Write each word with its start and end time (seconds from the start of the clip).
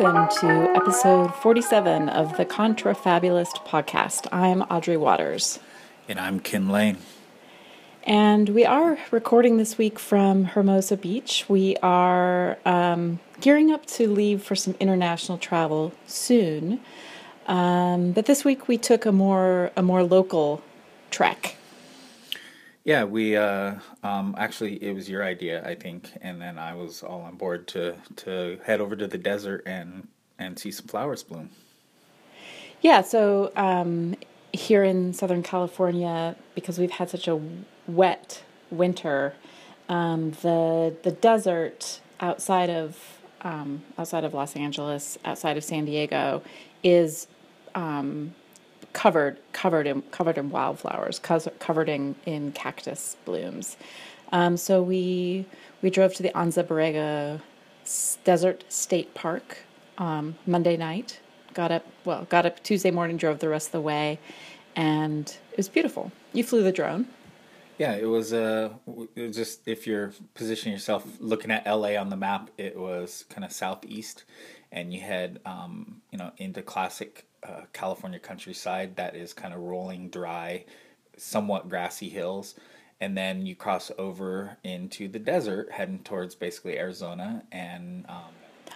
Welcome 0.00 0.28
to 0.40 0.72
episode 0.74 1.34
47 1.34 2.08
of 2.08 2.38
the 2.38 2.46
Contrafabulist 2.46 3.66
podcast. 3.66 4.26
I'm 4.32 4.62
Audrey 4.62 4.96
Watters. 4.96 5.58
And 6.08 6.18
I'm 6.18 6.40
Kin 6.40 6.70
Lane. 6.70 6.96
And 8.04 8.48
we 8.48 8.64
are 8.64 8.98
recording 9.10 9.58
this 9.58 9.76
week 9.76 9.98
from 9.98 10.44
Hermosa 10.44 10.96
Beach. 10.96 11.44
We 11.46 11.76
are 11.82 12.58
um, 12.64 13.20
gearing 13.42 13.70
up 13.70 13.84
to 13.86 14.08
leave 14.08 14.42
for 14.42 14.56
some 14.56 14.74
international 14.80 15.36
travel 15.36 15.92
soon. 16.06 16.80
Um, 17.46 18.12
but 18.12 18.24
this 18.24 18.46
week 18.46 18.68
we 18.68 18.78
took 18.78 19.04
a 19.04 19.12
more 19.12 19.72
a 19.76 19.82
more 19.82 20.02
local 20.02 20.62
trek. 21.10 21.56
Yeah, 22.84 23.04
we 23.04 23.36
uh, 23.36 23.74
um, 24.02 24.34
actually 24.36 24.82
it 24.82 24.92
was 24.92 25.08
your 25.08 25.22
idea, 25.24 25.64
I 25.64 25.76
think, 25.76 26.10
and 26.20 26.40
then 26.40 26.58
I 26.58 26.74
was 26.74 27.02
all 27.02 27.22
on 27.22 27.36
board 27.36 27.68
to 27.68 27.96
to 28.16 28.58
head 28.64 28.80
over 28.80 28.96
to 28.96 29.06
the 29.06 29.18
desert 29.18 29.62
and 29.66 30.08
and 30.38 30.58
see 30.58 30.72
some 30.72 30.86
flowers 30.86 31.22
bloom. 31.22 31.50
Yeah, 32.80 33.02
so 33.02 33.52
um, 33.54 34.16
here 34.52 34.82
in 34.82 35.12
Southern 35.14 35.44
California, 35.44 36.34
because 36.56 36.78
we've 36.80 36.90
had 36.90 37.08
such 37.08 37.28
a 37.28 37.40
wet 37.86 38.42
winter, 38.70 39.34
um, 39.88 40.32
the 40.42 40.96
the 41.04 41.12
desert 41.12 42.00
outside 42.18 42.68
of 42.68 43.20
um, 43.42 43.82
outside 43.96 44.24
of 44.24 44.34
Los 44.34 44.56
Angeles, 44.56 45.18
outside 45.24 45.56
of 45.56 45.62
San 45.62 45.84
Diego, 45.84 46.42
is 46.82 47.28
um, 47.76 48.34
covered 48.92 49.38
covered 49.52 49.86
in 49.86 50.02
covered 50.10 50.38
in 50.38 50.50
wildflowers, 50.50 51.18
covered 51.18 51.88
in, 51.88 52.14
in 52.26 52.52
cactus 52.52 53.16
blooms. 53.24 53.76
Um, 54.32 54.56
so 54.56 54.82
we 54.82 55.46
we 55.82 55.90
drove 55.90 56.14
to 56.14 56.22
the 56.22 56.30
Anza 56.30 56.64
Borrego 56.64 57.40
Desert 58.24 58.64
State 58.68 59.14
Park 59.14 59.58
um, 59.98 60.36
Monday 60.46 60.76
night. 60.76 61.20
Got 61.54 61.70
up 61.70 61.86
well, 62.04 62.24
got 62.24 62.46
up 62.46 62.62
Tuesday 62.62 62.90
morning, 62.90 63.16
drove 63.16 63.40
the 63.40 63.48
rest 63.48 63.68
of 63.68 63.72
the 63.72 63.80
way, 63.80 64.18
and 64.74 65.28
it 65.50 65.56
was 65.56 65.68
beautiful. 65.68 66.12
You 66.32 66.44
flew 66.44 66.62
the 66.62 66.72
drone. 66.72 67.06
Yeah, 67.78 67.94
it 67.94 68.06
was. 68.06 68.32
Uh, 68.32 68.70
it 69.16 69.22
was 69.22 69.36
just 69.36 69.66
if 69.66 69.86
you're 69.86 70.12
positioning 70.34 70.72
yourself 70.72 71.04
looking 71.20 71.50
at 71.50 71.66
LA 71.66 71.96
on 71.96 72.10
the 72.10 72.16
map, 72.16 72.50
it 72.56 72.78
was 72.78 73.24
kind 73.28 73.44
of 73.44 73.52
southeast, 73.52 74.24
and 74.70 74.94
you 74.94 75.00
head, 75.00 75.40
um, 75.44 76.00
you 76.10 76.18
know, 76.18 76.32
into 76.38 76.62
classic 76.62 77.26
uh, 77.42 77.62
California 77.72 78.18
countryside 78.18 78.96
that 78.96 79.16
is 79.16 79.32
kind 79.32 79.54
of 79.54 79.60
rolling, 79.60 80.08
dry, 80.08 80.64
somewhat 81.16 81.68
grassy 81.68 82.08
hills. 82.08 82.54
And 83.00 83.16
then 83.16 83.46
you 83.46 83.56
cross 83.56 83.90
over 83.98 84.56
into 84.62 85.08
the 85.08 85.18
desert, 85.18 85.72
heading 85.72 85.98
towards 86.00 86.36
basically 86.36 86.78
Arizona. 86.78 87.42
And 87.50 88.06
um, 88.08 88.22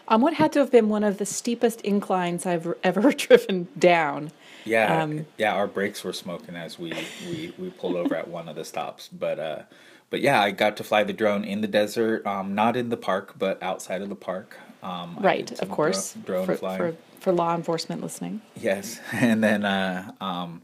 um, 0.08 0.20
what 0.20 0.34
had 0.34 0.52
to 0.52 0.60
have 0.60 0.70
been 0.70 0.88
one 0.88 1.04
of 1.04 1.18
the 1.18 1.26
steepest 1.26 1.80
inclines 1.82 2.46
I've 2.46 2.74
ever 2.82 3.12
driven 3.12 3.68
down. 3.78 4.32
Yeah, 4.64 5.02
um, 5.02 5.26
yeah, 5.38 5.54
our 5.54 5.68
brakes 5.68 6.02
were 6.02 6.12
smoking 6.12 6.56
as 6.56 6.78
we, 6.78 6.92
we, 7.28 7.54
we 7.56 7.70
pulled 7.70 7.96
over 7.96 8.16
at 8.16 8.26
one 8.26 8.48
of 8.48 8.56
the 8.56 8.64
stops. 8.64 9.08
But 9.08 9.38
uh, 9.38 9.62
but 10.10 10.20
yeah, 10.20 10.40
I 10.40 10.50
got 10.52 10.76
to 10.78 10.84
fly 10.84 11.04
the 11.04 11.12
drone 11.12 11.44
in 11.44 11.60
the 11.60 11.68
desert, 11.68 12.26
um, 12.26 12.54
not 12.54 12.76
in 12.76 12.88
the 12.88 12.96
park, 12.96 13.34
but 13.38 13.62
outside 13.62 14.02
of 14.02 14.08
the 14.08 14.16
park. 14.16 14.56
Um, 14.82 15.18
right, 15.20 15.50
of 15.60 15.68
course. 15.68 16.14
Drone, 16.24 16.46
for, 16.46 16.56
flying. 16.56 16.78
For, 16.78 16.96
for 17.26 17.32
law 17.32 17.56
enforcement 17.56 18.00
listening. 18.00 18.40
Yes, 18.54 19.00
and 19.12 19.42
then 19.42 19.64
uh, 19.64 20.12
um, 20.20 20.62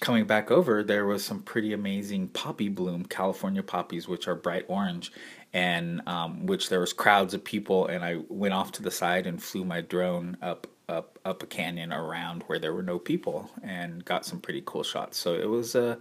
coming 0.00 0.24
back 0.24 0.50
over, 0.50 0.82
there 0.82 1.04
was 1.04 1.22
some 1.22 1.42
pretty 1.42 1.74
amazing 1.74 2.28
poppy 2.28 2.70
bloom, 2.70 3.04
California 3.04 3.62
poppies, 3.62 4.08
which 4.08 4.26
are 4.26 4.34
bright 4.34 4.64
orange, 4.68 5.12
and 5.52 6.00
um, 6.08 6.46
which 6.46 6.70
there 6.70 6.80
was 6.80 6.94
crowds 6.94 7.34
of 7.34 7.44
people. 7.44 7.88
And 7.88 8.02
I 8.02 8.22
went 8.30 8.54
off 8.54 8.72
to 8.72 8.82
the 8.82 8.90
side 8.90 9.26
and 9.26 9.42
flew 9.42 9.66
my 9.66 9.82
drone 9.82 10.38
up 10.40 10.66
up 10.88 11.18
up 11.26 11.42
a 11.42 11.46
canyon 11.46 11.92
around 11.92 12.42
where 12.46 12.58
there 12.58 12.72
were 12.72 12.82
no 12.82 12.98
people 12.98 13.50
and 13.62 14.02
got 14.06 14.24
some 14.24 14.40
pretty 14.40 14.62
cool 14.64 14.82
shots. 14.82 15.18
So 15.18 15.34
it 15.34 15.50
was 15.50 15.74
a 15.74 15.98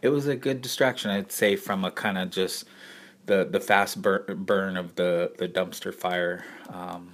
it 0.00 0.08
was 0.08 0.28
a 0.28 0.34
good 0.34 0.62
distraction, 0.62 1.10
I'd 1.10 1.30
say, 1.30 1.56
from 1.56 1.84
a 1.84 1.90
kind 1.90 2.16
of 2.16 2.30
just 2.30 2.64
the 3.26 3.44
the 3.44 3.60
fast 3.60 4.00
burn, 4.00 4.24
burn 4.46 4.78
of 4.78 4.94
the 4.94 5.34
the 5.36 5.46
dumpster 5.46 5.94
fire. 5.94 6.42
Um, 6.70 7.12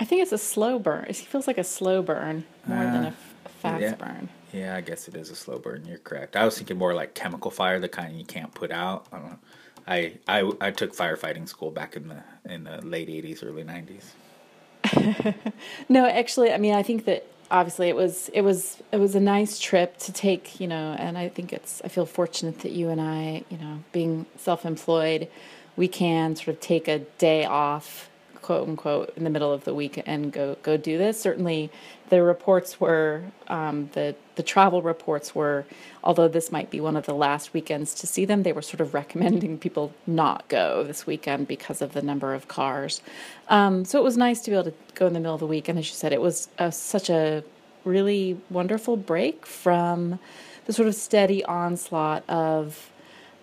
I 0.00 0.04
think 0.04 0.22
it's 0.22 0.32
a 0.32 0.38
slow 0.38 0.78
burn. 0.78 1.04
It 1.08 1.16
feels 1.16 1.46
like 1.46 1.58
a 1.58 1.64
slow 1.64 2.00
burn 2.02 2.44
more 2.66 2.78
uh, 2.78 2.92
than 2.92 3.04
a, 3.04 3.14
fast 3.60 3.82
yeah. 3.82 3.94
burn. 3.94 4.28
Yeah, 4.52 4.74
I 4.74 4.80
guess 4.80 5.06
it 5.06 5.14
is 5.14 5.30
a 5.30 5.36
slow 5.36 5.58
burn. 5.58 5.84
You're 5.86 5.98
correct. 5.98 6.36
I 6.36 6.44
was 6.44 6.56
thinking 6.56 6.78
more 6.78 6.94
like 6.94 7.14
chemical 7.14 7.50
fire, 7.50 7.78
the 7.78 7.88
kind 7.88 8.18
you 8.18 8.24
can't 8.24 8.52
put 8.54 8.72
out. 8.72 9.06
I 9.12 9.18
don't 9.18 9.26
know. 9.26 9.38
I, 9.86 10.12
I, 10.26 10.50
I 10.60 10.70
took 10.70 10.94
firefighting 10.94 11.48
school 11.48 11.70
back 11.70 11.96
in 11.96 12.08
the 12.08 12.22
in 12.52 12.64
the 12.64 12.80
late 12.82 13.08
'80s, 13.08 13.44
early 13.44 13.64
'90s. 13.64 15.34
no, 15.88 16.06
actually, 16.06 16.52
I 16.52 16.58
mean, 16.58 16.74
I 16.74 16.82
think 16.82 17.04
that 17.04 17.26
obviously 17.50 17.88
it 17.88 17.96
was 17.96 18.30
it 18.32 18.42
was 18.42 18.82
it 18.92 18.98
was 18.98 19.14
a 19.14 19.20
nice 19.20 19.58
trip 19.58 19.98
to 19.98 20.12
take, 20.12 20.60
you 20.60 20.66
know, 20.66 20.96
and 20.98 21.18
I 21.18 21.28
think 21.28 21.52
it's 21.52 21.82
I 21.84 21.88
feel 21.88 22.06
fortunate 22.06 22.60
that 22.60 22.72
you 22.72 22.88
and 22.88 23.00
I, 23.00 23.44
you 23.50 23.58
know, 23.58 23.82
being 23.92 24.26
self-employed, 24.36 25.28
we 25.76 25.88
can 25.88 26.36
sort 26.36 26.48
of 26.48 26.60
take 26.60 26.88
a 26.88 27.00
day 27.18 27.44
off 27.44 28.09
quote 28.50 28.68
unquote 28.68 29.12
in 29.16 29.22
the 29.22 29.30
middle 29.30 29.52
of 29.52 29.62
the 29.62 29.72
week 29.72 30.02
and 30.06 30.32
go 30.32 30.56
go 30.64 30.76
do 30.76 30.98
this. 30.98 31.20
Certainly, 31.20 31.70
the 32.08 32.20
reports 32.20 32.80
were 32.80 33.22
um, 33.46 33.90
the 33.92 34.16
the 34.34 34.42
travel 34.42 34.82
reports 34.82 35.36
were, 35.36 35.64
although 36.02 36.26
this 36.26 36.50
might 36.50 36.68
be 36.68 36.80
one 36.80 36.96
of 36.96 37.06
the 37.06 37.14
last 37.14 37.54
weekends 37.54 37.94
to 37.94 38.08
see 38.08 38.24
them, 38.24 38.42
they 38.42 38.52
were 38.52 38.60
sort 38.60 38.80
of 38.80 38.92
recommending 39.02 39.56
people 39.56 39.92
not 40.04 40.48
go 40.48 40.82
this 40.82 41.06
weekend 41.06 41.46
because 41.46 41.80
of 41.80 41.92
the 41.92 42.02
number 42.02 42.34
of 42.34 42.48
cars. 42.48 43.02
Um, 43.48 43.84
so 43.84 44.00
it 44.00 44.02
was 44.02 44.16
nice 44.16 44.40
to 44.40 44.50
be 44.50 44.56
able 44.56 44.72
to 44.72 44.76
go 44.96 45.06
in 45.06 45.12
the 45.12 45.20
middle 45.20 45.34
of 45.34 45.40
the 45.40 45.46
week, 45.46 45.68
and 45.68 45.78
as 45.78 45.88
you 45.88 45.94
said, 45.94 46.12
it 46.12 46.20
was 46.20 46.48
a, 46.58 46.72
such 46.72 47.08
a 47.08 47.44
really 47.84 48.36
wonderful 48.50 48.96
break 48.96 49.46
from 49.46 50.18
the 50.66 50.72
sort 50.72 50.88
of 50.88 50.96
steady 50.96 51.44
onslaught 51.44 52.28
of 52.28 52.90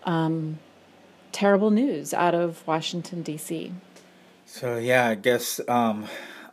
um, 0.03 0.59
terrible 1.31 1.71
news 1.71 2.13
out 2.13 2.35
of 2.35 2.67
Washington 2.67 3.21
D.C. 3.21 3.71
So 4.47 4.77
yeah, 4.77 5.07
I 5.07 5.15
guess 5.15 5.59
um, 5.67 6.05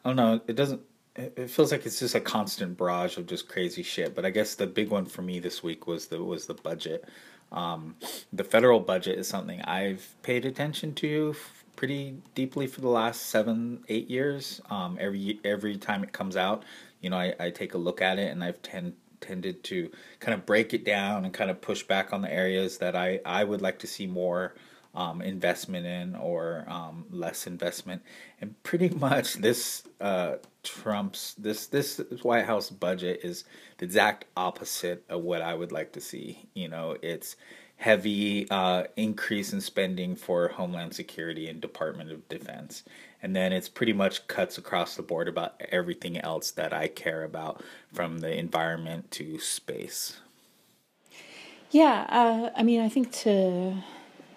I 0.05 0.09
don't 0.09 0.17
know. 0.17 0.41
It 0.49 0.57
doesn't. 0.57 0.83
It 1.15 1.49
feels 1.49 1.71
like 1.71 1.87
it's 1.87 2.01
just 2.01 2.17
a 2.17 2.21
constant 2.21 2.77
barrage 2.77 3.17
of 3.19 3.27
just 3.29 3.49
crazy 3.49 3.85
shit. 3.85 4.17
But 4.17 4.27
I 4.27 4.31
guess 4.31 4.57
the 4.57 4.67
big 4.67 4.89
one 4.89 5.07
for 5.07 5.23
me 5.23 5.39
this 5.39 5.63
week 5.63 5.87
was 5.87 6.09
the 6.09 6.23
was 6.23 6.47
the 6.47 6.55
budget. 6.55 7.05
Um, 7.53 7.95
the 8.33 8.43
federal 8.43 8.81
budget 8.81 9.17
is 9.17 9.29
something 9.29 9.63
I've 9.63 10.13
paid 10.25 10.45
attention 10.45 10.93
to 10.97 11.37
pretty 11.77 12.17
deeply 12.35 12.67
for 12.67 12.81
the 12.81 12.89
last 12.89 13.27
seven 13.27 13.85
eight 13.89 14.11
years. 14.11 14.61
Um, 14.71 14.99
every 15.01 15.39
every 15.45 15.77
time 15.77 16.03
it 16.03 16.13
comes 16.13 16.37
out, 16.37 16.65
you 17.01 17.11
know, 17.11 17.17
I, 17.17 17.33
I 17.39 17.51
take 17.51 17.75
a 17.75 17.79
look 17.79 18.03
at 18.03 18.19
it, 18.19 18.33
and 18.33 18.43
I've 18.43 18.61
tend 18.63 18.95
tended 19.21 19.63
to 19.65 19.89
kind 20.19 20.35
of 20.35 20.45
break 20.45 20.75
it 20.75 20.85
down 20.85 21.25
and 21.25 21.33
kind 21.33 21.49
of 21.49 21.61
push 21.61 21.85
back 21.85 22.13
on 22.13 22.23
the 22.23 22.33
areas 22.33 22.79
that 22.79 22.97
I 22.97 23.21
I 23.25 23.45
would 23.45 23.63
like 23.63 23.79
to 23.79 23.87
see 23.87 24.09
more 24.09 24.53
um, 24.95 25.21
investment 25.23 25.87
in 25.87 26.15
or 26.17 26.65
um, 26.69 27.07
less 27.11 27.47
investment. 27.47 28.03
And 28.41 28.61
pretty 28.63 28.89
much 28.97 29.35
this 29.35 29.83
uh, 30.01 30.37
Trump's 30.63 31.35
this 31.35 31.67
this 31.67 32.01
White 32.23 32.47
House 32.47 32.71
budget 32.71 33.21
is 33.23 33.45
the 33.79 33.85
exact 33.85 34.27
opposite 34.37 35.05
of 35.09 35.23
what 35.23 35.43
I 35.43 35.55
would 35.55 35.73
like 35.73 35.93
to 35.93 36.01
see. 36.01 36.49
You 36.55 36.69
know, 36.69 36.97
it's 37.03 37.37
heavy 37.77 38.49
uh, 38.51 38.85
increase 38.97 39.53
in 39.53 39.61
spending 39.61 40.17
for 40.17 40.49
Homeland 40.49 40.95
Security 40.95 41.49
and 41.49 41.61
Department 41.61 42.11
of 42.11 42.29
Defense. 42.29 42.85
And 43.23 43.35
then 43.35 43.53
it's 43.53 43.69
pretty 43.69 43.93
much 43.93 44.27
cuts 44.29 44.59
across 44.59 44.97
the 44.97 45.03
board 45.03 45.29
about 45.29 45.61
everything 45.71 46.19
else 46.19 46.51
that 46.53 46.73
I 46.73 46.89
care 46.89 47.25
about, 47.25 47.63
from 47.93 48.19
the 48.19 48.37
environment 48.37 49.11
to 49.13 49.39
space. 49.39 50.21
Yeah, 51.71 52.07
uh, 52.09 52.51
I 52.55 52.63
mean, 52.63 52.81
I 52.81 52.89
think 52.89 53.11
to 53.23 53.83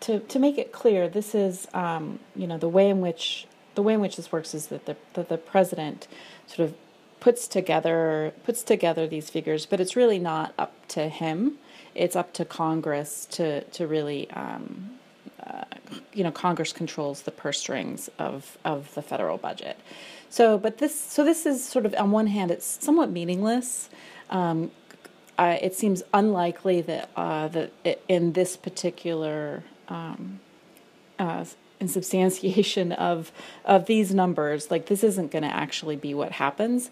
to 0.01 0.19
to 0.19 0.39
make 0.39 0.57
it 0.57 0.71
clear, 0.71 1.07
this 1.07 1.33
is 1.33 1.67
um, 1.73 2.19
you 2.35 2.47
know 2.47 2.57
the 2.57 2.69
way 2.69 2.89
in 2.89 3.01
which 3.01 3.47
the 3.75 3.83
way 3.83 3.94
in 3.94 4.01
which 4.01 4.15
this 4.15 4.31
works 4.31 4.53
is 4.53 4.67
that 4.67 4.85
the 4.85 4.95
that 5.13 5.29
the 5.29 5.38
president 5.38 6.07
sort 6.47 6.67
of 6.69 6.75
puts 7.19 7.47
together 7.47 8.33
puts 8.44 8.63
together 8.63 9.07
these 9.07 9.29
figures, 9.29 9.65
but 9.65 9.79
it's 9.79 9.95
really 9.95 10.19
not 10.19 10.53
up 10.57 10.73
to 10.89 11.09
him. 11.09 11.57
It's 11.95 12.15
up 12.15 12.33
to 12.33 12.45
Congress 12.45 13.25
to 13.31 13.63
to 13.63 13.88
really 13.88 14.29
um, 14.31 14.91
uh, 15.45 15.63
you 16.13 16.23
know 16.23 16.31
Congress 16.31 16.73
controls 16.73 17.23
the 17.23 17.31
purse 17.31 17.59
strings 17.59 18.09
of 18.19 18.57
of 18.63 18.94
the 18.94 19.01
federal 19.01 19.38
budget. 19.38 19.77
So, 20.29 20.57
but 20.57 20.77
this 20.77 20.99
so 20.99 21.23
this 21.23 21.45
is 21.45 21.63
sort 21.63 21.85
of 21.85 21.95
on 21.97 22.11
one 22.11 22.27
hand 22.27 22.51
it's 22.51 22.83
somewhat 22.83 23.09
meaningless. 23.09 23.89
Um, 24.29 24.71
uh, 25.38 25.57
it 25.61 25.75
seems 25.75 26.01
unlikely 26.13 26.81
that 26.81 27.09
uh, 27.15 27.47
that 27.49 27.71
it, 27.83 28.03
in 28.07 28.33
this 28.33 28.57
particular 28.57 29.63
um, 29.89 30.39
uh, 31.19 31.45
of 32.94 33.31
of 33.66 33.86
these 33.86 34.13
numbers. 34.13 34.72
Like 34.72 34.88
this 34.88 35.04
isn't 35.04 35.31
going 35.31 35.44
to 35.44 35.54
actually 35.54 35.95
be 35.95 36.13
what 36.13 36.34
happens, 36.34 36.89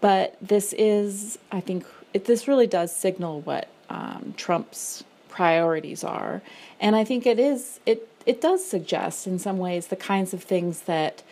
but 0.00 0.36
this 0.40 0.72
is, 0.74 1.38
I 1.50 1.60
think, 1.60 1.84
it, 2.12 2.26
this 2.26 2.46
really 2.46 2.66
does 2.66 2.94
signal 2.94 3.40
what 3.40 3.68
um, 3.88 4.34
Trump's 4.36 5.04
priorities 5.28 6.04
are, 6.04 6.42
and 6.80 6.94
I 6.94 7.04
think 7.04 7.26
it 7.26 7.38
is 7.38 7.80
it 7.86 8.08
it 8.26 8.40
does 8.40 8.64
suggest 8.64 9.26
in 9.26 9.38
some 9.38 9.58
ways 9.58 9.88
the 9.88 9.96
kinds 9.96 10.32
of 10.32 10.42
things 10.42 10.82
that 10.82 11.22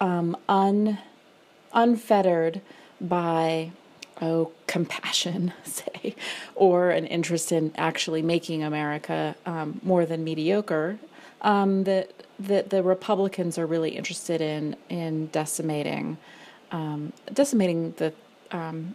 um, 0.00 0.36
un 0.48 0.98
unfettered 1.72 2.60
by 3.00 3.72
oh 4.20 4.50
compassion 4.66 5.52
say 5.64 6.14
or 6.54 6.90
an 6.90 7.06
interest 7.06 7.52
in 7.52 7.72
actually 7.76 8.22
making 8.22 8.62
america 8.62 9.34
um, 9.46 9.80
more 9.82 10.06
than 10.06 10.24
mediocre 10.24 10.98
um, 11.42 11.84
that 11.84 12.10
that 12.38 12.70
the 12.70 12.82
republicans 12.82 13.58
are 13.58 13.66
really 13.66 13.90
interested 13.90 14.40
in 14.40 14.76
in 14.88 15.26
decimating 15.28 16.16
um, 16.72 17.12
decimating 17.32 17.92
the 17.98 18.12
um, 18.50 18.94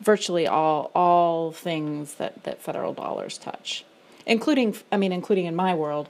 virtually 0.00 0.46
all 0.46 0.90
all 0.94 1.52
things 1.52 2.14
that 2.14 2.42
that 2.44 2.60
federal 2.60 2.92
dollars 2.92 3.38
touch 3.38 3.84
including 4.26 4.74
i 4.90 4.96
mean 4.96 5.12
including 5.12 5.46
in 5.46 5.56
my 5.56 5.74
world 5.74 6.08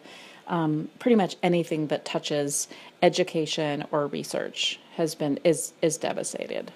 um, 0.49 0.91
pretty 0.99 1.14
much 1.14 1.37
anything 1.43 1.87
that 1.88 2.05
touches 2.05 2.69
education 3.00 3.85
or 3.91 4.06
research 4.06 4.79
has 4.97 5.14
been 5.14 5.38
is 5.44 5.73
is 5.81 5.97
devastated. 5.97 6.73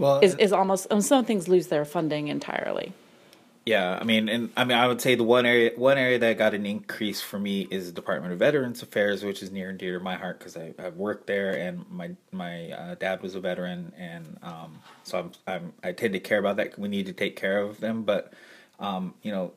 Well, 0.00 0.20
is 0.20 0.34
is 0.36 0.50
almost 0.50 0.86
some 1.02 1.24
things 1.26 1.46
lose 1.46 1.66
their 1.66 1.84
funding 1.84 2.28
entirely. 2.28 2.94
Yeah, 3.66 3.98
I 4.00 4.04
mean, 4.04 4.30
and 4.30 4.48
I 4.56 4.64
mean, 4.64 4.78
I 4.78 4.88
would 4.88 5.02
say 5.02 5.14
the 5.14 5.24
one 5.24 5.44
area 5.44 5.72
one 5.76 5.98
area 5.98 6.18
that 6.18 6.38
got 6.38 6.54
an 6.54 6.64
increase 6.64 7.20
for 7.20 7.38
me 7.38 7.68
is 7.70 7.88
the 7.88 7.92
Department 7.92 8.32
of 8.32 8.38
Veterans 8.38 8.82
Affairs, 8.82 9.22
which 9.22 9.42
is 9.42 9.52
near 9.52 9.68
and 9.68 9.78
dear 9.78 9.98
to 9.98 10.02
my 10.02 10.16
heart 10.16 10.38
because 10.38 10.56
I 10.56 10.72
have 10.78 10.96
worked 10.96 11.26
there, 11.26 11.50
and 11.50 11.84
my 11.90 12.12
my 12.32 12.70
uh, 12.70 12.94
dad 12.94 13.20
was 13.20 13.34
a 13.34 13.40
veteran, 13.40 13.92
and 13.98 14.38
um, 14.42 14.78
so 15.04 15.18
I'm, 15.18 15.32
I'm 15.46 15.72
I 15.84 15.92
tend 15.92 16.14
to 16.14 16.20
care 16.20 16.38
about 16.38 16.56
that. 16.56 16.78
We 16.78 16.88
need 16.88 17.04
to 17.06 17.12
take 17.12 17.36
care 17.36 17.60
of 17.60 17.80
them, 17.80 18.04
but 18.04 18.32
um, 18.78 19.12
you 19.20 19.32
know, 19.32 19.52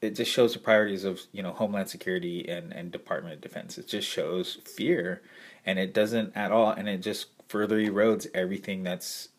it 0.00 0.14
just 0.14 0.30
shows 0.30 0.52
the 0.52 0.60
priorities 0.60 1.02
of 1.02 1.20
you 1.32 1.42
know 1.42 1.52
Homeland 1.52 1.88
Security 1.88 2.48
and 2.48 2.72
and 2.72 2.92
Department 2.92 3.34
of 3.34 3.40
Defense. 3.40 3.76
It 3.76 3.88
just 3.88 4.06
shows 4.06 4.58
fear, 4.64 5.20
and 5.66 5.80
it 5.80 5.92
doesn't 5.92 6.36
at 6.36 6.52
all, 6.52 6.70
and 6.70 6.88
it 6.88 6.98
just 6.98 7.26
further 7.48 7.80
erodes 7.80 8.28
everything 8.32 8.84
that's 8.84 9.30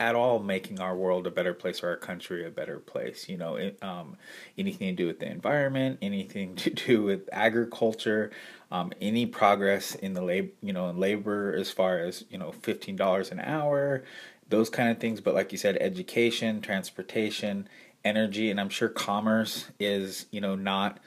at 0.00 0.14
all 0.14 0.38
making 0.38 0.80
our 0.80 0.96
world 0.96 1.26
a 1.26 1.30
better 1.30 1.54
place 1.54 1.82
or 1.82 1.88
our 1.88 1.96
country 1.96 2.46
a 2.46 2.50
better 2.50 2.78
place. 2.78 3.28
You 3.28 3.36
know, 3.36 3.56
it, 3.56 3.78
um, 3.82 4.16
anything 4.56 4.88
to 4.88 5.02
do 5.02 5.06
with 5.06 5.20
the 5.20 5.30
environment, 5.30 5.98
anything 6.02 6.56
to 6.56 6.70
do 6.70 7.02
with 7.02 7.28
agriculture, 7.32 8.30
um, 8.70 8.92
any 9.00 9.26
progress 9.26 9.94
in 9.94 10.14
the 10.14 10.22
labor, 10.22 10.52
you 10.62 10.72
know, 10.72 10.88
in 10.88 10.98
labor 10.98 11.54
as 11.54 11.70
far 11.70 11.98
as 11.98 12.24
you 12.30 12.38
know, 12.38 12.52
fifteen 12.52 12.96
dollars 12.96 13.30
an 13.30 13.40
hour, 13.40 14.04
those 14.48 14.70
kind 14.70 14.90
of 14.90 14.98
things. 14.98 15.20
But 15.20 15.34
like 15.34 15.52
you 15.52 15.58
said, 15.58 15.76
education, 15.80 16.60
transportation, 16.60 17.68
energy, 18.04 18.50
and 18.50 18.60
I'm 18.60 18.68
sure 18.68 18.88
commerce 18.88 19.66
is 19.78 20.26
you 20.30 20.40
know 20.40 20.54
not 20.54 20.98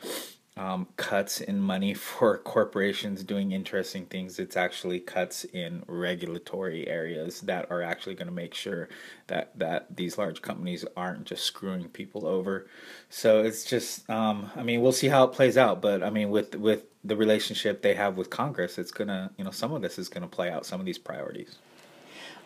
um, 0.58 0.88
cuts 0.98 1.40
in 1.42 1.60
money 1.60 1.94
for 1.96 2.38
corporations 2.38 3.24
doing 3.24 3.52
interesting 3.52 4.06
things. 4.06 4.40
It's 4.40 4.58
actually 4.58 5.00
cuts 5.00 5.44
in 5.46 5.84
regulatory 5.88 6.88
areas 6.88 7.42
that 7.42 7.70
are 7.72 7.82
actually 7.82 8.16
going 8.16 8.28
to 8.28 8.34
make 8.34 8.54
sure 8.54 8.90
that 9.28 9.58
that 9.58 9.96
these 9.96 10.18
large 10.18 10.42
companies 10.42 10.86
aren't 10.96 11.26
just 11.26 11.44
screwing 11.44 11.90
people 11.90 12.26
over. 12.28 12.68
So 13.10 13.44
it's 13.44 13.64
just, 13.66 14.10
um, 14.10 14.52
I 14.56 14.64
mean, 14.64 14.82
we'll 14.82 14.92
see 14.92 15.08
how 15.08 15.24
it 15.24 15.34
plays 15.34 15.58
out. 15.58 15.82
But 15.82 16.04
I 16.04 16.10
mean, 16.10 16.30
with 16.30 16.56
with 16.56 16.84
the 17.04 17.16
relationship 17.16 17.82
they 17.82 17.96
have 17.96 18.18
with 18.18 18.30
Congress, 18.30 18.78
it's 18.78 18.92
gonna, 18.92 19.32
you 19.38 19.44
know, 19.44 19.52
some 19.52 19.74
of 19.74 19.82
this 19.82 19.98
is 19.98 20.10
gonna 20.10 20.28
play 20.28 20.50
out. 20.50 20.66
Some 20.66 20.80
of 20.80 20.86
these 20.86 21.00
priorities. 21.00 21.58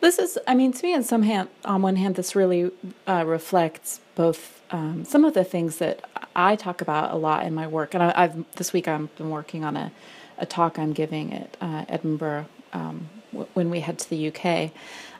This 0.05 0.19
is, 0.19 0.37
I 0.45 0.53
mean, 0.53 0.71
to 0.71 0.85
me, 0.85 0.93
on 0.93 1.01
some 1.01 1.23
hand, 1.23 1.49
on 1.63 1.81
one 1.81 1.95
hand, 1.95 2.13
this 2.13 2.35
really 2.35 2.69
uh, 3.07 3.23
reflects 3.25 4.01
both 4.13 4.61
um, 4.69 5.03
some 5.03 5.25
of 5.25 5.33
the 5.33 5.43
things 5.43 5.77
that 5.77 6.07
I 6.35 6.55
talk 6.55 6.79
about 6.79 7.11
a 7.11 7.15
lot 7.15 7.43
in 7.43 7.55
my 7.55 7.65
work. 7.65 7.95
And 7.95 8.03
I, 8.03 8.21
have 8.21 8.45
this 8.57 8.71
week 8.71 8.87
I've 8.87 9.15
been 9.15 9.31
working 9.31 9.65
on 9.65 9.75
a, 9.75 9.91
a 10.37 10.45
talk 10.45 10.77
I'm 10.77 10.93
giving 10.93 11.33
at 11.33 11.57
uh, 11.59 11.85
Edinburgh 11.89 12.45
um, 12.71 13.09
w- 13.31 13.49
when 13.55 13.71
we 13.71 13.79
head 13.79 13.97
to 13.97 14.07
the 14.07 14.27
UK. 14.27 14.69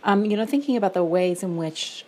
Um, 0.04 0.24
you 0.24 0.38
know, 0.38 0.46
thinking 0.46 0.78
about 0.78 0.94
the 0.94 1.04
ways 1.04 1.42
in 1.42 1.58
which 1.58 2.06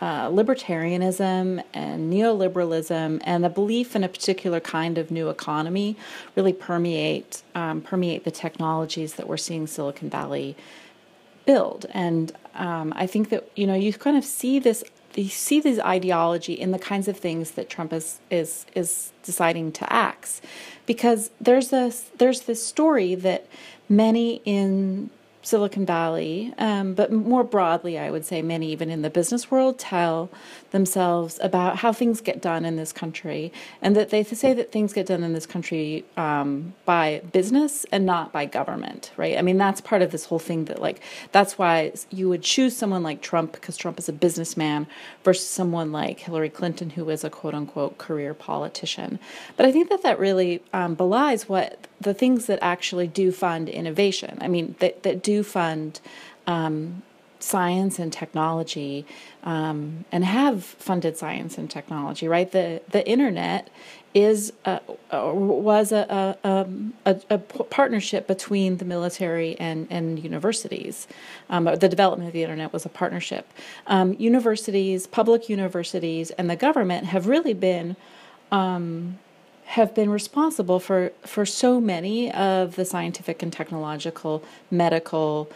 uh, 0.00 0.28
libertarianism 0.30 1.62
and 1.72 2.12
neoliberalism 2.12 3.20
and 3.22 3.44
the 3.44 3.48
belief 3.48 3.94
in 3.94 4.02
a 4.02 4.08
particular 4.08 4.58
kind 4.58 4.98
of 4.98 5.12
new 5.12 5.28
economy 5.28 5.96
really 6.34 6.54
permeate 6.54 7.42
um, 7.54 7.82
permeate 7.82 8.24
the 8.24 8.30
technologies 8.32 9.14
that 9.14 9.28
we're 9.28 9.36
seeing 9.36 9.68
Silicon 9.68 10.10
Valley 10.10 10.56
build. 11.46 11.86
And 11.90 12.32
um, 12.54 12.92
I 12.96 13.06
think 13.06 13.28
that 13.30 13.50
you 13.56 13.66
know 13.66 13.74
you 13.74 13.92
kind 13.92 14.16
of 14.16 14.24
see 14.24 14.58
this 14.58 14.84
you 15.14 15.28
see 15.28 15.60
this 15.60 15.78
ideology 15.80 16.52
in 16.52 16.70
the 16.70 16.78
kinds 16.78 17.08
of 17.08 17.16
things 17.16 17.52
that 17.52 17.68
Trump 17.68 17.92
is 17.92 18.18
is 18.30 18.66
is 18.74 19.12
deciding 19.24 19.72
to 19.72 19.92
axe, 19.92 20.40
because 20.86 21.30
there's 21.40 21.70
this 21.70 22.10
there's 22.18 22.42
this 22.42 22.64
story 22.64 23.14
that 23.14 23.46
many 23.88 24.40
in 24.44 25.10
Silicon 25.42 25.86
Valley, 25.86 26.52
um, 26.58 26.94
but 26.94 27.10
more 27.10 27.42
broadly, 27.44 27.98
I 27.98 28.10
would 28.10 28.24
say 28.24 28.42
many 28.42 28.70
even 28.72 28.90
in 28.90 29.02
the 29.02 29.10
business 29.10 29.50
world 29.50 29.78
tell 29.78 30.30
themselves 30.70 31.38
about 31.42 31.76
how 31.76 31.92
things 31.92 32.20
get 32.20 32.42
done 32.42 32.64
in 32.64 32.76
this 32.76 32.92
country, 32.92 33.52
and 33.80 33.96
that 33.96 34.10
they 34.10 34.22
say 34.22 34.52
that 34.52 34.70
things 34.70 34.92
get 34.92 35.06
done 35.06 35.22
in 35.22 35.32
this 35.32 35.46
country 35.46 36.04
um, 36.16 36.74
by 36.84 37.22
business 37.32 37.86
and 37.90 38.04
not 38.04 38.32
by 38.32 38.44
government, 38.44 39.12
right? 39.16 39.38
I 39.38 39.42
mean, 39.42 39.56
that's 39.56 39.80
part 39.80 40.02
of 40.02 40.10
this 40.12 40.26
whole 40.26 40.38
thing 40.38 40.66
that, 40.66 40.80
like, 40.80 41.00
that's 41.32 41.56
why 41.56 41.92
you 42.10 42.28
would 42.28 42.42
choose 42.42 42.76
someone 42.76 43.02
like 43.02 43.22
Trump 43.22 43.52
because 43.52 43.76
Trump 43.76 43.98
is 43.98 44.08
a 44.08 44.12
businessman 44.12 44.86
versus 45.24 45.48
someone 45.48 45.90
like 45.90 46.20
Hillary 46.20 46.50
Clinton, 46.50 46.90
who 46.90 47.08
is 47.08 47.24
a 47.24 47.30
quote 47.30 47.54
unquote 47.54 47.98
career 47.98 48.34
politician. 48.34 49.18
But 49.56 49.66
I 49.66 49.72
think 49.72 49.88
that 49.88 50.02
that 50.02 50.18
really 50.18 50.62
um, 50.72 50.94
belies 50.94 51.48
what 51.48 51.86
the 52.00 52.14
things 52.14 52.46
that 52.46 52.58
actually 52.62 53.06
do 53.06 53.30
fund 53.30 53.68
innovation. 53.68 54.38
I 54.40 54.48
mean, 54.48 54.74
that, 54.78 55.02
that 55.02 55.22
do 55.22 55.29
fund 55.42 56.00
um, 56.46 57.02
science 57.38 57.98
and 57.98 58.12
technology 58.12 59.06
um, 59.44 60.04
and 60.12 60.24
have 60.24 60.62
funded 60.62 61.16
science 61.16 61.56
and 61.58 61.70
technology, 61.70 62.28
right? 62.28 62.52
The, 62.52 62.82
the 62.90 63.06
internet 63.08 63.70
is 64.12 64.52
a, 64.64 64.80
was 65.12 65.92
a, 65.92 66.36
a, 66.42 66.66
a, 67.06 67.20
a, 67.30 67.38
partnership 67.38 68.26
between 68.26 68.78
the 68.78 68.84
military 68.84 69.58
and, 69.60 69.86
and 69.88 70.22
universities. 70.22 71.06
Um, 71.48 71.64
the 71.64 71.88
development 71.88 72.28
of 72.28 72.32
the 72.32 72.42
internet 72.42 72.72
was 72.72 72.84
a 72.84 72.88
partnership. 72.88 73.48
Um, 73.86 74.14
universities, 74.18 75.06
public 75.06 75.48
universities, 75.48 76.32
and 76.32 76.50
the 76.50 76.56
government 76.56 77.06
have 77.06 77.28
really 77.28 77.54
been 77.54 77.94
um, 78.50 79.18
have 79.70 79.94
been 79.94 80.10
responsible 80.10 80.80
for, 80.80 81.12
for 81.24 81.46
so 81.46 81.80
many 81.80 82.28
of 82.32 82.74
the 82.74 82.84
scientific 82.84 83.40
and 83.40 83.52
technological, 83.52 84.42
medical 84.68 85.48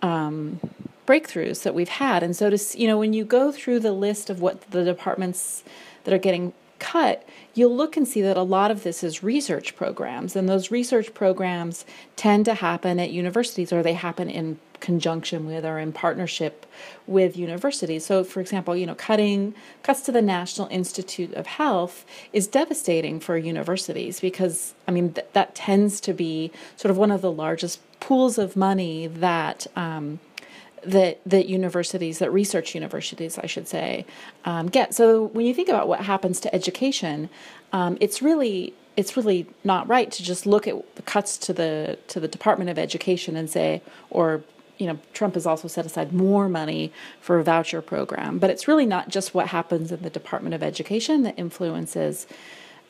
um, 0.00 0.60
breakthroughs 1.08 1.64
that 1.64 1.74
we've 1.74 1.88
had. 1.88 2.22
And 2.22 2.36
so, 2.36 2.50
to 2.50 2.80
you 2.80 2.86
know, 2.86 2.96
when 2.96 3.12
you 3.12 3.24
go 3.24 3.50
through 3.50 3.80
the 3.80 3.90
list 3.90 4.30
of 4.30 4.40
what 4.40 4.70
the 4.70 4.84
departments 4.84 5.64
that 6.04 6.14
are 6.14 6.18
getting 6.18 6.52
cut, 6.78 7.26
you'll 7.54 7.76
look 7.76 7.96
and 7.96 8.06
see 8.06 8.22
that 8.22 8.36
a 8.36 8.42
lot 8.42 8.70
of 8.70 8.82
this 8.82 9.02
is 9.02 9.22
research 9.22 9.76
programs, 9.76 10.36
and 10.36 10.48
those 10.48 10.70
research 10.70 11.14
programs 11.14 11.84
tend 12.16 12.44
to 12.46 12.54
happen 12.54 12.98
at 12.98 13.10
universities 13.10 13.72
or 13.72 13.82
they 13.82 13.94
happen 13.94 14.28
in 14.30 14.58
conjunction 14.80 15.46
with 15.46 15.64
or 15.64 15.78
in 15.78 15.92
partnership 15.92 16.66
with 17.06 17.36
universities. 17.36 18.06
So 18.06 18.24
for 18.24 18.40
example, 18.40 18.76
you 18.76 18.86
know, 18.86 18.94
cutting 18.94 19.54
cuts 19.82 20.02
to 20.02 20.12
the 20.12 20.22
National 20.22 20.68
Institute 20.68 21.34
of 21.34 21.46
Health 21.46 22.04
is 22.32 22.46
devastating 22.46 23.20
for 23.20 23.36
universities 23.36 24.20
because 24.20 24.74
I 24.86 24.92
mean 24.92 25.14
th- 25.14 25.26
that 25.32 25.54
tends 25.54 26.00
to 26.02 26.12
be 26.12 26.52
sort 26.76 26.90
of 26.90 26.96
one 26.96 27.10
of 27.10 27.22
the 27.22 27.32
largest 27.32 27.80
pools 28.00 28.38
of 28.38 28.56
money 28.56 29.06
that 29.06 29.66
um, 29.74 30.20
that 30.84 31.20
that 31.26 31.48
universities, 31.48 32.18
that 32.18 32.32
research 32.32 32.74
universities, 32.74 33.38
I 33.38 33.46
should 33.46 33.68
say, 33.68 34.06
um, 34.44 34.68
get. 34.68 34.94
So 34.94 35.24
when 35.24 35.46
you 35.46 35.54
think 35.54 35.68
about 35.68 35.88
what 35.88 36.00
happens 36.00 36.40
to 36.40 36.54
education, 36.54 37.28
um, 37.72 37.98
it's 38.00 38.22
really 38.22 38.74
it's 38.96 39.16
really 39.16 39.46
not 39.62 39.86
right 39.88 40.10
to 40.10 40.22
just 40.22 40.44
look 40.44 40.66
at 40.66 40.96
the 40.96 41.02
cuts 41.02 41.38
to 41.38 41.52
the 41.52 41.98
to 42.08 42.20
the 42.20 42.28
Department 42.28 42.70
of 42.70 42.78
Education 42.78 43.36
and 43.36 43.48
say, 43.48 43.82
or 44.10 44.42
you 44.78 44.86
know, 44.86 44.98
Trump 45.12 45.34
has 45.34 45.46
also 45.46 45.68
set 45.68 45.84
aside 45.84 46.12
more 46.12 46.48
money 46.48 46.92
for 47.20 47.38
a 47.38 47.44
voucher 47.44 47.82
program. 47.82 48.38
But 48.38 48.50
it's 48.50 48.68
really 48.68 48.86
not 48.86 49.08
just 49.08 49.34
what 49.34 49.48
happens 49.48 49.92
in 49.92 50.02
the 50.02 50.10
Department 50.10 50.54
of 50.54 50.62
Education 50.62 51.24
that 51.24 51.38
influences 51.38 52.26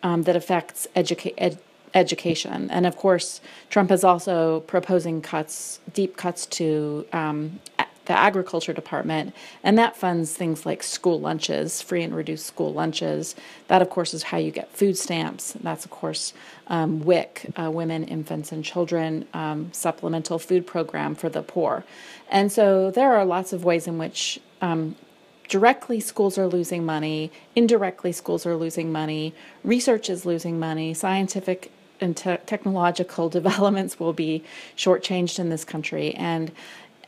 um, 0.02 0.22
that 0.24 0.36
affects 0.36 0.86
educa- 0.94 1.34
ed- 1.38 1.58
education. 1.94 2.70
And 2.70 2.86
of 2.86 2.96
course, 2.96 3.40
Trump 3.70 3.90
is 3.90 4.04
also 4.04 4.60
proposing 4.60 5.20
cuts, 5.20 5.80
deep 5.92 6.16
cuts 6.16 6.46
to 6.46 7.06
um, 7.12 7.60
the 8.08 8.18
agriculture 8.18 8.72
department, 8.72 9.34
and 9.62 9.78
that 9.78 9.94
funds 9.94 10.32
things 10.32 10.64
like 10.64 10.82
school 10.82 11.20
lunches, 11.20 11.82
free 11.82 12.02
and 12.02 12.14
reduced 12.14 12.46
school 12.46 12.72
lunches. 12.72 13.36
That, 13.68 13.82
of 13.82 13.90
course, 13.90 14.14
is 14.14 14.24
how 14.24 14.38
you 14.38 14.50
get 14.50 14.74
food 14.74 14.96
stamps. 14.96 15.52
That's, 15.60 15.84
of 15.84 15.90
course, 15.90 16.32
um, 16.68 17.00
WIC, 17.00 17.52
uh, 17.56 17.70
Women, 17.70 18.04
Infants, 18.04 18.50
and 18.50 18.64
Children 18.64 19.26
um, 19.34 19.70
Supplemental 19.72 20.38
Food 20.38 20.66
Program 20.66 21.14
for 21.14 21.28
the 21.28 21.42
Poor. 21.42 21.84
And 22.30 22.50
so 22.50 22.90
there 22.90 23.14
are 23.14 23.26
lots 23.26 23.52
of 23.52 23.62
ways 23.62 23.86
in 23.86 23.98
which 23.98 24.40
um, 24.62 24.96
directly 25.48 26.00
schools 26.00 26.38
are 26.38 26.46
losing 26.46 26.84
money, 26.84 27.30
indirectly 27.54 28.12
schools 28.12 28.46
are 28.46 28.56
losing 28.56 28.90
money, 28.90 29.34
research 29.62 30.08
is 30.08 30.24
losing 30.24 30.58
money, 30.58 30.94
scientific 30.94 31.70
and 32.00 32.16
te- 32.16 32.38
technological 32.46 33.28
developments 33.38 33.98
will 33.98 34.12
be 34.12 34.44
shortchanged 34.76 35.38
in 35.38 35.48
this 35.48 35.64
country. 35.64 36.14
And 36.14 36.52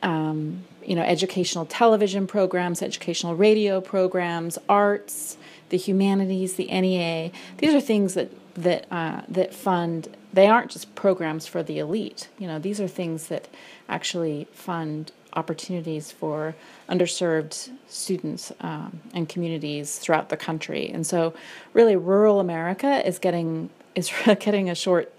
um, 0.03 0.63
you 0.83 0.95
know, 0.95 1.03
educational 1.03 1.65
television 1.65 2.25
programs, 2.25 2.81
educational 2.81 3.35
radio 3.35 3.81
programs, 3.81 4.57
arts, 4.67 5.37
the 5.69 5.77
humanities, 5.77 6.55
the 6.55 6.65
NEA. 6.65 7.31
These 7.57 7.73
are 7.73 7.81
things 7.81 8.15
that 8.15 8.31
that 8.55 8.85
uh, 8.91 9.21
that 9.27 9.53
fund. 9.53 10.15
They 10.33 10.47
aren't 10.47 10.71
just 10.71 10.95
programs 10.95 11.45
for 11.45 11.61
the 11.61 11.79
elite. 11.79 12.29
You 12.37 12.47
know, 12.47 12.57
these 12.57 12.79
are 12.79 12.87
things 12.87 13.27
that 13.27 13.47
actually 13.89 14.47
fund 14.53 15.11
opportunities 15.33 16.11
for 16.11 16.55
underserved 16.89 17.69
students 17.87 18.51
um, 18.59 19.01
and 19.13 19.29
communities 19.29 19.97
throughout 19.97 20.29
the 20.29 20.37
country. 20.37 20.89
And 20.89 21.05
so, 21.05 21.33
really, 21.73 21.95
rural 21.95 22.39
America 22.39 23.05
is 23.07 23.19
getting 23.19 23.69
is 23.95 24.11
getting 24.25 24.69
a 24.69 24.75
short, 24.75 25.13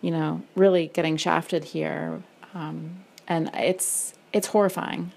you 0.00 0.10
know, 0.10 0.42
really 0.54 0.88
getting 0.88 1.16
shafted 1.16 1.64
here, 1.64 2.22
um, 2.54 3.04
and 3.26 3.50
it's 3.54 4.14
it's 4.32 4.48
horrifying. 4.48 5.12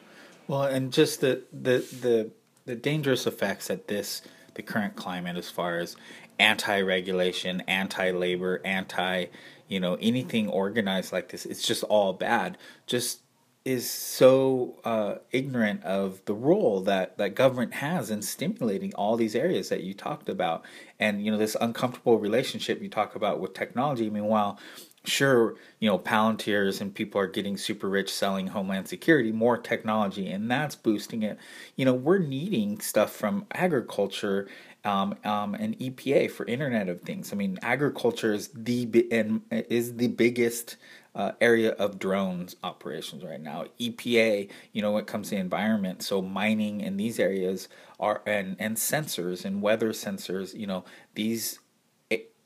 Well, 0.48 0.64
and 0.64 0.92
just 0.92 1.22
the 1.22 1.44
the 1.52 1.86
the 2.02 2.32
the 2.66 2.76
dangerous 2.76 3.26
effects 3.26 3.68
that 3.68 3.88
this 3.88 4.22
the 4.56 4.62
current 4.62 4.96
climate 4.96 5.38
as 5.38 5.50
far 5.50 5.80
as 5.80 5.96
anti-regulation, 6.40 7.62
anti-labor, 7.68 8.62
anti, 8.66 9.26
you 9.68 9.80
know, 9.80 9.96
anything 10.02 10.50
organized 10.50 11.14
like 11.14 11.30
this, 11.30 11.46
it's 11.46 11.66
just 11.66 11.84
all 11.84 12.14
bad. 12.14 12.58
Just 12.88 13.22
is 13.64 13.90
so 13.90 14.80
uh, 14.84 15.16
ignorant 15.32 15.84
of 15.84 16.24
the 16.26 16.34
role 16.34 16.82
that, 16.82 17.18
that 17.18 17.36
government 17.36 17.76
has 17.76 18.10
in 18.10 18.22
stimulating 18.22 18.94
all 18.96 19.16
these 19.16 19.36
areas 19.36 19.70
that 19.70 19.84
you 19.84 19.94
talked 19.94 20.30
about 20.30 20.66
and 21.00 21.24
you 21.24 21.32
know 21.32 21.38
this 21.38 21.56
uncomfortable 21.62 22.18
relationship 22.18 22.82
you 22.82 22.90
talk 22.90 23.16
about 23.16 23.40
with 23.40 23.54
technology 23.54 24.10
meanwhile 24.10 24.60
sure 25.04 25.56
you 25.80 25.90
know 25.90 25.98
palantirs 25.98 26.82
and 26.82 26.94
people 26.94 27.22
are 27.22 27.28
getting 27.28 27.56
super 27.56 27.88
rich 27.90 28.12
selling 28.12 28.48
homeland 28.48 28.88
security 28.88 29.32
more 29.32 29.58
technology 29.58 30.30
and 30.30 30.50
that's 30.50 30.76
boosting 30.76 31.24
it 31.24 31.38
you 31.76 31.86
know 31.86 31.94
we're 31.94 32.20
needing 32.20 32.80
stuff 32.80 33.12
from 33.12 33.46
agriculture 33.52 34.48
um, 34.84 35.16
um, 35.24 35.54
and 35.56 35.78
EPA 35.78 36.32
for 36.32 36.46
Internet 36.46 36.90
of 36.90 37.02
Things. 37.02 37.32
I 37.32 37.36
mean, 37.36 37.60
agriculture 37.62 38.34
is 38.34 38.50
the 38.54 39.08
and 39.12 39.42
is 39.52 39.98
the 39.98 40.08
biggest 40.08 40.78
uh, 41.14 41.34
area 41.42 41.72
of 41.72 42.00
drones 42.00 42.56
operations 42.64 43.24
right 43.24 43.42
now. 43.42 43.66
EPA, 43.80 44.50
you 44.72 44.82
know, 44.82 44.92
when 44.94 45.02
it 45.02 45.08
comes 45.08 45.30
to 45.30 45.36
environment, 45.36 46.02
so 46.02 46.22
mining 46.22 46.82
in 46.82 46.98
these 46.98 47.20
areas 47.20 47.68
are 48.00 48.22
and 48.26 48.56
and 48.60 48.78
sensors 48.78 49.44
and 49.44 49.62
weather 49.62 49.92
sensors. 49.92 50.54
You 50.54 50.68
know, 50.68 50.86
these 51.16 51.60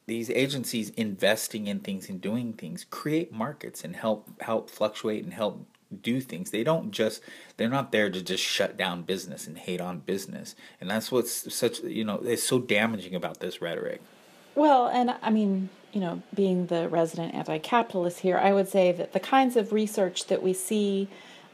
these 0.07 0.29
agencies 0.29 0.89
investing 0.91 1.67
in 1.67 1.79
things 1.79 2.09
and 2.09 2.21
doing 2.21 2.53
things 2.53 2.85
create 2.89 3.31
markets 3.31 3.83
and 3.83 3.95
help 3.95 4.41
help 4.41 4.69
fluctuate 4.69 5.23
and 5.23 5.33
help 5.33 5.65
do 6.01 6.19
things. 6.21 6.51
They 6.51 6.63
don't 6.63 6.91
just 6.91 7.21
they're 7.57 7.69
not 7.69 7.91
there 7.91 8.09
to 8.09 8.21
just 8.21 8.43
shut 8.43 8.77
down 8.77 9.03
business 9.03 9.47
and 9.47 9.57
hate 9.57 9.81
on 9.81 9.99
business. 9.99 10.55
And 10.79 10.89
that's 10.89 11.11
what's 11.11 11.53
such 11.53 11.79
you 11.81 12.03
know, 12.03 12.17
it's 12.23 12.43
so 12.43 12.59
damaging 12.59 13.15
about 13.15 13.39
this 13.39 13.61
rhetoric. 13.61 14.01
Well, 14.53 14.87
and 14.87 15.15
I 15.21 15.29
mean, 15.31 15.69
you 15.95 16.01
know, 16.01 16.21
being 16.33 16.65
the 16.65 16.89
resident 16.89 17.33
anti 17.33 17.57
capitalist 17.57 18.19
here, 18.19 18.37
I 18.37 18.51
would 18.51 18.67
say 18.67 18.91
that 18.91 19.13
the 19.13 19.19
kinds 19.19 19.55
of 19.55 19.71
research 19.71 20.25
that 20.27 20.43
we 20.43 20.51
see 20.51 21.07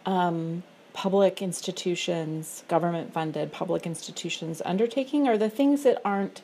um, 0.07 0.63
public 0.93 1.43
institutions, 1.43 2.63
government 2.67 3.13
funded 3.13 3.51
public 3.51 3.85
institutions 3.85 4.59
undertaking 4.65 5.27
are 5.27 5.37
the 5.37 5.49
things 5.49 5.83
that 5.83 6.01
aren't 6.03 6.41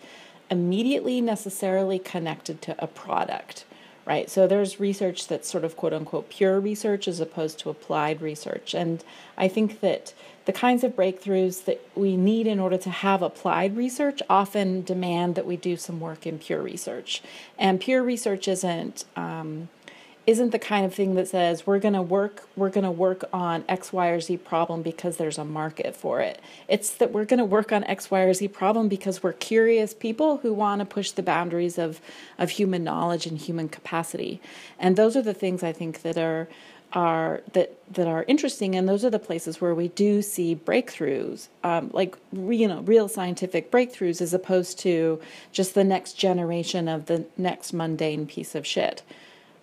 immediately 0.51 1.21
necessarily 1.21 1.97
connected 1.97 2.61
to 2.61 2.75
a 2.77 2.85
product, 2.85 3.65
right? 4.07 4.29
So 4.29 4.47
there's 4.47 4.79
research 4.79 5.27
that's 5.27 5.49
sort 5.49 5.65
of 5.65 5.75
quote 5.75 5.91
unquote 5.91 6.29
pure 6.29 6.61
research 6.61 7.09
as 7.09 7.19
opposed 7.19 7.59
to 7.59 7.69
applied 7.69 8.21
research. 8.21 8.73
And 8.73 9.03
I 9.37 9.49
think 9.49 9.81
that 9.81 10.13
the 10.45 10.53
kinds 10.53 10.85
of 10.85 10.95
breakthroughs 10.95 11.65
that 11.65 11.81
we 11.93 12.15
need 12.15 12.47
in 12.47 12.57
order 12.57 12.77
to 12.77 12.89
have 12.89 13.21
applied 13.21 13.75
research 13.75 14.21
often 14.29 14.81
demand 14.81 15.35
that 15.35 15.45
we 15.45 15.57
do 15.57 15.75
some 15.75 15.99
work 15.99 16.25
in 16.25 16.39
pure 16.39 16.61
research. 16.61 17.21
And 17.59 17.81
pure 17.81 18.01
research 18.01 18.47
isn't 18.47 19.03
um, 19.17 19.67
isn't 20.27 20.51
the 20.51 20.59
kind 20.59 20.85
of 20.85 20.93
thing 20.93 21.15
that 21.15 21.27
says 21.27 21.65
we're 21.65 21.79
going 21.79 21.93
to 21.93 22.01
work 22.01 22.47
we're 22.55 22.69
going 22.69 22.83
to 22.83 22.91
work 22.91 23.23
on 23.33 23.63
x 23.67 23.91
y 23.91 24.09
or 24.09 24.19
z 24.19 24.37
problem 24.37 24.81
because 24.81 25.17
there's 25.17 25.37
a 25.37 25.45
market 25.45 25.95
for 25.95 26.19
it 26.19 26.39
it's 26.67 26.91
that 26.91 27.11
we're 27.11 27.25
going 27.25 27.39
to 27.39 27.45
work 27.45 27.71
on 27.71 27.83
x 27.85 28.11
y 28.11 28.19
or 28.21 28.33
z 28.33 28.47
problem 28.47 28.87
because 28.87 29.23
we're 29.23 29.33
curious 29.33 29.93
people 29.93 30.37
who 30.37 30.53
want 30.53 30.79
to 30.79 30.85
push 30.85 31.11
the 31.11 31.23
boundaries 31.23 31.77
of 31.79 32.01
of 32.37 32.51
human 32.51 32.83
knowledge 32.83 33.25
and 33.25 33.39
human 33.39 33.69
capacity 33.69 34.39
and 34.77 34.97
those 34.97 35.15
are 35.15 35.23
the 35.23 35.33
things 35.33 35.63
i 35.63 35.71
think 35.71 36.01
that 36.03 36.17
are 36.17 36.47
are 36.93 37.41
that 37.51 37.73
that 37.93 38.07
are 38.07 38.23
interesting, 38.27 38.75
and 38.75 38.87
those 38.87 39.03
are 39.03 39.09
the 39.09 39.19
places 39.19 39.59
where 39.59 39.75
we 39.75 39.89
do 39.89 40.21
see 40.21 40.55
breakthroughs, 40.55 41.47
um, 41.63 41.89
like 41.93 42.17
you 42.31 42.67
know, 42.67 42.81
real 42.81 43.09
scientific 43.09 43.69
breakthroughs, 43.69 44.21
as 44.21 44.33
opposed 44.33 44.79
to 44.79 45.19
just 45.51 45.73
the 45.73 45.83
next 45.83 46.13
generation 46.13 46.87
of 46.87 47.07
the 47.07 47.25
next 47.37 47.73
mundane 47.73 48.25
piece 48.25 48.55
of 48.55 48.65
shit. 48.65 49.03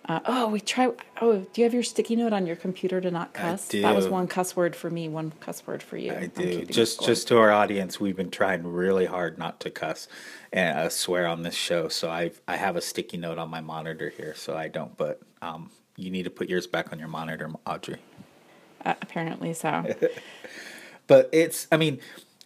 Uh, 0.07 0.19
oh, 0.25 0.47
we 0.49 0.59
try. 0.59 0.91
Oh, 1.19 1.39
do 1.39 1.61
you 1.61 1.63
have 1.63 1.73
your 1.73 1.81
sticky 1.81 2.15
note 2.15 2.31
on 2.31 2.45
your 2.45 2.55
computer 2.55 3.01
to 3.01 3.09
not 3.09 3.33
cuss? 3.33 3.67
That 3.69 3.95
was 3.95 4.07
one 4.07 4.27
cuss 4.27 4.55
word 4.55 4.75
for 4.75 4.91
me, 4.91 5.09
one 5.09 5.33
cuss 5.39 5.65
word 5.65 5.81
for 5.81 5.97
you. 5.97 6.13
I 6.13 6.27
do. 6.27 6.63
Just, 6.65 7.03
just 7.03 7.27
to 7.29 7.39
our 7.39 7.51
audience, 7.51 7.99
we've 7.99 8.15
been 8.15 8.29
trying 8.29 8.67
really 8.67 9.07
hard 9.07 9.39
not 9.39 9.59
to 9.61 9.71
cuss 9.71 10.07
and 10.53 10.77
uh, 10.77 10.89
swear 10.89 11.25
on 11.25 11.41
this 11.41 11.55
show. 11.55 11.87
So 11.87 12.11
I, 12.11 12.31
I 12.47 12.55
have 12.55 12.75
a 12.75 12.81
sticky 12.81 13.17
note 13.17 13.39
on 13.39 13.49
my 13.49 13.61
monitor 13.61 14.09
here, 14.09 14.35
so 14.35 14.55
I 14.55 14.67
don't. 14.67 14.95
But 14.95 15.21
um, 15.41 15.71
you 15.95 16.11
need 16.11 16.23
to 16.23 16.29
put 16.29 16.49
yours 16.49 16.67
back 16.67 16.91
on 16.93 16.99
your 16.99 17.07
monitor, 17.07 17.49
Audrey. 17.65 17.97
Uh, 18.85 18.93
apparently 19.01 19.53
so. 19.53 19.95
but 21.07 21.29
it's, 21.31 21.67
I 21.71 21.77
mean, 21.77 21.99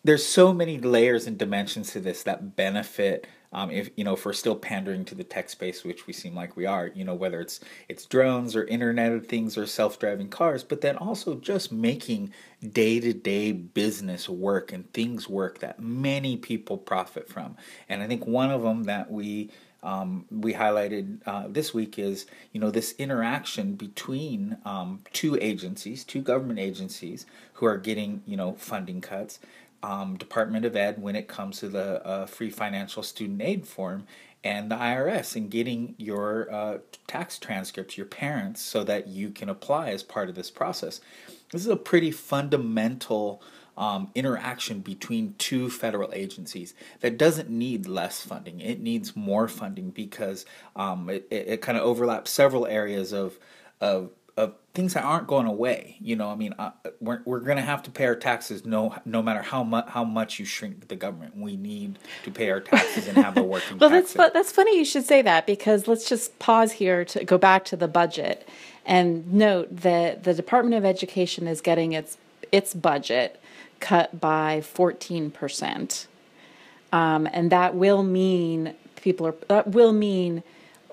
there's 0.03 0.25
so 0.25 0.53
many 0.53 0.77
layers 0.77 1.27
and 1.27 1.37
dimensions 1.37 1.91
to 1.91 1.99
this 1.99 2.23
that 2.23 2.55
benefit. 2.55 3.27
Um, 3.51 3.71
if 3.71 3.89
you 3.95 4.03
know, 4.03 4.13
if 4.13 4.25
we're 4.25 4.33
still 4.33 4.55
pandering 4.55 5.05
to 5.05 5.15
the 5.15 5.23
tech 5.23 5.49
space, 5.49 5.83
which 5.83 6.05
we 6.05 6.13
seem 6.13 6.35
like 6.35 6.55
we 6.55 6.65
are, 6.65 6.87
you 6.87 7.03
know, 7.03 7.15
whether 7.15 7.41
it's 7.41 7.59
it's 7.87 8.05
drones 8.05 8.55
or 8.55 8.65
Internet 8.65 9.11
of 9.11 9.27
Things 9.27 9.57
or 9.57 9.65
self-driving 9.65 10.29
cars, 10.29 10.63
but 10.63 10.81
then 10.81 10.97
also 10.97 11.35
just 11.35 11.71
making 11.71 12.31
day-to-day 12.71 13.51
business 13.53 14.29
work 14.29 14.71
and 14.71 14.91
things 14.93 15.27
work 15.27 15.59
that 15.59 15.79
many 15.79 16.37
people 16.37 16.77
profit 16.77 17.27
from. 17.27 17.55
And 17.87 18.03
I 18.03 18.07
think 18.07 18.27
one 18.27 18.51
of 18.51 18.61
them 18.61 18.83
that 18.83 19.11
we 19.11 19.49
um, 19.81 20.25
we 20.29 20.53
highlighted 20.53 21.19
uh, 21.25 21.45
this 21.47 21.73
week 21.73 21.97
is 21.97 22.25
you 22.51 22.59
know 22.59 22.69
this 22.69 22.93
interaction 22.97 23.75
between 23.75 24.57
um, 24.65 25.01
two 25.13 25.37
agencies, 25.41 26.03
two 26.03 26.21
government 26.21 26.59
agencies 26.59 27.25
who 27.53 27.65
are 27.65 27.77
getting 27.77 28.21
you 28.25 28.37
know 28.37 28.53
funding 28.53 29.01
cuts. 29.01 29.39
Um, 29.81 30.17
Department 30.17 30.65
of 30.65 30.75
Ed 30.75 31.01
when 31.01 31.15
it 31.15 31.27
comes 31.27 31.59
to 31.59 31.69
the 31.69 32.05
uh, 32.05 32.25
free 32.25 32.49
financial 32.49 33.01
student 33.01 33.41
aid 33.41 33.65
form, 33.65 34.05
and 34.43 34.71
the 34.71 34.75
IRS 34.75 35.35
and 35.35 35.51
getting 35.51 35.95
your 35.97 36.51
uh, 36.51 36.77
tax 37.07 37.37
transcripts, 37.37 37.97
your 37.97 38.05
parents, 38.05 38.61
so 38.61 38.83
that 38.83 39.07
you 39.07 39.29
can 39.31 39.49
apply 39.49 39.89
as 39.89 40.03
part 40.03 40.29
of 40.29 40.35
this 40.35 40.49
process. 40.49 41.01
This 41.51 41.61
is 41.61 41.67
a 41.67 41.75
pretty 41.75 42.11
fundamental 42.11 43.41
um, 43.77 44.11
interaction 44.13 44.79
between 44.79 45.35
two 45.37 45.69
federal 45.69 46.11
agencies 46.13 46.73
that 46.99 47.17
doesn't 47.17 47.49
need 47.49 47.87
less 47.87 48.21
funding. 48.21 48.59
It 48.59 48.81
needs 48.81 49.15
more 49.15 49.47
funding 49.47 49.89
because 49.91 50.45
um, 50.75 51.09
it, 51.09 51.27
it, 51.31 51.47
it 51.47 51.61
kind 51.61 51.77
of 51.77 51.83
overlaps 51.83 52.31
several 52.31 52.65
areas 52.65 53.13
of, 53.13 53.39
of 53.81 54.11
of 54.39 54.53
things 54.73 54.93
that 54.93 55.03
aren't 55.03 55.27
going 55.27 55.45
away. 55.45 55.97
You 55.99 56.15
know, 56.15 56.29
I 56.29 56.35
mean, 56.35 56.53
uh, 56.57 56.71
we're 57.01 57.21
we're 57.25 57.41
to 57.41 57.61
have 57.61 57.83
to 57.83 57.91
pay 57.91 58.05
our 58.05 58.15
taxes 58.15 58.65
no 58.65 58.95
no 59.05 59.21
matter 59.21 59.41
how 59.41 59.63
much 59.63 59.87
how 59.89 60.03
much 60.03 60.39
you 60.39 60.45
shrink 60.45 60.87
the 60.87 60.95
government. 60.95 61.37
We 61.37 61.57
need 61.57 61.99
to 62.23 62.31
pay 62.31 62.49
our 62.49 62.61
taxes 62.61 63.07
and 63.07 63.17
have 63.17 63.37
a 63.37 63.43
working. 63.53 63.77
well, 63.77 63.89
that's 63.89 64.13
fu- 64.13 64.29
that's 64.33 64.51
funny 64.51 64.77
you 64.77 64.85
should 64.85 65.05
say 65.05 65.21
that 65.21 65.45
because 65.45 65.87
let's 65.87 66.07
just 66.07 66.39
pause 66.39 66.73
here 66.73 67.03
to 67.05 67.23
go 67.25 67.37
back 67.37 67.65
to 67.65 67.75
the 67.75 67.87
budget 67.87 68.47
and 68.85 69.31
note 69.31 69.67
that 69.75 70.23
the 70.23 70.33
Department 70.33 70.75
of 70.75 70.85
Education 70.85 71.47
is 71.47 71.59
getting 71.59 71.91
its 71.91 72.17
its 72.51 72.73
budget 72.73 73.41
cut 73.79 74.19
by 74.19 74.61
14%. 74.61 76.07
Um, 76.91 77.29
and 77.31 77.51
that 77.51 77.75
will 77.75 78.03
mean 78.03 78.73
people 78.95 79.27
are, 79.27 79.35
that 79.47 79.67
will 79.67 79.93
mean 79.93 80.43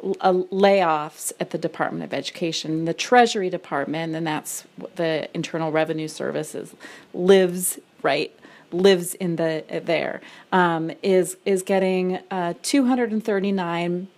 layoffs 0.02 1.32
at 1.40 1.50
the 1.50 1.58
Department 1.58 2.04
of 2.04 2.12
Education. 2.12 2.84
The 2.84 2.94
Treasury 2.94 3.50
Department, 3.50 4.14
and 4.14 4.26
that's 4.26 4.64
the 4.96 5.28
Internal 5.34 5.72
Revenue 5.72 6.08
Services, 6.08 6.74
lives, 7.12 7.78
right? 8.02 8.32
lives 8.72 9.14
in 9.14 9.36
the 9.36 9.64
there 9.84 10.20
um, 10.52 10.90
is 11.02 11.36
is 11.44 11.62
getting 11.62 12.18
uh, 12.30 12.54
239 12.62 14.08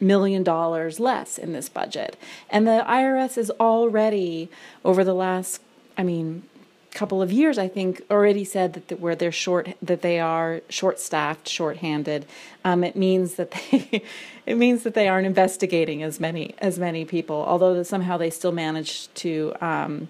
million 0.00 0.42
dollars 0.42 0.98
less 0.98 1.38
in 1.38 1.52
this 1.52 1.68
budget 1.68 2.16
and 2.50 2.66
the 2.66 2.84
IRS 2.88 3.36
is 3.38 3.50
already 3.60 4.48
over 4.84 5.04
the 5.04 5.14
last 5.14 5.60
I 5.96 6.02
mean 6.02 6.42
couple 6.94 7.22
of 7.22 7.32
years, 7.32 7.58
I 7.58 7.68
think, 7.68 8.02
already 8.10 8.44
said 8.44 8.74
that 8.74 8.88
the, 8.88 8.96
where 8.96 9.14
they're 9.14 9.32
short, 9.32 9.74
that 9.82 10.02
they 10.02 10.20
are 10.20 10.60
short-staffed, 10.68 11.48
short-handed. 11.48 12.26
Um, 12.64 12.84
it 12.84 12.96
means 12.96 13.34
that 13.34 13.50
they, 13.50 14.04
it 14.46 14.56
means 14.56 14.82
that 14.82 14.94
they 14.94 15.08
aren't 15.08 15.26
investigating 15.26 16.02
as 16.02 16.20
many 16.20 16.54
as 16.58 16.78
many 16.78 17.04
people. 17.04 17.44
Although 17.46 17.82
somehow 17.82 18.16
they 18.16 18.30
still 18.30 18.52
manage 18.52 19.12
to 19.14 19.54
um, 19.60 20.08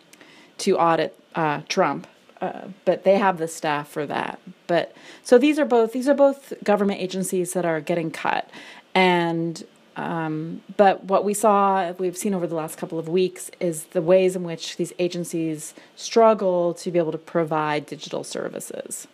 to 0.58 0.78
audit 0.78 1.18
uh, 1.34 1.62
Trump. 1.68 2.06
Uh, 2.40 2.68
but 2.84 3.04
they 3.04 3.18
have 3.18 3.38
the 3.38 3.46
staff 3.46 3.88
for 3.88 4.04
that. 4.04 4.40
But 4.66 4.96
so 5.22 5.38
these 5.38 5.60
are 5.60 5.64
both 5.64 5.92
these 5.92 6.08
are 6.08 6.14
both 6.14 6.52
government 6.64 7.00
agencies 7.00 7.52
that 7.52 7.64
are 7.64 7.80
getting 7.80 8.10
cut, 8.10 8.50
and 8.96 9.64
um, 9.96 10.62
but 10.76 11.04
what 11.04 11.24
we 11.24 11.34
saw, 11.34 11.92
we've 11.92 12.16
seen 12.16 12.34
over 12.34 12.46
the 12.46 12.54
last 12.54 12.78
couple 12.78 12.98
of 12.98 13.08
weeks, 13.08 13.50
is 13.60 13.84
the 13.86 14.02
ways 14.02 14.36
in 14.36 14.44
which 14.44 14.76
these 14.76 14.92
agencies 14.98 15.74
struggle 15.96 16.74
to 16.74 16.90
be 16.90 16.98
able 16.98 17.12
to 17.12 17.18
provide 17.18 17.86
digital 17.86 18.24
services 18.24 19.06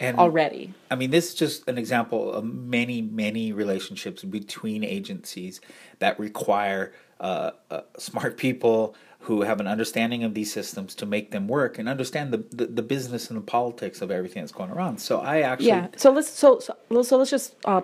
and 0.00 0.18
already. 0.18 0.74
I 0.90 0.96
mean, 0.96 1.10
this 1.10 1.30
is 1.30 1.34
just 1.34 1.68
an 1.68 1.78
example 1.78 2.32
of 2.32 2.44
many, 2.44 3.02
many 3.02 3.52
relationships 3.52 4.24
between 4.24 4.84
agencies 4.84 5.60
that 5.98 6.18
require 6.18 6.92
uh, 7.20 7.52
uh, 7.70 7.82
smart 7.96 8.36
people 8.36 8.94
who 9.24 9.40
have 9.40 9.58
an 9.58 9.66
understanding 9.66 10.22
of 10.22 10.34
these 10.34 10.52
systems 10.52 10.94
to 10.94 11.06
make 11.06 11.30
them 11.30 11.48
work 11.48 11.78
and 11.78 11.88
understand 11.88 12.30
the, 12.30 12.44
the, 12.50 12.66
the, 12.66 12.82
business 12.82 13.30
and 13.30 13.38
the 13.38 13.42
politics 13.44 14.02
of 14.02 14.10
everything 14.10 14.42
that's 14.42 14.52
going 14.52 14.70
around. 14.70 14.98
So 14.98 15.18
I 15.18 15.40
actually 15.40 15.68
yeah. 15.68 15.88
So 15.96 16.12
let's 16.12 16.28
so 16.28 16.60
so, 16.60 17.02
so 17.02 17.16
let's 17.16 17.30
just 17.30 17.54
uh, 17.64 17.80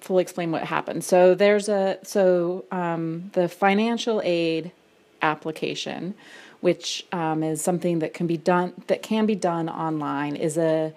fully 0.00 0.22
explain 0.22 0.52
what 0.52 0.62
happened. 0.62 1.02
So 1.02 1.34
there's 1.34 1.68
a 1.68 1.98
so 2.04 2.64
um, 2.70 3.30
the 3.32 3.48
financial 3.48 4.22
aid 4.24 4.70
application, 5.22 6.14
which 6.60 7.04
um, 7.10 7.42
is 7.42 7.60
something 7.60 7.98
that 7.98 8.14
can 8.14 8.28
be 8.28 8.36
done 8.36 8.72
that 8.86 9.02
can 9.02 9.26
be 9.26 9.34
done 9.34 9.68
online, 9.68 10.36
is 10.36 10.56
a 10.56 10.94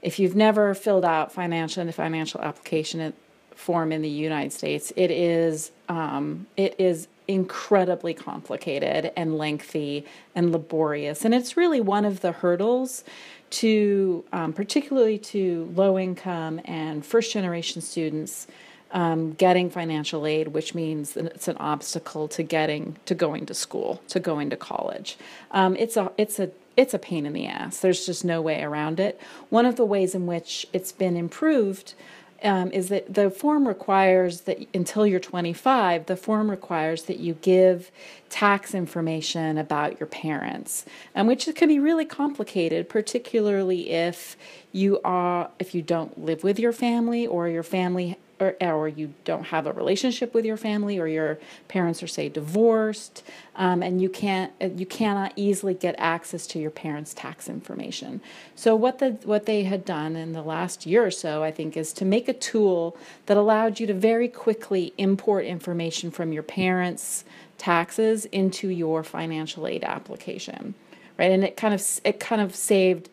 if 0.00 0.18
you've 0.18 0.36
never 0.36 0.72
filled 0.72 1.04
out 1.04 1.30
financial 1.30 1.82
and 1.82 1.94
financial 1.94 2.40
application 2.40 3.12
form 3.54 3.92
in 3.92 4.00
the 4.00 4.08
United 4.08 4.54
States, 4.54 4.94
it 4.96 5.10
is 5.10 5.72
um, 5.90 6.46
it 6.56 6.74
is 6.78 7.08
incredibly 7.28 8.14
complicated 8.14 9.12
and 9.16 9.36
lengthy 9.36 10.04
and 10.34 10.52
laborious. 10.52 11.24
And 11.24 11.34
it's 11.34 11.56
really 11.56 11.80
one 11.80 12.04
of 12.04 12.20
the 12.20 12.32
hurdles 12.32 13.04
to, 13.50 14.24
um, 14.32 14.52
particularly 14.52 15.18
to 15.18 15.72
low 15.74 15.98
income 15.98 16.60
and 16.64 17.04
first 17.04 17.32
generation 17.32 17.82
students. 17.82 18.46
Um, 18.92 19.32
getting 19.32 19.68
financial 19.68 20.26
aid, 20.26 20.48
which 20.48 20.72
means 20.72 21.16
it's 21.16 21.48
an 21.48 21.56
obstacle 21.56 22.28
to 22.28 22.44
getting 22.44 22.96
to 23.06 23.16
going 23.16 23.44
to 23.46 23.52
school, 23.52 24.00
to 24.08 24.20
going 24.20 24.48
to 24.50 24.56
college. 24.56 25.18
Um, 25.50 25.74
it's 25.76 25.96
a 25.96 26.12
it's 26.16 26.38
a 26.38 26.50
it's 26.76 26.94
a 26.94 26.98
pain 26.98 27.26
in 27.26 27.32
the 27.32 27.46
ass. 27.46 27.80
There's 27.80 28.06
just 28.06 28.24
no 28.24 28.40
way 28.40 28.62
around 28.62 29.00
it. 29.00 29.20
One 29.50 29.66
of 29.66 29.74
the 29.74 29.84
ways 29.84 30.14
in 30.14 30.26
which 30.26 30.68
it's 30.72 30.92
been 30.92 31.16
improved 31.16 31.94
um, 32.42 32.70
is 32.70 32.88
that 32.88 33.12
the 33.12 33.30
form 33.30 33.66
requires 33.66 34.42
that 34.42 34.58
until 34.74 35.06
you're 35.06 35.20
25, 35.20 36.06
the 36.06 36.16
form 36.16 36.50
requires 36.50 37.04
that 37.04 37.18
you 37.18 37.34
give 37.34 37.90
tax 38.28 38.74
information 38.74 39.58
about 39.58 39.98
your 40.00 40.06
parents, 40.06 40.84
and 41.14 41.28
which 41.28 41.48
can 41.54 41.68
be 41.68 41.78
really 41.78 42.04
complicated, 42.04 42.88
particularly 42.88 43.90
if 43.90 44.36
you 44.72 45.00
are 45.04 45.50
if 45.58 45.74
you 45.74 45.82
don't 45.82 46.22
live 46.22 46.44
with 46.44 46.58
your 46.58 46.72
family 46.72 47.26
or 47.26 47.48
your 47.48 47.62
family 47.62 48.16
or, 48.40 48.54
or 48.62 48.88
you 48.88 49.14
don't 49.24 49.44
have 49.44 49.66
a 49.66 49.72
relationship 49.72 50.34
with 50.34 50.44
your 50.44 50.56
family 50.56 50.98
or 50.98 51.06
your 51.06 51.38
parents 51.68 52.02
are 52.02 52.06
say 52.06 52.28
divorced 52.28 53.22
um, 53.56 53.82
and 53.82 54.00
you 54.00 54.08
can't 54.08 54.52
you 54.60 54.86
cannot 54.86 55.32
easily 55.36 55.74
get 55.74 55.94
access 55.98 56.46
to 56.46 56.58
your 56.58 56.70
parents 56.70 57.14
tax 57.14 57.48
information. 57.48 58.20
So 58.54 58.74
what 58.76 58.98
the 58.98 59.12
what 59.24 59.46
they 59.46 59.64
had 59.64 59.84
done 59.84 60.16
in 60.16 60.32
the 60.32 60.42
last 60.42 60.86
year 60.86 61.04
or 61.04 61.10
so 61.10 61.42
i 61.42 61.50
think 61.50 61.76
is 61.76 61.92
to 61.94 62.04
make 62.04 62.28
a 62.28 62.32
tool 62.32 62.96
that 63.26 63.36
allowed 63.36 63.80
you 63.80 63.86
to 63.86 63.94
very 63.94 64.28
quickly 64.28 64.92
import 64.98 65.44
information 65.44 66.10
from 66.10 66.32
your 66.32 66.42
parents 66.42 67.24
taxes 67.58 68.26
into 68.26 68.68
your 68.68 69.02
financial 69.02 69.66
aid 69.66 69.82
application 69.84 70.74
right? 71.18 71.30
And 71.30 71.44
it 71.44 71.56
kind 71.56 71.74
of 71.74 71.82
it 72.04 72.20
kind 72.20 72.40
of 72.40 72.54
saved 72.54 73.08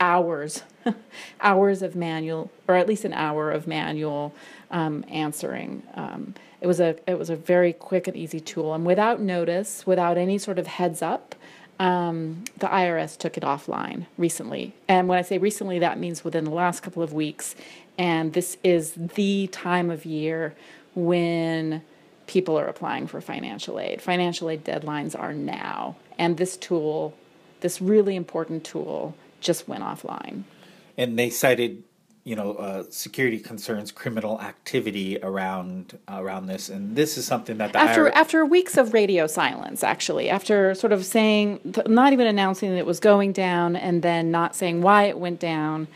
hours, 0.00 0.62
hours 1.40 1.82
of 1.82 1.94
manual, 1.94 2.50
or 2.66 2.74
at 2.74 2.88
least 2.88 3.04
an 3.04 3.12
hour 3.12 3.50
of 3.50 3.66
manual 3.66 4.34
um, 4.70 5.04
answering. 5.08 5.82
Um, 5.94 6.34
it 6.60 6.66
was 6.66 6.80
a 6.80 6.96
it 7.06 7.18
was 7.18 7.30
a 7.30 7.36
very 7.36 7.72
quick 7.72 8.08
and 8.08 8.16
easy 8.16 8.40
tool, 8.40 8.74
and 8.74 8.84
without 8.84 9.20
notice, 9.20 9.86
without 9.86 10.18
any 10.18 10.38
sort 10.38 10.58
of 10.58 10.66
heads 10.66 11.02
up, 11.02 11.34
um, 11.78 12.44
the 12.58 12.66
IRS 12.66 13.16
took 13.16 13.36
it 13.36 13.44
offline 13.44 14.06
recently. 14.16 14.74
And 14.88 15.08
when 15.08 15.18
I 15.18 15.22
say 15.22 15.38
recently, 15.38 15.78
that 15.78 15.98
means 15.98 16.24
within 16.24 16.44
the 16.44 16.50
last 16.50 16.82
couple 16.82 17.02
of 17.02 17.12
weeks. 17.12 17.54
And 17.96 18.32
this 18.32 18.56
is 18.62 18.92
the 18.96 19.48
time 19.48 19.90
of 19.90 20.04
year 20.04 20.54
when 20.94 21.82
people 22.26 22.58
are 22.58 22.66
applying 22.66 23.06
for 23.06 23.20
financial 23.20 23.80
aid. 23.80 24.02
Financial 24.02 24.50
aid 24.50 24.64
deadlines 24.64 25.18
are 25.18 25.32
now, 25.32 25.96
and 26.18 26.36
this 26.36 26.56
tool, 26.56 27.14
this 27.60 27.80
really 27.80 28.16
important 28.16 28.64
tool, 28.64 29.14
just 29.40 29.68
went 29.68 29.82
offline. 29.82 30.42
And 30.98 31.18
they 31.18 31.30
cited, 31.30 31.84
you 32.24 32.36
know, 32.36 32.54
uh, 32.54 32.84
security 32.90 33.38
concerns, 33.38 33.90
criminal 33.90 34.38
activity 34.40 35.18
around 35.22 35.98
around 36.08 36.46
this, 36.46 36.68
and 36.68 36.94
this 36.94 37.16
is 37.16 37.24
something 37.24 37.56
that 37.58 37.72
the 37.72 37.78
after 37.78 38.10
after 38.10 38.44
weeks 38.44 38.76
of 38.76 38.92
radio 38.92 39.26
silence, 39.26 39.82
actually, 39.82 40.28
after 40.28 40.74
sort 40.74 40.92
of 40.92 41.06
saying, 41.06 41.60
not 41.86 42.12
even 42.12 42.26
announcing 42.26 42.70
that 42.70 42.78
it 42.78 42.86
was 42.86 43.00
going 43.00 43.32
down, 43.32 43.76
and 43.76 44.02
then 44.02 44.30
not 44.30 44.54
saying 44.54 44.82
why 44.82 45.04
it 45.04 45.18
went 45.18 45.40
down. 45.40 45.88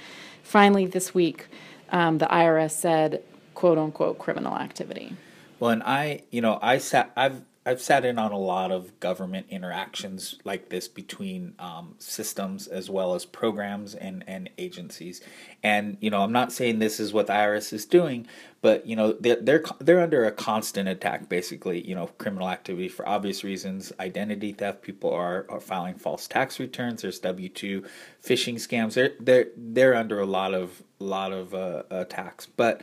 Finally, 0.42 0.86
this 0.86 1.12
week, 1.12 1.48
um, 1.90 2.16
the 2.18 2.26
IRS 2.26 2.70
said, 2.70 3.22
"quote 3.54 3.76
unquote" 3.76 4.18
criminal 4.18 4.56
activity. 4.56 5.16
Well, 5.58 5.70
and 5.70 5.82
I, 5.84 6.22
you 6.30 6.40
know, 6.40 6.58
I 6.62 6.78
sat, 6.78 7.12
I've 7.16 7.42
I've 7.64 7.80
sat 7.80 8.04
in 8.04 8.18
on 8.18 8.32
a 8.32 8.38
lot 8.38 8.72
of 8.72 8.98
government 8.98 9.46
interactions 9.48 10.34
like 10.42 10.68
this 10.68 10.88
between 10.88 11.54
um, 11.60 11.94
systems 11.98 12.66
as 12.66 12.90
well 12.90 13.14
as 13.14 13.24
programs 13.24 13.94
and, 13.94 14.24
and 14.26 14.50
agencies. 14.58 15.20
And 15.62 15.96
you 16.00 16.10
know, 16.10 16.22
I'm 16.22 16.32
not 16.32 16.52
saying 16.52 16.80
this 16.80 16.98
is 16.98 17.12
what 17.12 17.28
the 17.28 17.34
IRS 17.34 17.72
is 17.72 17.86
doing, 17.86 18.26
but 18.62 18.84
you 18.84 18.96
know, 18.96 19.12
they're 19.12 19.36
they're 19.36 19.62
they're 19.78 20.00
under 20.00 20.24
a 20.24 20.32
constant 20.32 20.88
attack. 20.88 21.28
Basically, 21.28 21.86
you 21.86 21.94
know, 21.94 22.08
criminal 22.18 22.48
activity 22.48 22.88
for 22.88 23.08
obvious 23.08 23.44
reasons, 23.44 23.92
identity 24.00 24.52
theft. 24.52 24.82
People 24.82 25.10
are, 25.10 25.46
are 25.48 25.60
filing 25.60 25.94
false 25.94 26.26
tax 26.26 26.58
returns. 26.58 27.02
There's 27.02 27.20
W 27.20 27.48
two 27.48 27.84
phishing 28.24 28.54
scams. 28.54 28.94
They're 28.94 29.12
they're 29.20 29.46
they're 29.56 29.94
under 29.94 30.18
a 30.18 30.26
lot 30.26 30.52
of 30.52 30.82
lot 30.98 31.32
of 31.32 31.54
uh, 31.54 31.84
attacks, 31.90 32.46
but 32.46 32.82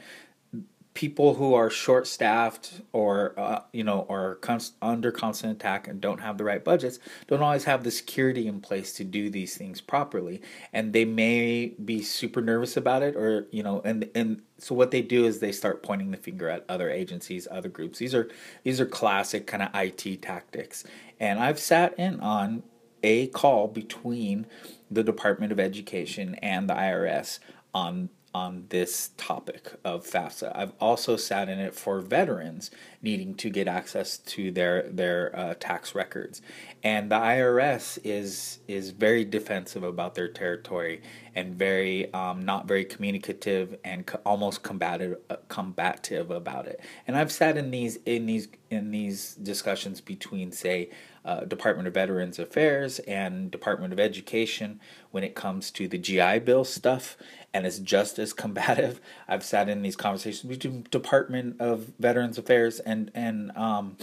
people 0.93 1.35
who 1.35 1.53
are 1.53 1.69
short 1.69 2.07
staffed 2.07 2.81
or 2.93 3.33
uh, 3.37 3.61
you 3.71 3.83
know 3.83 4.05
are 4.09 4.35
const- 4.35 4.73
under 4.81 5.11
constant 5.11 5.53
attack 5.53 5.87
and 5.87 6.01
don't 6.01 6.19
have 6.19 6.37
the 6.37 6.43
right 6.43 6.63
budgets 6.63 6.99
don't 7.27 7.41
always 7.41 7.63
have 7.65 7.83
the 7.83 7.91
security 7.91 8.47
in 8.47 8.59
place 8.59 8.93
to 8.93 9.03
do 9.03 9.29
these 9.29 9.55
things 9.55 9.81
properly. 9.81 10.41
And 10.73 10.91
they 10.91 11.05
may 11.05 11.73
be 11.83 12.01
super 12.01 12.41
nervous 12.41 12.75
about 12.75 13.03
it 13.03 13.15
or 13.15 13.47
you 13.51 13.63
know 13.63 13.81
and 13.85 14.09
and 14.15 14.41
so 14.57 14.75
what 14.75 14.91
they 14.91 15.01
do 15.01 15.25
is 15.25 15.39
they 15.39 15.51
start 15.51 15.83
pointing 15.83 16.11
the 16.11 16.17
finger 16.17 16.49
at 16.49 16.65
other 16.67 16.89
agencies 16.89 17.47
other 17.49 17.69
groups. 17.69 17.99
These 17.99 18.15
are 18.15 18.29
these 18.63 18.81
are 18.81 18.85
classic 18.85 19.47
kind 19.47 19.63
of 19.63 19.69
IT 19.73 20.21
tactics. 20.21 20.83
And 21.19 21.39
I've 21.39 21.59
sat 21.59 21.97
in 21.99 22.19
on 22.19 22.63
a 23.03 23.27
call 23.27 23.67
between 23.67 24.47
the 24.91 25.03
Department 25.03 25.51
of 25.51 25.59
Education 25.59 26.35
and 26.35 26.69
the 26.69 26.73
IRS 26.73 27.39
on 27.73 28.09
on 28.33 28.65
this 28.69 29.11
topic 29.17 29.71
of 29.83 30.05
FAFSA. 30.05 30.51
I've 30.55 30.73
also 30.79 31.17
sat 31.17 31.49
in 31.49 31.59
it 31.59 31.73
for 31.73 31.99
veterans 31.99 32.69
needing 33.01 33.33
to 33.35 33.49
get 33.49 33.67
access 33.67 34.17
to 34.17 34.51
their 34.51 34.83
their 34.89 35.35
uh, 35.35 35.53
tax 35.59 35.95
records, 35.95 36.41
and 36.83 37.11
the 37.11 37.15
IRS 37.15 37.97
is 38.03 38.59
is 38.67 38.91
very 38.91 39.25
defensive 39.25 39.83
about 39.83 40.15
their 40.15 40.27
territory 40.27 41.01
and 41.35 41.55
very 41.55 42.13
um, 42.13 42.43
not 42.43 42.67
very 42.67 42.85
communicative 42.85 43.77
and 43.83 44.05
co- 44.05 44.19
almost 44.25 44.63
combative 44.63 45.17
uh, 45.29 45.37
combative 45.47 46.29
about 46.29 46.67
it. 46.67 46.79
And 47.07 47.17
I've 47.17 47.31
sat 47.31 47.57
in 47.57 47.71
these 47.71 47.97
in 48.05 48.25
these 48.25 48.47
in 48.69 48.91
these 48.91 49.35
discussions 49.35 50.01
between 50.01 50.51
say 50.51 50.89
uh, 51.25 51.41
Department 51.41 51.87
of 51.87 51.93
Veterans 51.93 52.39
Affairs 52.39 52.99
and 52.99 53.51
Department 53.51 53.93
of 53.93 53.99
Education 53.99 54.79
when 55.11 55.23
it 55.23 55.35
comes 55.35 55.71
to 55.71 55.87
the 55.87 55.97
GI 55.97 56.39
Bill 56.39 56.63
stuff, 56.63 57.17
and 57.53 57.65
it's 57.65 57.79
just 57.79 58.19
as 58.19 58.33
combative. 58.33 58.99
I've 59.27 59.43
sat 59.43 59.69
in 59.69 59.81
these 59.81 59.95
conversations 59.95 60.49
between 60.49 60.87
Department 60.91 61.59
of 61.59 61.91
Veterans 61.99 62.37
Affairs 62.37 62.79
and 62.79 63.11
and 63.13 63.55
um, 63.57 63.97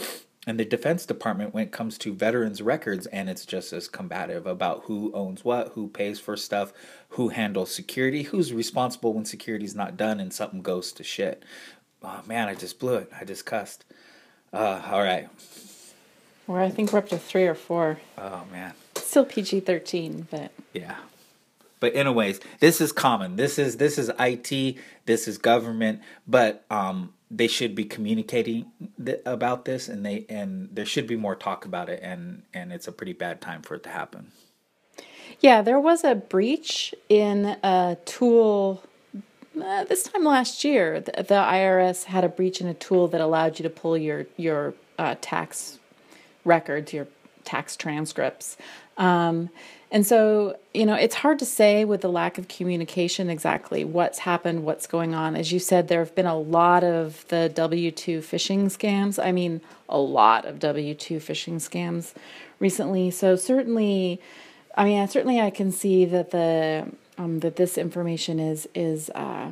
and 0.46 0.60
the 0.60 0.64
Defense 0.64 1.04
Department 1.04 1.52
when 1.52 1.64
it 1.64 1.72
comes 1.72 1.98
to 1.98 2.14
veterans 2.14 2.62
records, 2.62 3.06
and 3.06 3.28
it's 3.28 3.44
just 3.44 3.72
as 3.72 3.88
combative 3.88 4.46
about 4.46 4.84
who 4.84 5.10
owns 5.12 5.44
what, 5.44 5.70
who 5.70 5.88
pays 5.88 6.20
for 6.20 6.36
stuff, 6.36 6.72
who 7.10 7.30
handles 7.30 7.74
security, 7.74 8.22
who's 8.22 8.52
responsible 8.52 9.12
when 9.12 9.24
security's 9.24 9.74
not 9.74 9.96
done 9.96 10.20
and 10.20 10.32
something 10.32 10.62
goes 10.62 10.92
to 10.92 11.02
shit. 11.02 11.42
Oh 12.02 12.22
man, 12.26 12.48
I 12.48 12.54
just 12.54 12.78
blew 12.78 12.94
it. 12.94 13.10
I 13.18 13.24
just 13.24 13.44
cussed. 13.44 13.84
Uh, 14.52 14.80
all 14.86 15.02
right. 15.02 15.28
Or 16.48 16.60
I 16.60 16.70
think 16.70 16.92
we're 16.92 17.00
up 17.00 17.08
to 17.08 17.18
three 17.18 17.46
or 17.46 17.54
four. 17.54 17.98
Oh 18.16 18.44
man. 18.50 18.74
Still 18.96 19.24
PG 19.24 19.60
thirteen, 19.60 20.28
but 20.30 20.52
yeah. 20.72 20.96
But 21.78 21.94
anyways, 21.94 22.40
this 22.60 22.80
is 22.80 22.92
common. 22.92 23.36
This 23.36 23.58
is 23.58 23.76
this 23.76 23.98
is 23.98 24.10
IT. 24.18 24.76
This 25.04 25.28
is 25.28 25.38
government. 25.38 26.00
But 26.26 26.64
um, 26.70 27.12
they 27.30 27.48
should 27.48 27.74
be 27.74 27.84
communicating 27.84 28.66
th- 29.04 29.20
about 29.26 29.64
this, 29.64 29.88
and 29.88 30.04
they 30.04 30.26
and 30.28 30.68
there 30.72 30.86
should 30.86 31.06
be 31.06 31.16
more 31.16 31.34
talk 31.34 31.64
about 31.64 31.88
it, 31.88 32.00
and 32.02 32.42
and 32.54 32.72
it's 32.72 32.88
a 32.88 32.92
pretty 32.92 33.12
bad 33.12 33.40
time 33.40 33.62
for 33.62 33.74
it 33.74 33.82
to 33.82 33.88
happen. 33.88 34.32
Yeah, 35.40 35.60
there 35.62 35.80
was 35.80 36.02
a 36.04 36.14
breach 36.14 36.94
in 37.08 37.56
a 37.62 37.98
tool 38.04 38.82
uh, 39.62 39.84
this 39.84 40.04
time 40.04 40.24
last 40.24 40.64
year. 40.64 41.00
The, 41.00 41.12
the, 41.12 41.34
IRS 41.34 42.04
had 42.04 42.24
a 42.24 42.28
breach 42.28 42.60
in 42.60 42.66
a 42.66 42.74
tool 42.74 43.08
that 43.08 43.20
allowed 43.20 43.58
you 43.58 43.62
to 43.64 43.70
pull 43.70 43.98
your 43.98 44.26
your 44.36 44.74
uh, 44.98 45.16
tax 45.20 45.78
records, 46.46 46.92
your 46.92 47.08
tax 47.44 47.76
transcripts. 47.76 48.56
Um, 48.96 49.50
and 49.90 50.04
so, 50.04 50.58
you 50.74 50.84
know, 50.84 50.94
it's 50.94 51.14
hard 51.14 51.38
to 51.38 51.46
say 51.46 51.84
with 51.84 52.00
the 52.00 52.08
lack 52.08 52.38
of 52.38 52.48
communication 52.48 53.30
exactly 53.30 53.84
what's 53.84 54.20
happened, 54.20 54.64
what's 54.64 54.86
going 54.86 55.14
on. 55.14 55.36
As 55.36 55.52
you 55.52 55.58
said, 55.58 55.88
there 55.88 56.00
have 56.00 56.14
been 56.14 56.26
a 56.26 56.38
lot 56.38 56.82
of 56.82 57.26
the 57.28 57.48
W 57.48 57.90
2 57.90 58.18
phishing 58.20 58.64
scams. 58.64 59.22
I 59.24 59.30
mean, 59.30 59.60
a 59.88 59.98
lot 59.98 60.44
of 60.44 60.58
W 60.58 60.94
2 60.94 61.18
phishing 61.18 61.56
scams 61.56 62.14
recently. 62.58 63.10
So, 63.12 63.36
certainly, 63.36 64.20
I 64.74 64.84
mean, 64.84 65.06
certainly 65.08 65.40
I 65.40 65.50
can 65.50 65.70
see 65.70 66.04
that 66.06 66.30
the 66.30 66.90
um, 67.16 67.40
that 67.40 67.56
this 67.56 67.78
information 67.78 68.40
is 68.40 68.68
is 68.74 69.08
uh, 69.10 69.50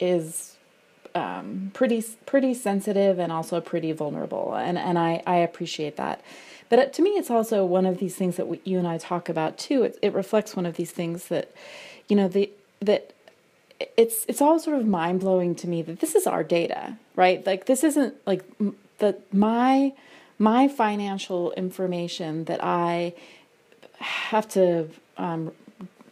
is 0.00 0.56
um, 1.14 1.70
pretty 1.74 2.04
pretty 2.26 2.54
sensitive 2.54 3.18
and 3.18 3.32
also 3.32 3.60
pretty 3.60 3.92
vulnerable, 3.92 4.54
and 4.54 4.78
and 4.78 4.98
I 4.98 5.22
I 5.26 5.36
appreciate 5.36 5.96
that. 5.96 6.22
But 6.68 6.92
to 6.94 7.02
me, 7.02 7.10
it's 7.10 7.30
also 7.30 7.64
one 7.64 7.86
of 7.86 7.98
these 7.98 8.14
things 8.14 8.36
that 8.36 8.46
we, 8.46 8.60
you 8.64 8.78
and 8.78 8.86
I 8.86 8.98
talk 8.98 9.28
about 9.28 9.56
too. 9.56 9.84
It, 9.84 9.98
it 10.02 10.12
reflects 10.12 10.54
one 10.54 10.66
of 10.66 10.76
these 10.76 10.90
things 10.90 11.28
that, 11.28 11.50
you 12.08 12.16
know, 12.16 12.28
the 12.28 12.50
that 12.80 13.12
it's 13.96 14.24
it's 14.28 14.42
all 14.42 14.58
sort 14.58 14.78
of 14.78 14.86
mind 14.86 15.20
blowing 15.20 15.54
to 15.56 15.68
me 15.68 15.82
that 15.82 16.00
this 16.00 16.14
is 16.14 16.26
our 16.26 16.44
data, 16.44 16.96
right? 17.16 17.44
Like 17.46 17.66
this 17.66 17.84
isn't 17.84 18.14
like 18.26 18.44
that 18.98 19.32
my 19.32 19.92
my 20.38 20.68
financial 20.68 21.52
information 21.52 22.44
that 22.44 22.62
I 22.62 23.14
have 23.98 24.48
to 24.50 24.88
um, 25.16 25.52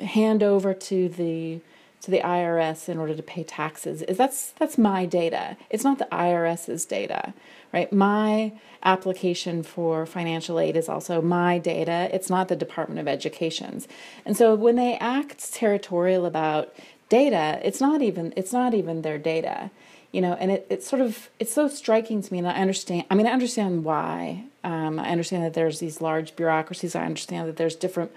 hand 0.00 0.42
over 0.42 0.74
to 0.74 1.08
the 1.08 1.60
to 2.02 2.10
the 2.10 2.20
IRS 2.20 2.88
in 2.88 2.98
order 2.98 3.14
to 3.14 3.22
pay 3.22 3.42
taxes 3.42 4.02
is 4.02 4.16
that's 4.16 4.50
that's 4.52 4.78
my 4.78 5.06
data. 5.06 5.56
It's 5.70 5.84
not 5.84 5.98
the 5.98 6.08
IRS's 6.12 6.84
data, 6.84 7.34
right? 7.72 7.92
My 7.92 8.52
application 8.84 9.62
for 9.62 10.06
financial 10.06 10.60
aid 10.60 10.76
is 10.76 10.88
also 10.88 11.20
my 11.20 11.58
data. 11.58 12.08
It's 12.12 12.30
not 12.30 12.48
the 12.48 12.56
Department 12.56 13.00
of 13.00 13.08
Education's. 13.08 13.88
And 14.24 14.36
so 14.36 14.54
when 14.54 14.76
they 14.76 14.96
act 14.98 15.52
territorial 15.52 16.26
about 16.26 16.74
data, 17.08 17.60
it's 17.62 17.80
not 17.80 18.02
even 18.02 18.32
it's 18.36 18.52
not 18.52 18.74
even 18.74 19.02
their 19.02 19.18
data. 19.18 19.70
You 20.12 20.20
know, 20.20 20.34
and 20.34 20.50
it, 20.50 20.66
it's 20.70 20.86
sort 20.86 21.02
of 21.02 21.28
it's 21.40 21.52
so 21.52 21.68
striking 21.68 22.22
to 22.22 22.32
me, 22.32 22.38
and 22.38 22.48
I 22.48 22.52
understand. 22.52 23.04
I 23.10 23.14
mean, 23.14 23.26
I 23.26 23.32
understand 23.32 23.84
why. 23.84 24.44
Um, 24.62 24.98
I 24.98 25.08
understand 25.08 25.44
that 25.44 25.54
there's 25.54 25.78
these 25.78 26.00
large 26.00 26.36
bureaucracies. 26.36 26.94
I 26.94 27.04
understand 27.04 27.48
that 27.48 27.56
there's 27.56 27.74
different 27.74 28.12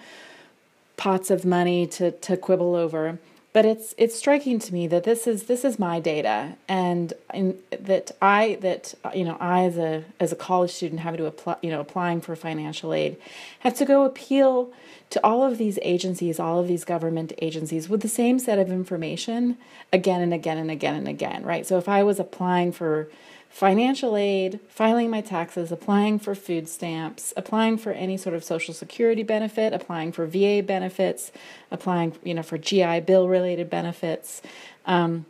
pots 0.96 1.32
of 1.32 1.44
money 1.46 1.88
to 1.88 2.12
to 2.12 2.38
quibble 2.38 2.76
over 2.76 3.18
but 3.52 3.66
it's 3.66 3.96
it's 3.98 4.16
striking 4.16 4.60
to 4.60 4.74
me 4.74 4.88
that 4.88 5.04
this 5.04 5.26
is 5.26 5.44
this 5.44 5.66
is 5.66 5.80
my 5.80 6.00
data 6.00 6.56
and 6.68 7.14
in, 7.34 7.58
that 7.72 8.12
I 8.22 8.58
that 8.62 8.94
you 9.14 9.26
know 9.26 9.38
I 9.40 9.64
as 9.64 9.78
a 9.78 10.04
as 10.20 10.32
a 10.32 10.36
college 10.36 10.72
student 10.72 11.02
having 11.02 11.18
to 11.20 11.26
apply 11.26 11.56
you 11.62 11.72
know 11.72 11.80
applying 11.80 12.22
for 12.22 12.36
financial 12.36 12.94
aid 12.94 13.18
have 13.60 13.76
to 13.76 13.86
go 13.86 14.04
appeal 14.04 14.72
to 15.10 15.26
all 15.26 15.44
of 15.44 15.58
these 15.58 15.80
agencies 15.82 16.40
all 16.40 16.60
of 16.60 16.68
these 16.68 16.86
government 16.86 17.34
agencies 17.42 17.90
with 17.90 18.02
the 18.02 18.10
same 18.10 18.38
set 18.38 18.60
of 18.60 18.70
information 18.70 19.58
again 19.92 20.22
and 20.22 20.34
again 20.34 20.58
and 20.58 20.70
again 20.70 20.96
and 20.96 21.08
again 21.08 21.44
right? 21.44 21.66
So 21.66 21.78
if 21.78 21.90
I 21.90 22.04
was 22.04 22.20
applying 22.20 22.72
for 22.72 23.10
financial 23.50 24.16
aid, 24.16 24.60
filing 24.70 25.10
my 25.10 25.22
taxes, 25.22 25.72
applying 25.72 26.20
for 26.20 26.36
food 26.36 26.70
stamps, 26.70 27.34
applying 27.36 27.78
for 27.78 27.92
any 27.92 28.16
sort 28.16 28.36
of 28.36 28.44
social 28.44 28.74
security 28.74 29.24
benefit, 29.24 29.74
applying 29.74 30.12
for 30.12 30.26
VA 30.26 30.64
benefits, 30.66 31.32
applying, 31.72 32.16
you 32.24 32.34
know, 32.34 32.44
for 32.44 32.58
GI 32.58 33.02
Bill 33.02 33.28
related 33.28 33.70
benefits, 33.70 34.42
um, 34.86 35.26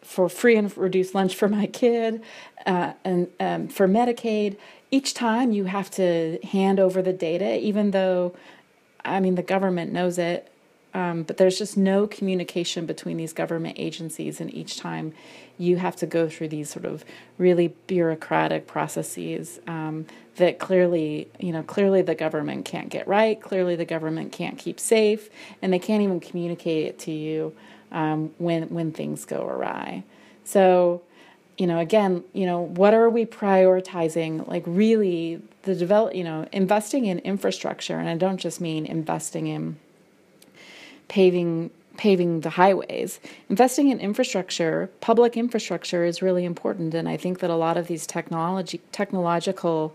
for 0.00 0.28
free 0.28 0.56
and 0.56 0.76
reduced 0.76 1.14
lunch 1.14 1.36
for 1.36 1.48
my 1.48 1.66
kid, 1.66 2.22
uh, 2.66 2.94
and 3.04 3.28
um, 3.38 3.68
for 3.68 3.86
Medicaid. 3.86 4.56
Each 4.90 5.14
time 5.14 5.52
you 5.52 5.64
have 5.64 5.90
to 5.92 6.40
hand 6.42 6.80
over 6.80 7.00
the 7.02 7.12
data, 7.12 7.60
even 7.60 7.92
though, 7.92 8.34
I 9.04 9.20
mean, 9.20 9.36
the 9.36 9.42
government 9.42 9.92
knows 9.92 10.18
it, 10.18 10.50
um, 10.92 11.22
but 11.22 11.36
there's 11.36 11.58
just 11.58 11.76
no 11.76 12.06
communication 12.06 12.86
between 12.86 13.16
these 13.16 13.32
government 13.32 13.76
agencies, 13.78 14.40
and 14.40 14.52
each 14.52 14.76
time 14.76 15.12
you 15.56 15.76
have 15.76 15.94
to 15.96 16.06
go 16.06 16.28
through 16.28 16.48
these 16.48 16.70
sort 16.70 16.84
of 16.84 17.04
really 17.38 17.68
bureaucratic 17.86 18.66
processes 18.66 19.60
um, 19.66 20.06
that 20.36 20.58
clearly, 20.58 21.28
you 21.38 21.52
know, 21.52 21.62
clearly 21.62 22.02
the 22.02 22.14
government 22.14 22.64
can't 22.64 22.88
get 22.88 23.06
right. 23.06 23.40
Clearly, 23.40 23.76
the 23.76 23.84
government 23.84 24.32
can't 24.32 24.58
keep 24.58 24.80
safe, 24.80 25.28
and 25.62 25.72
they 25.72 25.78
can't 25.78 26.02
even 26.02 26.18
communicate 26.18 26.86
it 26.86 26.98
to 27.00 27.12
you 27.12 27.54
um, 27.92 28.32
when 28.38 28.64
when 28.70 28.90
things 28.90 29.24
go 29.24 29.46
awry. 29.46 30.02
So, 30.44 31.02
you 31.56 31.66
know, 31.66 31.78
again, 31.78 32.24
you 32.32 32.46
know, 32.46 32.62
what 32.62 32.94
are 32.94 33.08
we 33.08 33.26
prioritizing? 33.26 34.48
Like, 34.48 34.64
really, 34.66 35.40
the 35.62 35.74
develop, 35.76 36.14
you 36.14 36.24
know, 36.24 36.48
investing 36.52 37.06
in 37.06 37.20
infrastructure, 37.20 37.98
and 37.98 38.08
I 38.08 38.16
don't 38.16 38.38
just 38.38 38.60
mean 38.60 38.86
investing 38.86 39.46
in 39.46 39.76
paving 41.10 41.70
paving 41.96 42.40
the 42.40 42.50
highways. 42.50 43.20
Investing 43.50 43.90
in 43.90 44.00
infrastructure, 44.00 44.88
public 45.02 45.36
infrastructure 45.36 46.02
is 46.04 46.22
really 46.22 46.46
important 46.46 46.94
and 46.94 47.06
I 47.06 47.18
think 47.18 47.40
that 47.40 47.50
a 47.50 47.56
lot 47.56 47.76
of 47.76 47.88
these 47.88 48.06
technology 48.06 48.80
technological 48.92 49.94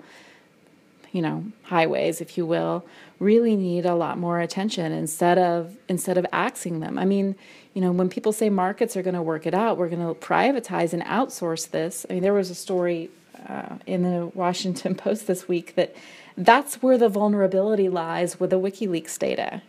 you 1.12 1.22
know, 1.22 1.46
highways 1.64 2.20
if 2.20 2.38
you 2.38 2.46
will, 2.46 2.86
really 3.20 3.56
need 3.56 3.86
a 3.86 3.96
lot 3.96 4.18
more 4.18 4.42
attention 4.42 4.92
instead 4.92 5.38
of 5.38 5.78
instead 5.88 6.18
of 6.18 6.26
axing 6.34 6.82
them. 6.82 7.00
I 7.00 7.06
mean, 7.06 7.36
you 7.74 7.82
know, 7.82 7.94
when 7.94 8.10
people 8.10 8.34
say 8.34 8.50
markets 8.50 8.98
are 8.98 9.02
going 9.02 9.16
to 9.16 9.22
work 9.22 9.48
it 9.48 9.54
out, 9.54 9.78
we're 9.78 9.88
going 9.88 10.06
to 10.06 10.14
privatize 10.20 10.92
and 10.92 11.02
outsource 11.04 11.70
this. 11.72 12.06
I 12.10 12.14
mean, 12.16 12.24
there 12.24 12.34
was 12.34 12.50
a 12.50 12.56
story 12.56 13.10
uh, 13.48 13.78
in 13.86 14.04
the 14.04 14.26
Washington 14.34 14.94
Post 15.06 15.26
this 15.28 15.48
week 15.48 15.76
that 15.76 15.96
that's 16.38 16.84
where 16.84 16.98
the 16.98 17.08
vulnerability 17.08 17.88
lies 17.88 18.38
with 18.38 18.50
the 18.50 18.60
WikiLeaks 18.60 19.18
data. 19.18 19.62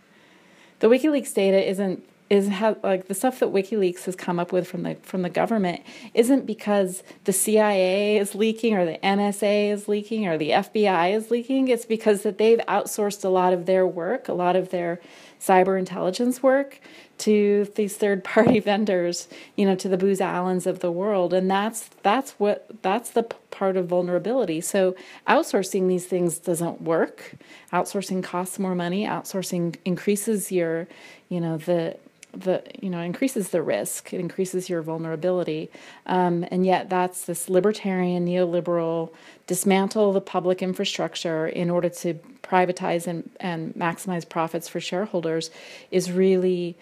The 0.80 0.88
WikiLeaks 0.88 1.32
data 1.34 1.68
isn't 1.68 2.04
is 2.28 2.48
how 2.48 2.76
like 2.82 3.06
the 3.06 3.14
stuff 3.14 3.38
that 3.38 3.52
WikiLeaks 3.52 4.04
has 4.04 4.16
come 4.16 4.40
up 4.40 4.52
with 4.52 4.66
from 4.66 4.82
the 4.82 4.96
from 4.96 5.22
the 5.22 5.30
government 5.30 5.82
isn't 6.12 6.44
because 6.44 7.04
the 7.24 7.32
CIA 7.32 8.16
is 8.18 8.34
leaking 8.34 8.74
or 8.74 8.84
the 8.84 8.98
NSA 8.98 9.70
is 9.70 9.86
leaking 9.86 10.26
or 10.26 10.36
the 10.36 10.50
FBI 10.50 11.14
is 11.14 11.30
leaking. 11.30 11.68
It's 11.68 11.86
because 11.86 12.22
that 12.22 12.38
they've 12.38 12.58
outsourced 12.66 13.24
a 13.24 13.28
lot 13.28 13.52
of 13.52 13.66
their 13.66 13.86
work, 13.86 14.28
a 14.28 14.32
lot 14.32 14.56
of 14.56 14.70
their 14.70 15.00
cyber 15.40 15.78
intelligence 15.78 16.42
work 16.42 16.80
to 17.18 17.70
these 17.74 17.96
third 17.96 18.24
party 18.24 18.60
vendors, 18.70 19.28
you 19.56 19.66
know, 19.66 19.74
to 19.76 19.88
the 19.88 19.96
Booz 19.96 20.20
Allens 20.20 20.66
of 20.66 20.80
the 20.80 20.92
world, 20.92 21.32
and 21.32 21.50
that's 21.50 21.88
that's 22.02 22.32
what 22.32 22.68
that's 22.82 23.10
the 23.10 23.24
part 23.50 23.76
of 23.76 23.86
vulnerability. 23.86 24.60
So 24.60 24.94
outsourcing 25.26 25.88
these 25.88 26.06
things 26.06 26.38
doesn't 26.38 26.82
work. 26.82 27.34
Outsourcing 27.72 28.22
costs 28.22 28.58
more 28.58 28.74
money. 28.74 29.06
Outsourcing 29.06 29.76
increases 29.84 30.52
your, 30.52 30.88
you 31.28 31.40
know, 31.40 31.56
the 31.56 31.96
the 32.36 32.62
you 32.80 32.90
know 32.90 33.00
increases 33.00 33.48
the 33.48 33.62
risk 33.62 34.12
it 34.12 34.20
increases 34.20 34.68
your 34.68 34.82
vulnerability 34.82 35.70
um, 36.04 36.44
and 36.50 36.66
yet 36.66 36.90
that's 36.90 37.24
this 37.24 37.48
libertarian 37.48 38.26
neoliberal 38.26 39.10
dismantle 39.46 40.12
the 40.12 40.20
public 40.20 40.62
infrastructure 40.62 41.46
in 41.46 41.70
order 41.70 41.88
to 41.88 42.14
privatize 42.42 43.06
and, 43.06 43.30
and 43.40 43.74
maximize 43.74 44.28
profits 44.28 44.68
for 44.68 44.80
shareholders 44.80 45.50
is 45.90 46.12
really 46.12 46.76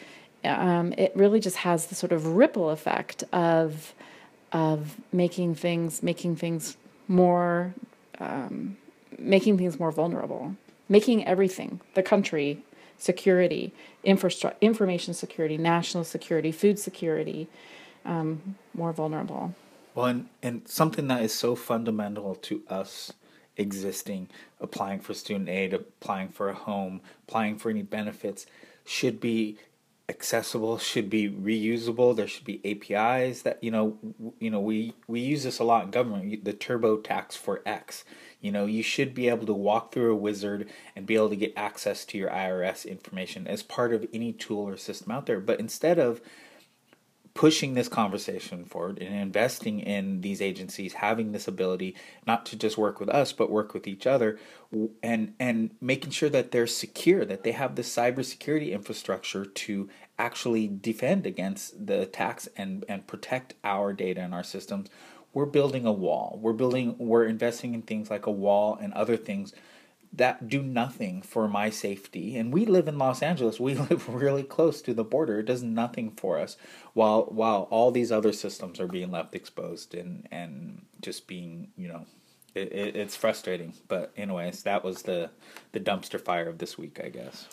um, 0.44 0.92
it 0.96 1.12
really 1.14 1.40
just 1.40 1.56
has 1.56 1.86
the 1.86 1.94
sort 1.94 2.12
of 2.12 2.26
ripple 2.26 2.70
effect 2.70 3.24
of 3.32 3.94
of 4.52 4.96
making 5.12 5.54
things 5.54 6.02
making 6.02 6.36
things 6.36 6.76
more 7.08 7.74
um, 8.18 8.76
making 9.18 9.58
things 9.58 9.78
more 9.78 9.90
vulnerable 9.90 10.54
making 10.88 11.26
everything 11.26 11.80
the 11.94 12.02
country 12.02 12.62
security, 12.98 13.72
infrastructure, 14.02 14.56
information 14.60 15.14
security, 15.14 15.58
national 15.58 16.04
security, 16.04 16.52
food 16.52 16.78
security, 16.78 17.48
um, 18.04 18.56
more 18.72 18.92
vulnerable. 18.92 19.54
Well, 19.94 20.06
and, 20.06 20.28
and 20.42 20.68
something 20.68 21.08
that 21.08 21.22
is 21.22 21.32
so 21.32 21.54
fundamental 21.54 22.34
to 22.36 22.62
us 22.68 23.12
existing, 23.56 24.28
applying 24.60 25.00
for 25.00 25.14
student 25.14 25.48
aid, 25.48 25.72
applying 25.72 26.28
for 26.28 26.48
a 26.48 26.54
home, 26.54 27.00
applying 27.28 27.56
for 27.56 27.70
any 27.70 27.82
benefits, 27.82 28.46
should 28.84 29.20
be 29.20 29.58
accessible, 30.08 30.78
should 30.78 31.08
be 31.08 31.30
reusable. 31.30 32.14
There 32.14 32.26
should 32.26 32.44
be 32.44 32.60
APIs 32.64 33.42
that 33.42 33.62
you 33.62 33.70
know. 33.70 33.98
You 34.38 34.50
know, 34.50 34.60
we 34.60 34.94
we 35.06 35.20
use 35.20 35.44
this 35.44 35.58
a 35.58 35.64
lot 35.64 35.84
in 35.84 35.90
government. 35.90 36.44
The 36.44 36.52
TurboTax 36.52 37.36
for 37.36 37.62
X. 37.64 38.04
You 38.40 38.52
know, 38.52 38.66
you 38.66 38.82
should 38.82 39.14
be 39.14 39.28
able 39.28 39.46
to 39.46 39.54
walk 39.54 39.92
through 39.92 40.12
a 40.12 40.16
wizard 40.16 40.68
and 40.94 41.06
be 41.06 41.14
able 41.14 41.30
to 41.30 41.36
get 41.36 41.54
access 41.56 42.04
to 42.06 42.18
your 42.18 42.28
IRS 42.28 42.86
information 42.86 43.46
as 43.46 43.62
part 43.62 43.94
of 43.94 44.06
any 44.12 44.32
tool 44.32 44.68
or 44.68 44.76
system 44.76 45.10
out 45.10 45.24
there. 45.26 45.40
But 45.40 45.60
instead 45.60 45.98
of 45.98 46.20
pushing 47.34 47.74
this 47.74 47.88
conversation 47.88 48.64
forward 48.64 48.98
and 48.98 49.14
investing 49.14 49.80
in 49.80 50.20
these 50.20 50.40
agencies 50.40 50.94
having 50.94 51.32
this 51.32 51.48
ability 51.48 51.94
not 52.26 52.46
to 52.46 52.56
just 52.56 52.78
work 52.78 53.00
with 53.00 53.08
us 53.08 53.32
but 53.32 53.50
work 53.50 53.74
with 53.74 53.88
each 53.88 54.06
other 54.06 54.38
and 55.02 55.34
and 55.40 55.70
making 55.80 56.10
sure 56.10 56.28
that 56.28 56.52
they're 56.52 56.66
secure 56.66 57.24
that 57.24 57.42
they 57.42 57.52
have 57.52 57.74
the 57.74 57.82
cybersecurity 57.82 58.70
infrastructure 58.70 59.44
to 59.44 59.88
actually 60.18 60.68
defend 60.68 61.26
against 61.26 61.86
the 61.86 62.02
attacks 62.02 62.48
and 62.56 62.84
and 62.88 63.06
protect 63.06 63.54
our 63.64 63.92
data 63.92 64.20
and 64.20 64.34
our 64.34 64.44
systems. 64.44 64.88
We're 65.32 65.46
building 65.46 65.84
a 65.84 65.92
wall. 65.92 66.38
We're 66.40 66.52
building 66.52 66.96
we're 66.98 67.24
investing 67.24 67.74
in 67.74 67.82
things 67.82 68.10
like 68.10 68.26
a 68.26 68.30
wall 68.30 68.78
and 68.80 68.92
other 68.92 69.16
things 69.16 69.52
that 70.16 70.48
do 70.48 70.62
nothing 70.62 71.22
for 71.22 71.48
my 71.48 71.70
safety. 71.70 72.36
And 72.36 72.52
we 72.52 72.64
live 72.66 72.88
in 72.88 72.98
Los 72.98 73.22
Angeles. 73.22 73.58
We 73.58 73.74
live 73.90 74.08
really 74.08 74.42
close 74.42 74.80
to 74.82 74.94
the 74.94 75.04
border. 75.04 75.40
It 75.40 75.46
does 75.46 75.62
nothing 75.62 76.10
for 76.12 76.38
us 76.38 76.56
while 76.92 77.24
while 77.24 77.66
all 77.70 77.90
these 77.90 78.12
other 78.12 78.32
systems 78.32 78.80
are 78.80 78.86
being 78.86 79.10
left 79.10 79.34
exposed 79.34 79.94
and 79.94 80.26
and 80.30 80.82
just 81.00 81.26
being, 81.26 81.68
you 81.76 81.88
know, 81.88 82.06
it, 82.54 82.72
it, 82.72 82.96
it's 82.96 83.16
frustrating. 83.16 83.74
But 83.88 84.12
anyways, 84.16 84.62
that 84.62 84.84
was 84.84 85.02
the 85.02 85.30
the 85.72 85.80
dumpster 85.80 86.20
fire 86.20 86.48
of 86.48 86.58
this 86.58 86.78
week, 86.78 87.00
I 87.02 87.08
guess. 87.08 87.48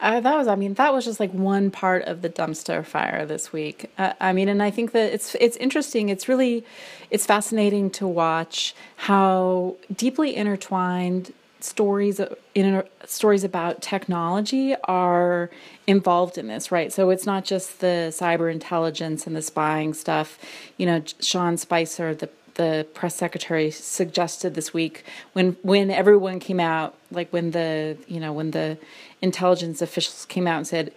Uh, 0.00 0.18
that 0.18 0.36
was, 0.36 0.48
I 0.48 0.56
mean, 0.56 0.74
that 0.74 0.92
was 0.92 1.04
just 1.04 1.20
like 1.20 1.30
one 1.30 1.70
part 1.70 2.02
of 2.06 2.22
the 2.22 2.28
dumpster 2.28 2.84
fire 2.84 3.24
this 3.24 3.52
week. 3.52 3.88
Uh, 3.96 4.12
I 4.20 4.32
mean, 4.32 4.48
and 4.48 4.60
I 4.60 4.68
think 4.68 4.90
that 4.92 5.12
it's 5.12 5.36
it's 5.36 5.56
interesting. 5.58 6.08
It's 6.08 6.28
really, 6.28 6.64
it's 7.10 7.24
fascinating 7.24 7.88
to 7.90 8.08
watch 8.08 8.74
how 8.96 9.76
deeply 9.94 10.34
intertwined 10.34 11.32
stories 11.62 12.20
in 12.54 12.82
stories 13.06 13.44
about 13.44 13.82
technology 13.82 14.74
are 14.84 15.50
involved 15.86 16.38
in 16.38 16.48
this, 16.48 16.72
right? 16.72 16.92
So 16.92 17.10
it's 17.10 17.26
not 17.26 17.44
just 17.44 17.80
the 17.80 18.10
cyber 18.10 18.50
intelligence 18.52 19.26
and 19.26 19.36
the 19.36 19.42
spying 19.42 19.94
stuff. 19.94 20.38
You 20.76 20.86
know, 20.86 21.04
Sean 21.20 21.56
Spicer, 21.56 22.14
the 22.14 22.28
the 22.54 22.86
press 22.92 23.14
secretary, 23.14 23.70
suggested 23.70 24.54
this 24.54 24.74
week 24.74 25.04
when 25.32 25.56
when 25.62 25.90
everyone 25.90 26.40
came 26.40 26.60
out, 26.60 26.94
like 27.10 27.32
when 27.32 27.52
the 27.52 27.96
you 28.06 28.20
know 28.20 28.32
when 28.32 28.50
the 28.50 28.78
intelligence 29.20 29.80
officials 29.80 30.24
came 30.26 30.46
out 30.46 30.58
and 30.58 30.66
said, 30.66 30.92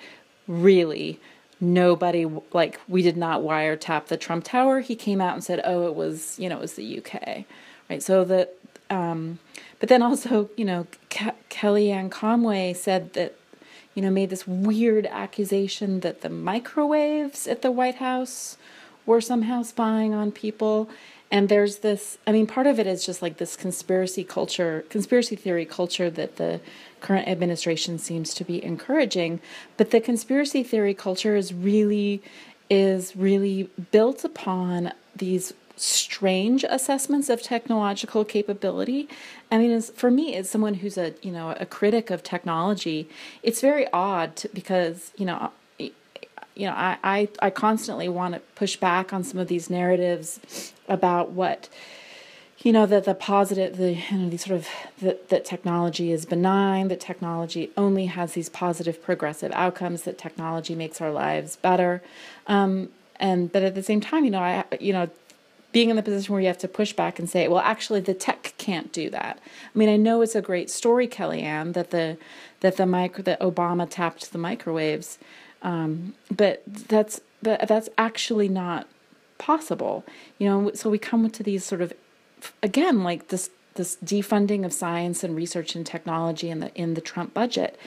really 0.47 1.19
nobody 1.59 2.25
like 2.53 2.79
we 2.87 3.01
did 3.01 3.17
not 3.17 3.41
wiretap 3.41 4.07
the 4.07 4.17
Trump 4.17 4.43
Tower. 4.43 4.81
He 4.81 4.95
came 4.95 5.21
out 5.21 5.33
and 5.33 5.43
said, 5.43 5.61
"Oh, 5.63 5.87
it 5.87 5.95
was 5.95 6.37
you 6.39 6.49
know 6.49 6.57
it 6.57 6.61
was 6.61 6.73
the 6.73 6.97
UK," 6.99 7.45
right? 7.89 8.01
So 8.03 8.23
the 8.23 8.49
um, 8.89 9.39
but 9.79 9.89
then 9.89 10.01
also, 10.01 10.49
you 10.55 10.65
know, 10.65 10.87
Ke- 11.09 11.35
Kellyanne 11.49 12.11
Conway 12.11 12.73
said 12.73 13.13
that, 13.13 13.35
you 13.93 14.01
know, 14.01 14.09
made 14.09 14.29
this 14.29 14.47
weird 14.47 15.05
accusation 15.07 16.01
that 16.01 16.21
the 16.21 16.29
microwaves 16.29 17.47
at 17.47 17.61
the 17.61 17.71
White 17.71 17.95
House 17.95 18.57
were 19.05 19.21
somehow 19.21 19.63
spying 19.63 20.13
on 20.13 20.31
people. 20.31 20.89
And 21.31 21.49
there's 21.49 21.77
this, 21.77 22.17
I 22.27 22.31
mean, 22.31 22.47
part 22.47 22.67
of 22.67 22.79
it 22.79 22.87
is 22.87 23.05
just 23.05 23.21
like 23.21 23.37
this 23.37 23.55
conspiracy 23.55 24.23
culture, 24.23 24.85
conspiracy 24.89 25.35
theory 25.35 25.65
culture 25.65 26.09
that 26.09 26.37
the 26.37 26.61
current 27.01 27.27
administration 27.27 27.97
seems 27.97 28.33
to 28.35 28.43
be 28.43 28.63
encouraging. 28.63 29.41
But 29.77 29.91
the 29.91 29.99
conspiracy 29.99 30.63
theory 30.63 30.93
culture 30.93 31.35
is 31.35 31.53
really, 31.53 32.21
is 32.69 33.15
really 33.15 33.69
built 33.91 34.23
upon 34.23 34.93
these 35.15 35.53
strange 35.75 36.63
assessments 36.67 37.29
of 37.29 37.41
technological 37.41 38.25
capability. 38.25 39.07
I 39.51 39.57
mean, 39.57 39.81
for 39.81 40.09
me, 40.11 40.35
as 40.35 40.49
someone 40.49 40.75
who's 40.75 40.97
a 40.97 41.13
you 41.21 41.31
know 41.31 41.55
a 41.59 41.65
critic 41.65 42.09
of 42.09 42.23
technology, 42.23 43.09
it's 43.43 43.61
very 43.61 43.91
odd 43.91 44.35
to, 44.37 44.49
because 44.49 45.11
you 45.17 45.25
know. 45.25 45.51
You 46.57 46.67
know, 46.67 46.73
I, 46.73 46.97
I, 47.03 47.27
I 47.41 47.49
constantly 47.49 48.07
want 48.07 48.33
to 48.33 48.39
push 48.55 48.77
back 48.77 49.11
on 49.11 49.25
some 49.25 49.41
of 49.41 49.49
these 49.49 49.69
narratives 49.69 50.71
about 50.87 51.31
what 51.31 51.67
you 52.65 52.71
know 52.71 52.87
that 52.87 53.03
the 53.03 53.13
positive 53.13 53.77
the 53.77 53.93
you 53.93 54.17
know 54.17 54.29
these 54.29 54.43
sort 54.43 54.59
of 54.59 54.67
that 54.99 55.29
that 55.29 55.45
technology 55.45 56.11
is 56.11 56.25
benign 56.25 56.87
that 56.87 56.99
technology 56.99 57.69
only 57.77 58.07
has 58.07 58.33
these 58.33 58.49
positive 58.49 59.01
progressive 59.03 59.51
outcomes 59.51 60.01
that 60.01 60.17
technology 60.17 60.73
makes 60.73 60.99
our 60.99 61.11
lives 61.11 61.57
better 61.57 62.01
um, 62.47 62.89
and 63.17 63.51
but 63.51 63.61
at 63.61 63.75
the 63.75 63.83
same 63.83 64.01
time 64.01 64.25
you 64.25 64.31
know 64.31 64.39
i 64.39 64.63
you 64.79 64.91
know 64.91 65.07
being 65.75 65.89
in 65.89 65.97
the 65.97 66.01
position 66.01 66.31
where 66.31 66.39
you 66.39 66.47
have 66.47 66.57
to 66.57 66.69
push 66.69 66.93
back 66.93 67.19
and 67.19 67.29
say, 67.29 67.49
well, 67.49 67.59
actually, 67.59 67.99
the 67.99 68.13
tech 68.13 68.53
can't 68.57 68.93
do 68.93 69.09
that. 69.09 69.37
I 69.43 69.77
mean, 69.77 69.89
I 69.89 69.97
know 69.97 70.21
it's 70.21 70.33
a 70.33 70.41
great 70.41 70.69
story, 70.69 71.05
Kellyanne, 71.05 71.73
that 71.73 71.91
the 71.91 72.17
that 72.61 72.77
the 72.77 72.85
micro 72.85 73.21
that 73.23 73.41
Obama 73.41 73.85
tapped 73.89 74.31
the 74.31 74.37
microwaves, 74.37 75.17
um, 75.63 76.13
but 76.31 76.63
that's 76.65 77.19
but 77.43 77.67
that's 77.67 77.89
actually 77.97 78.47
not 78.47 78.87
possible. 79.37 80.05
You 80.37 80.47
know, 80.47 80.71
so 80.75 80.89
we 80.89 80.97
come 80.97 81.29
to 81.29 81.43
these 81.43 81.65
sort 81.65 81.81
of 81.81 81.91
again 82.63 83.03
like 83.03 83.27
this 83.27 83.49
this 83.73 83.97
defunding 83.97 84.63
of 84.63 84.71
science 84.71 85.25
and 85.25 85.35
research 85.35 85.75
and 85.75 85.85
technology 85.85 86.49
in 86.49 86.61
the 86.61 86.73
in 86.73 86.93
the 86.93 87.01
Trump 87.01 87.33
budget. 87.33 87.77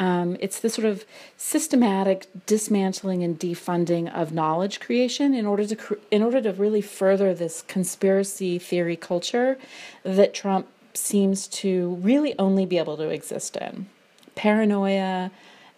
Um, 0.00 0.38
it's 0.40 0.58
the 0.58 0.70
sort 0.70 0.86
of 0.86 1.04
systematic 1.36 2.26
dismantling 2.46 3.22
and 3.22 3.38
defunding 3.38 4.12
of 4.12 4.32
knowledge 4.32 4.80
creation 4.80 5.34
in 5.34 5.44
order 5.44 5.66
to 5.66 5.76
cre- 5.76 5.94
in 6.10 6.22
order 6.22 6.40
to 6.40 6.52
really 6.52 6.80
further 6.80 7.34
this 7.34 7.62
conspiracy 7.62 8.58
theory 8.58 8.96
culture 8.96 9.58
that 10.02 10.32
Trump 10.32 10.66
seems 10.94 11.46
to 11.48 11.96
really 11.96 12.34
only 12.38 12.66
be 12.66 12.78
able 12.78 12.96
to 12.96 13.10
exist 13.10 13.56
in. 13.56 13.86
Paranoia 14.34 15.30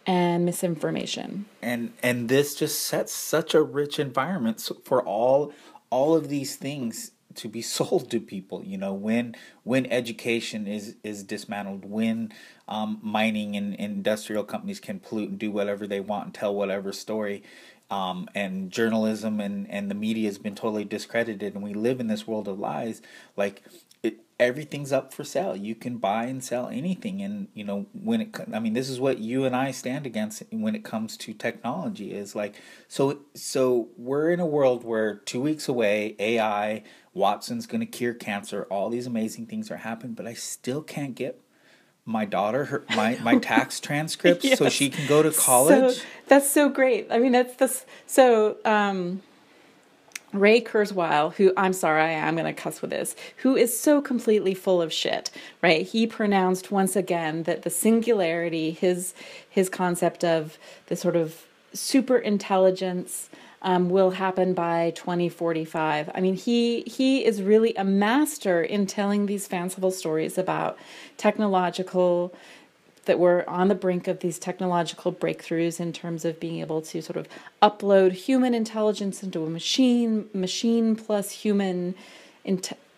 and 0.07 0.45
misinformation. 0.45 1.47
And 1.61 1.93
and 2.03 2.29
this 2.29 2.55
just 2.55 2.81
sets 2.81 3.13
such 3.13 3.55
a 3.55 3.63
rich 3.63 3.99
environment 3.99 4.69
for 4.85 5.03
all 5.03 5.53
all 5.91 6.15
of 6.15 6.29
these 6.29 6.57
things 6.57 7.12
to 7.37 7.49
be 7.49 7.63
sold 7.77 8.11
to 8.11 8.21
people 8.21 8.63
you 8.65 8.79
know 8.79 8.93
when 8.93 9.35
when 9.65 9.87
education 9.87 10.67
is 10.67 10.97
is 11.03 11.23
dismantled 11.23 11.85
when 11.85 12.33
um, 12.69 12.99
mining 13.03 13.57
and, 13.57 13.75
industrial 13.75 14.45
companies 14.45 14.81
can 14.81 14.99
pollute 14.99 15.31
and 15.31 15.39
do 15.39 15.51
whatever 15.51 15.87
they 15.87 16.01
want 16.01 16.25
and 16.27 16.35
tell 16.35 16.55
whatever 16.55 16.93
story 16.93 17.43
um, 17.91 18.27
and 18.35 18.71
journalism 18.71 19.39
and, 19.41 19.71
and 19.71 19.91
the 19.91 19.95
media 19.95 20.27
has 20.27 20.39
been 20.39 20.55
totally 20.55 20.85
discredited 20.85 21.55
and 21.55 21.63
we 21.63 21.75
live 21.75 22.01
in 22.01 22.07
this 22.07 22.27
world 22.27 22.49
of 22.49 22.59
lies 22.59 23.03
like 23.37 23.63
it, 24.03 24.21
everything's 24.41 24.93
up 24.93 25.13
for 25.13 25.25
sale. 25.25 25.55
You 25.55 25.75
can 25.75 25.99
buy 25.99 26.25
and 26.25 26.43
sell 26.43 26.69
anything 26.69 27.23
and 27.23 27.49
you 27.55 27.65
know 27.65 27.87
when 27.93 28.21
it 28.21 28.37
i 28.53 28.59
mean 28.59 28.73
this 28.73 28.89
is 28.89 28.99
what 28.99 29.19
you 29.19 29.45
and 29.45 29.55
i 29.55 29.71
stand 29.71 30.07
against 30.07 30.43
when 30.51 30.75
it 30.75 30.85
comes 30.85 31.17
to 31.19 31.33
technology 31.33 32.13
is 32.13 32.35
like 32.35 32.61
so 32.89 33.21
so 33.35 33.89
we're 33.97 34.31
in 34.31 34.41
a 34.41 34.47
world 34.47 34.85
where 34.85 35.15
two 35.15 35.41
weeks 35.41 35.69
away 35.69 36.17
ai 36.19 36.83
Watson's 37.15 37.67
going 37.67 37.81
to 37.81 37.87
cure 37.87 38.15
cancer. 38.15 38.67
All 38.71 38.89
these 38.89 39.07
amazing 39.07 39.47
things 39.47 39.71
are 39.71 39.79
happening, 39.79 40.15
but 40.15 40.27
I 40.27 40.35
still 40.35 40.83
can't 40.83 41.15
get 41.15 41.41
my 42.05 42.25
daughter 42.25 42.65
her 42.67 42.85
my 42.97 43.17
my 43.23 43.37
tax 43.37 43.79
transcripts 43.79 44.45
yes. 44.45 44.59
so 44.59 44.69
she 44.69 44.91
can 44.91 45.07
go 45.07 45.23
to 45.23 45.31
college. 45.39 45.97
So, 45.97 46.03
that's 46.27 46.51
so 46.51 46.69
great. 46.69 47.07
I 47.11 47.19
mean, 47.19 47.33
that's 47.33 47.55
this. 47.57 47.87
So 48.07 48.57
um, 48.65 49.23
Ray 50.33 50.61
Kurzweil, 50.61 51.35
who 51.35 51.53
I'm 51.57 51.73
sorry, 51.73 52.03
I 52.03 52.11
am 52.11 52.35
going 52.37 52.53
to 52.53 52.61
cuss 52.61 52.81
with 52.81 52.91
this, 52.91 53.15
who 53.39 53.57
is 53.57 53.79
so 53.79 54.01
completely 54.01 54.55
full 54.55 54.81
of 54.81 54.93
shit, 54.93 55.31
right? 55.63 55.87
He 55.87 56.07
pronounced 56.07 56.71
once 56.71 56.97
again 56.97 57.43
that 57.45 57.63
the 57.63 57.71
singularity, 57.71 58.71
his 58.71 59.15
his 59.49 59.69
concept 59.69 60.25
of 60.25 60.59
the 60.87 60.97
sort 60.97 61.17
of 61.17 61.45
super 61.75 62.19
intelligence 62.19 63.31
um, 63.63 63.89
will 63.89 64.11
happen 64.11 64.55
by 64.55 64.93
2045. 64.97 66.11
I 66.15 66.21
mean, 66.21 66.35
he 66.35 66.83
he 66.83 67.25
is 67.25 67.43
really 67.43 67.75
a 67.77 67.85
master 67.85 68.63
in 68.63 68.87
telling 68.87 69.27
these 69.27 69.47
fanciful 69.47 69.91
stories 69.91 70.37
about 70.37 70.77
technological 71.17 72.35
that 73.05 73.19
we're 73.19 73.45
on 73.49 73.69
the 73.69 73.75
brink 73.75 74.07
of 74.07 74.21
these 74.21 74.39
technological 74.39 75.13
breakthroughs 75.13 75.81
in 75.81 75.93
terms 75.93 76.25
of 76.25 76.39
being 76.39 76.61
able 76.61 76.81
to 76.83 77.03
sort 77.03 77.17
of 77.17 77.27
upload 77.61 78.13
human 78.13 78.55
intelligence 78.55 79.23
into 79.23 79.45
a 79.45 79.51
machine, 79.51 80.29
machine 80.33 80.95
plus 80.95 81.31
human 81.31 81.95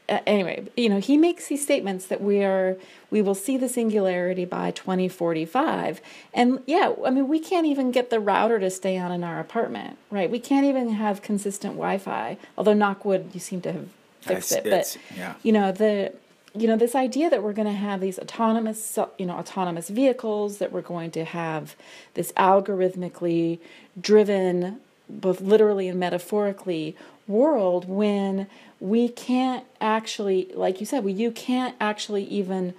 uh, 0.08 0.18
anyway, 0.26 0.66
you 0.76 0.88
know, 0.88 1.00
he 1.00 1.16
makes 1.16 1.48
these 1.48 1.62
statements 1.62 2.06
that 2.06 2.20
we 2.20 2.42
are 2.42 2.76
we 3.10 3.22
will 3.22 3.34
see 3.34 3.56
the 3.56 3.68
singularity 3.68 4.44
by 4.44 4.70
2045. 4.70 6.00
And 6.34 6.60
yeah, 6.66 6.92
I 7.06 7.10
mean, 7.10 7.28
we 7.28 7.38
can't 7.38 7.66
even 7.66 7.90
get 7.90 8.10
the 8.10 8.20
router 8.20 8.58
to 8.58 8.70
stay 8.70 8.98
on 8.98 9.12
in 9.12 9.24
our 9.24 9.40
apartment, 9.40 9.96
right? 10.10 10.30
We 10.30 10.40
can't 10.40 10.66
even 10.66 10.90
have 10.90 11.22
consistent 11.22 11.74
Wi-Fi. 11.74 12.36
Although 12.58 12.74
Knockwood, 12.74 13.32
you 13.32 13.40
seem 13.40 13.60
to 13.62 13.72
have 13.72 13.88
fixed 14.20 14.52
it, 14.52 14.64
but 14.64 14.96
yeah. 15.16 15.34
you 15.42 15.52
know 15.52 15.72
the 15.72 16.12
you 16.54 16.68
know 16.68 16.76
this 16.76 16.94
idea 16.94 17.30
that 17.30 17.42
we're 17.42 17.52
going 17.52 17.68
to 17.68 17.72
have 17.72 18.00
these 18.00 18.18
autonomous 18.18 18.98
you 19.18 19.26
know 19.26 19.36
autonomous 19.36 19.88
vehicles 19.88 20.58
that 20.58 20.70
we're 20.70 20.82
going 20.82 21.10
to 21.12 21.24
have 21.24 21.74
this 22.14 22.32
algorithmically 22.32 23.58
driven 24.00 24.80
both 25.08 25.40
literally 25.40 25.88
and 25.88 25.98
metaphorically 25.98 26.96
world 27.26 27.88
when 27.88 28.46
we 28.84 29.08
can't 29.08 29.64
actually, 29.80 30.50
like 30.54 30.78
you 30.78 30.84
said, 30.84 31.04
we, 31.04 31.12
you 31.14 31.30
can't 31.30 31.74
actually 31.80 32.24
even 32.24 32.74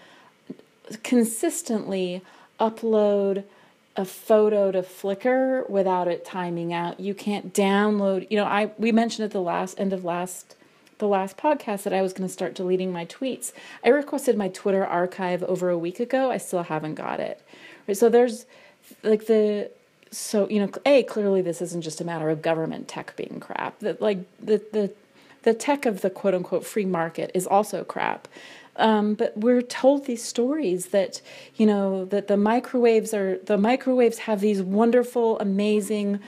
consistently 1.02 2.22
upload 2.60 3.44
a 3.96 4.06
photo 4.06 4.72
to 4.72 4.84
Flickr 4.84 5.68
without 5.68 6.08
it 6.08 6.24
timing 6.24 6.72
out. 6.72 7.00
You 7.00 7.15
can't 7.15 7.52
download. 7.56 8.28
You 8.30 8.38
know, 8.38 8.46
I 8.46 8.70
we 8.78 8.91
mentioned 8.91 9.26
at 9.26 9.32
the 9.32 9.41
last 9.41 9.80
end 9.80 9.94
of 9.94 10.06
last 10.06 10.56
the 11.00 11.08
last 11.08 11.38
podcast 11.38 11.82
that 11.84 11.94
I 11.94 12.04
was 12.04 12.13
going 12.13 12.28
to 12.28 12.32
start 12.32 12.54
deleting 12.54 12.91
my 12.91 13.08
tweets. 13.08 13.52
I 13.84 13.89
requested 13.89 14.38
my 14.38 14.50
Twitter 14.50 14.86
archive 14.86 15.41
over 15.41 15.72
a 15.72 15.78
week 15.78 16.00
ago. 16.00 16.30
I 16.30 16.38
still 16.38 16.63
haven't 16.63 16.96
got 16.96 17.20
it. 17.20 17.41
Right, 17.88 17.98
so 17.98 18.10
there's 18.10 18.46
like 19.02 19.26
the 19.26 19.72
so 20.12 20.48
you 20.50 20.60
know 20.60 20.70
a 20.86 21.02
clearly 21.02 21.41
this 21.41 21.63
isn't 21.63 21.82
just 21.82 22.00
a 22.00 22.04
matter 22.04 22.30
of 22.30 22.44
government 22.44 22.88
tech 22.88 23.15
being 23.15 23.39
crap. 23.39 23.80
That 23.80 24.00
like 24.04 24.20
the 24.39 24.62
the 24.72 24.91
the 25.46 25.54
tech 25.54 25.86
of 25.86 26.02
the 26.02 26.10
quote 26.10 26.34
unquote 26.34 26.66
free 26.66 26.86
market 26.86 27.32
is 27.34 27.48
also 27.48 27.84
crap. 27.84 28.28
Um, 28.78 29.14
but 29.14 29.38
we're 29.38 29.62
told 29.62 30.06
these 30.06 30.22
stories 30.22 30.88
that 30.88 31.22
you 31.56 31.66
know 31.66 32.04
that 32.06 32.28
the 32.28 32.36
microwaves 32.36 33.14
are 33.14 33.38
the 33.38 33.58
microwaves 33.58 34.18
have 34.20 34.42
these 34.42 34.62
wonderful, 34.62 35.40
amazing 35.40 36.20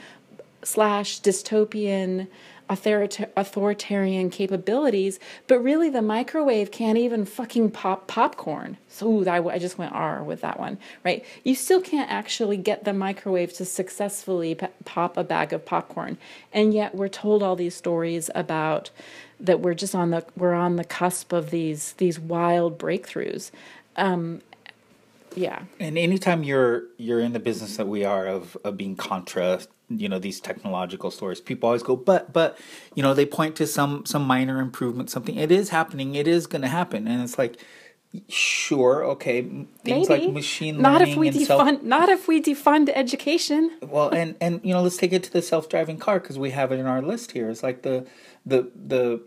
slash 0.62 1.20
dystopian 1.20 2.28
authoritarian 2.68 4.30
capabilities, 4.30 5.18
but 5.46 5.60
really 5.60 5.90
the 5.90 6.02
microwave 6.02 6.70
can't 6.70 6.98
even 6.98 7.24
fucking 7.24 7.70
pop 7.70 8.06
popcorn. 8.06 8.76
So 8.88 9.24
I, 9.24 9.42
I 9.54 9.58
just 9.58 9.78
went 9.78 9.92
R 9.92 10.22
with 10.22 10.40
that 10.42 10.58
one, 10.58 10.78
right? 11.04 11.24
You 11.44 11.54
still 11.54 11.80
can't 11.80 12.10
actually 12.10 12.56
get 12.56 12.84
the 12.84 12.92
microwave 12.92 13.52
to 13.54 13.64
successfully 13.64 14.56
pop 14.84 15.16
a 15.16 15.24
bag 15.24 15.52
of 15.52 15.64
popcorn, 15.64 16.18
and 16.52 16.74
yet 16.74 16.94
we're 16.94 17.08
told 17.08 17.42
all 17.42 17.56
these 17.56 17.74
stories 17.74 18.30
about 18.34 18.90
that 19.40 19.60
we're 19.60 19.74
just 19.74 19.94
on 19.94 20.10
the 20.10 20.24
we're 20.36 20.54
on 20.54 20.76
the 20.76 20.84
cusp 20.84 21.32
of 21.32 21.50
these 21.50 21.92
these 21.92 22.18
wild 22.18 22.78
breakthroughs. 22.78 23.50
Um, 23.96 24.42
yeah. 25.34 25.62
And 25.78 25.96
anytime 25.96 26.42
you're 26.42 26.84
you're 26.96 27.20
in 27.20 27.32
the 27.32 27.38
business 27.38 27.76
that 27.76 27.86
we 27.86 28.04
are 28.04 28.26
of 28.26 28.56
of 28.64 28.76
being 28.76 28.96
contra 28.96 29.60
you 29.88 30.08
know 30.08 30.18
these 30.18 30.40
technological 30.40 31.10
stories. 31.10 31.40
People 31.40 31.68
always 31.68 31.82
go 31.82 31.96
but 31.96 32.32
but 32.32 32.58
you 32.94 33.02
know 33.02 33.14
they 33.14 33.26
point 33.26 33.56
to 33.56 33.66
some 33.66 34.04
some 34.06 34.22
minor 34.26 34.60
improvement 34.60 35.10
something. 35.10 35.36
It 35.36 35.50
is 35.50 35.70
happening. 35.70 36.14
It 36.14 36.28
is 36.28 36.46
going 36.46 36.62
to 36.62 36.68
happen. 36.68 37.08
And 37.08 37.22
it's 37.22 37.38
like 37.38 37.58
sure 38.26 39.04
okay 39.04 39.42
things 39.42 40.08
Maybe. 40.08 40.24
like 40.26 40.32
machine 40.32 40.80
not 40.80 41.02
learning 41.02 41.12
if 41.12 41.18
we 41.18 41.30
defund 41.30 41.46
self- 41.46 41.82
not 41.82 42.08
if 42.08 42.26
we 42.26 42.42
defund 42.42 42.90
education. 42.94 43.70
Well 43.82 44.08
and 44.10 44.34
and 44.40 44.60
you 44.64 44.72
know 44.72 44.82
let's 44.82 44.96
take 44.96 45.12
it 45.12 45.22
to 45.24 45.32
the 45.32 45.42
self-driving 45.42 45.98
car 45.98 46.20
because 46.20 46.38
we 46.38 46.50
have 46.50 46.72
it 46.72 46.78
in 46.78 46.86
our 46.86 47.02
list 47.02 47.32
here. 47.32 47.50
It's 47.50 47.62
like 47.62 47.82
the 47.82 48.06
the 48.46 48.70
the 48.74 49.22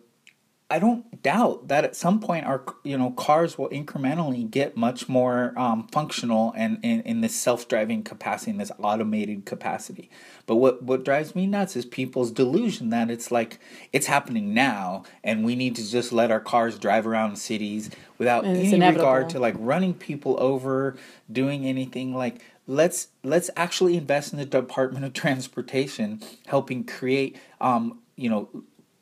I 0.71 0.79
don't 0.79 1.21
doubt 1.21 1.67
that 1.67 1.83
at 1.83 1.97
some 1.97 2.21
point 2.21 2.45
our 2.45 2.63
you 2.83 2.97
know 2.97 3.11
cars 3.11 3.57
will 3.57 3.67
incrementally 3.69 4.49
get 4.49 4.77
much 4.77 5.09
more 5.09 5.53
um, 5.59 5.87
functional 5.89 6.53
and 6.55 6.79
in, 6.81 7.19
this 7.19 7.35
self-driving 7.35 8.03
capacity, 8.03 8.51
in 8.51 8.57
this 8.57 8.71
automated 8.81 9.45
capacity. 9.45 10.09
But 10.45 10.55
what 10.55 10.81
what 10.81 11.03
drives 11.03 11.35
me 11.35 11.45
nuts 11.45 11.75
is 11.75 11.85
people's 11.85 12.31
delusion 12.31 12.89
that 12.89 13.11
it's 13.11 13.31
like 13.31 13.59
it's 13.91 14.07
happening 14.07 14.53
now, 14.53 15.03
and 15.25 15.43
we 15.43 15.55
need 15.55 15.75
to 15.75 15.87
just 15.87 16.13
let 16.13 16.31
our 16.31 16.39
cars 16.39 16.79
drive 16.79 17.05
around 17.05 17.35
cities 17.35 17.89
without 18.17 18.45
any 18.45 18.73
inevitable. 18.73 19.01
regard 19.05 19.29
to 19.31 19.39
like 19.39 19.55
running 19.57 19.93
people 19.93 20.37
over, 20.39 20.95
doing 21.29 21.65
anything 21.65 22.15
like 22.15 22.41
let's 22.65 23.09
let's 23.23 23.49
actually 23.57 23.97
invest 23.97 24.31
in 24.31 24.39
the 24.39 24.45
Department 24.45 25.03
of 25.03 25.11
Transportation, 25.11 26.21
helping 26.47 26.85
create 26.85 27.37
um, 27.59 27.99
you 28.15 28.29
know 28.29 28.47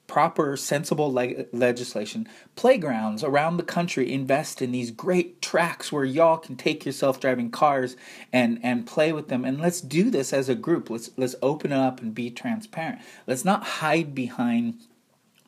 proper, 0.10 0.58
sensible 0.58 1.10
leg- 1.10 1.48
legislation, 1.54 2.28
playgrounds 2.58 3.24
around 3.24 3.56
the 3.56 3.64
country 3.64 4.12
invest 4.12 4.62
in 4.62 4.72
these 4.72 4.92
great 4.92 5.42
tracks 5.42 5.92
where 5.92 6.04
y'all 6.04 6.38
can 6.38 6.58
take 6.58 6.84
your 6.84 6.92
self-driving 6.92 7.52
cars 7.52 7.96
and 8.34 8.60
and 8.62 8.86
play 8.86 9.14
with 9.14 9.30
them. 9.30 9.46
And 9.46 9.62
let's 9.62 9.80
do 9.80 10.10
this 10.10 10.34
as 10.34 10.50
a 10.50 10.56
group. 10.56 10.90
Let's 10.90 11.12
let's 11.16 11.36
open 11.42 11.72
it 11.72 11.78
up 11.78 12.02
and 12.02 12.14
be 12.14 12.30
transparent. 12.30 13.00
Let's 13.26 13.46
not 13.46 13.64
hide 13.64 14.14
behind 14.14 14.80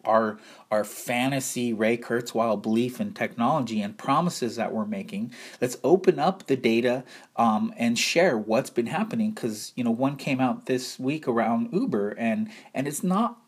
our 0.06 0.38
our 0.70 0.84
fantasy 0.84 1.74
Ray 1.74 1.98
Kurzweil 1.98 2.62
belief 2.62 3.02
in 3.02 3.14
technology 3.14 3.82
and 3.82 3.98
promises 3.98 4.56
that 4.56 4.72
we're 4.72 4.86
making. 4.86 5.34
Let's 5.60 5.78
open 5.84 6.20
up 6.20 6.48
the 6.48 6.56
data 6.56 7.04
um, 7.36 7.74
and 7.78 7.98
share 7.98 8.38
what's 8.38 8.70
been 8.70 8.88
happening 8.88 9.32
because 9.32 9.74
you 9.76 9.84
know 9.84 9.92
one 9.92 10.16
came 10.16 10.40
out 10.40 10.68
this 10.68 11.00
week 11.00 11.28
around 11.28 11.70
Uber 11.74 12.12
and 12.12 12.50
and 12.74 12.88
it's 12.88 13.04
not 13.04 13.41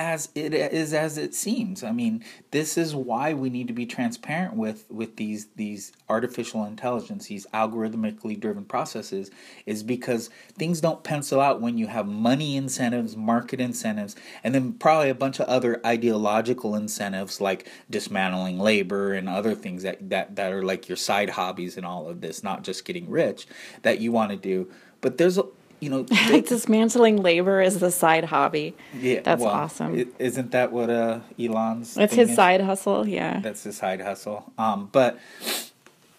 as 0.00 0.30
it 0.34 0.54
is 0.54 0.94
as 0.94 1.18
it 1.18 1.34
seems. 1.34 1.84
I 1.84 1.92
mean, 1.92 2.24
this 2.52 2.78
is 2.78 2.94
why 2.94 3.34
we 3.34 3.50
need 3.50 3.66
to 3.68 3.74
be 3.74 3.84
transparent 3.84 4.54
with 4.54 4.90
with 4.90 5.16
these 5.16 5.48
these 5.56 5.92
artificial 6.08 6.64
intelligence, 6.64 7.26
these 7.26 7.46
algorithmically 7.52 8.40
driven 8.40 8.64
processes, 8.64 9.30
is 9.66 9.82
because 9.82 10.30
things 10.56 10.80
don't 10.80 11.04
pencil 11.04 11.38
out 11.38 11.60
when 11.60 11.76
you 11.76 11.88
have 11.88 12.06
money 12.06 12.56
incentives, 12.56 13.14
market 13.14 13.60
incentives, 13.60 14.16
and 14.42 14.54
then 14.54 14.72
probably 14.72 15.10
a 15.10 15.14
bunch 15.14 15.38
of 15.38 15.46
other 15.48 15.78
ideological 15.84 16.74
incentives 16.74 17.38
like 17.38 17.68
dismantling 17.90 18.58
labor 18.58 19.12
and 19.12 19.28
other 19.28 19.54
things 19.54 19.82
that 19.82 20.08
that 20.08 20.34
that 20.34 20.50
are 20.50 20.62
like 20.62 20.88
your 20.88 20.96
side 20.96 21.28
hobbies 21.28 21.76
and 21.76 21.84
all 21.84 22.08
of 22.08 22.22
this, 22.22 22.42
not 22.42 22.64
just 22.64 22.86
getting 22.86 23.10
rich 23.10 23.46
that 23.82 24.00
you 24.00 24.10
want 24.10 24.30
to 24.30 24.36
do. 24.38 24.70
But 25.02 25.18
there's 25.18 25.36
a 25.36 25.44
you 25.80 25.90
know, 25.90 26.02
they, 26.28 26.40
dismantling 26.42 27.22
labor 27.22 27.60
is 27.60 27.80
the 27.80 27.90
side 27.90 28.24
hobby. 28.24 28.74
Yeah, 28.94 29.20
that's 29.20 29.42
well, 29.42 29.50
awesome. 29.50 30.12
Isn't 30.18 30.52
that 30.52 30.72
what 30.72 30.90
uh, 30.90 31.20
Elon's? 31.38 31.94
That's 31.94 32.14
his 32.14 32.30
is? 32.30 32.36
side 32.36 32.60
hustle. 32.60 33.06
Yeah, 33.06 33.40
that's 33.40 33.64
his 33.64 33.76
side 33.76 34.00
hustle. 34.00 34.52
Um, 34.58 34.88
but 34.92 35.18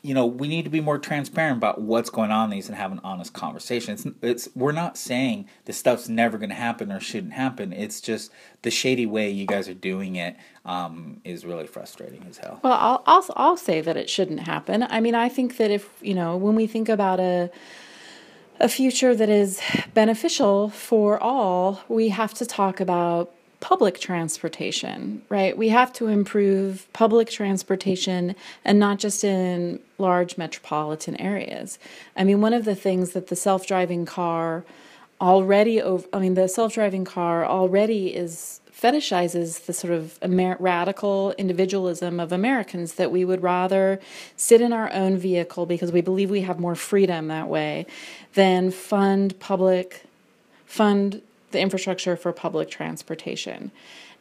you 0.03 0.15
know, 0.15 0.25
we 0.25 0.47
need 0.47 0.63
to 0.63 0.69
be 0.69 0.81
more 0.81 0.97
transparent 0.97 1.57
about 1.57 1.79
what's 1.79 2.09
going 2.09 2.31
on 2.31 2.45
in 2.45 2.49
these 2.49 2.67
and 2.67 2.75
have 2.75 2.91
an 2.91 2.99
honest 3.03 3.33
conversation. 3.33 3.93
It's, 3.93 4.07
it's 4.21 4.49
we're 4.55 4.71
not 4.71 4.97
saying 4.97 5.47
this 5.65 5.77
stuff's 5.77 6.09
never 6.09 6.39
going 6.39 6.49
to 6.49 6.55
happen 6.55 6.91
or 6.91 6.99
shouldn't 6.99 7.33
happen. 7.33 7.71
It's 7.71 8.01
just 8.01 8.31
the 8.63 8.71
shady 8.71 9.05
way 9.05 9.29
you 9.29 9.45
guys 9.45 9.69
are 9.69 9.75
doing 9.75 10.15
it 10.15 10.37
um, 10.65 11.21
is 11.23 11.45
really 11.45 11.67
frustrating 11.67 12.25
as 12.27 12.39
hell. 12.39 12.59
Well, 12.63 12.73
I'll, 12.73 13.03
I'll 13.05 13.25
I'll 13.35 13.57
say 13.57 13.79
that 13.81 13.95
it 13.95 14.09
shouldn't 14.09 14.41
happen. 14.41 14.87
I 14.89 15.01
mean, 15.01 15.13
I 15.13 15.29
think 15.29 15.57
that 15.57 15.69
if 15.69 15.87
you 16.01 16.15
know, 16.15 16.35
when 16.35 16.55
we 16.55 16.65
think 16.65 16.89
about 16.89 17.19
a 17.19 17.51
a 18.61 18.69
future 18.69 19.15
that 19.15 19.29
is 19.29 19.59
beneficial 19.93 20.69
for 20.69 21.19
all, 21.19 21.81
we 21.89 22.09
have 22.09 22.33
to 22.35 22.45
talk 22.45 22.79
about 22.79 23.33
public 23.59 23.99
transportation, 23.99 25.21
right? 25.29 25.57
We 25.57 25.69
have 25.69 25.91
to 25.93 26.07
improve 26.07 26.87
public 26.93 27.29
transportation 27.29 28.35
and 28.63 28.79
not 28.79 28.99
just 28.99 29.23
in 29.23 29.79
large 29.97 30.37
metropolitan 30.37 31.19
areas. 31.19 31.79
I 32.15 32.23
mean, 32.23 32.41
one 32.41 32.53
of 32.53 32.65
the 32.65 32.75
things 32.75 33.11
that 33.11 33.27
the 33.27 33.35
self 33.35 33.67
driving 33.67 34.05
car 34.05 34.63
already, 35.19 35.81
over, 35.81 36.07
I 36.13 36.19
mean, 36.19 36.35
the 36.35 36.47
self 36.47 36.73
driving 36.73 37.05
car 37.05 37.45
already 37.45 38.15
is 38.15 38.60
fetishizes 38.81 39.65
the 39.65 39.73
sort 39.73 39.93
of 39.93 40.17
Amer- 40.23 40.57
radical 40.59 41.33
individualism 41.37 42.19
of 42.19 42.31
Americans 42.31 42.93
that 42.93 43.11
we 43.11 43.23
would 43.23 43.43
rather 43.43 43.99
sit 44.35 44.59
in 44.59 44.73
our 44.73 44.91
own 44.91 45.17
vehicle 45.17 45.65
because 45.65 45.91
we 45.91 46.01
believe 46.01 46.31
we 46.31 46.41
have 46.41 46.59
more 46.59 46.75
freedom 46.75 47.27
that 47.27 47.47
way 47.47 47.85
than 48.33 48.71
fund 48.71 49.39
public 49.39 50.03
fund 50.65 51.21
the 51.51 51.59
infrastructure 51.59 52.15
for 52.15 52.31
public 52.31 52.69
transportation. 52.69 53.71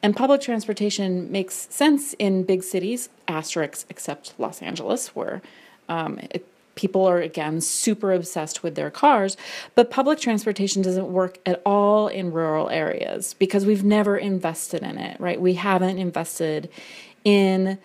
And 0.02 0.16
public 0.16 0.40
transportation 0.40 1.30
makes 1.30 1.68
sense 1.70 2.14
in 2.14 2.42
big 2.42 2.62
cities, 2.62 3.08
asterisks 3.28 3.86
except 3.88 4.34
Los 4.38 4.60
Angeles, 4.62 5.14
where 5.14 5.42
um, 5.88 6.18
it, 6.30 6.46
people 6.80 7.04
are 7.04 7.20
again 7.20 7.60
super 7.60 8.12
obsessed 8.12 8.62
with 8.62 8.74
their 8.74 8.90
cars 8.90 9.36
but 9.74 9.90
public 9.90 10.18
transportation 10.18 10.80
doesn't 10.82 11.12
work 11.12 11.38
at 11.44 11.60
all 11.66 12.08
in 12.08 12.32
rural 12.32 12.70
areas 12.70 13.34
because 13.34 13.66
we've 13.66 13.84
never 13.84 14.16
invested 14.16 14.82
in 14.82 14.96
it 14.98 15.20
right? 15.20 15.40
We 15.40 15.54
haven't 15.54 15.98
invested 15.98 16.70
in 17.24 17.78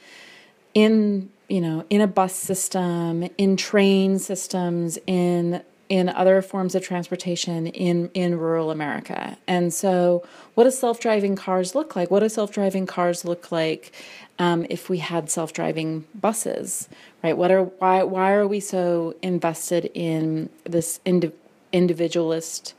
in 0.74 1.30
you 1.50 1.62
know 1.62 1.86
in 1.90 2.02
a 2.02 2.08
bus 2.08 2.34
system 2.34 3.30
in 3.38 3.58
train 3.58 4.20
systems 4.20 4.98
in 5.06 5.62
in 5.90 6.10
other 6.10 6.42
forms 6.42 6.76
of 6.76 6.84
transportation 6.84 7.68
in 7.68 8.10
in 8.14 8.38
rural 8.40 8.72
America. 8.72 9.38
And 9.48 9.74
so, 9.74 10.26
what 10.56 10.64
do 10.64 10.72
self-driving 10.72 11.36
cars 11.36 11.76
look 11.76 11.96
like? 11.96 12.10
What 12.10 12.22
do 12.22 12.30
self-driving 12.30 12.88
cars 12.88 13.26
look 13.26 13.52
like 13.52 13.92
um, 14.40 14.66
if 14.70 14.90
we 14.90 14.98
had 14.98 15.30
self-driving 15.30 16.06
buses? 16.16 16.90
Right? 17.24 17.38
What 17.38 17.52
are 17.52 17.64
why 17.64 18.04
why 18.04 18.32
are 18.34 18.48
we 18.48 18.60
so 18.60 19.16
invested 19.22 19.92
in 19.94 20.50
this 20.64 21.00
indi- 21.06 21.32
individualist 21.72 22.74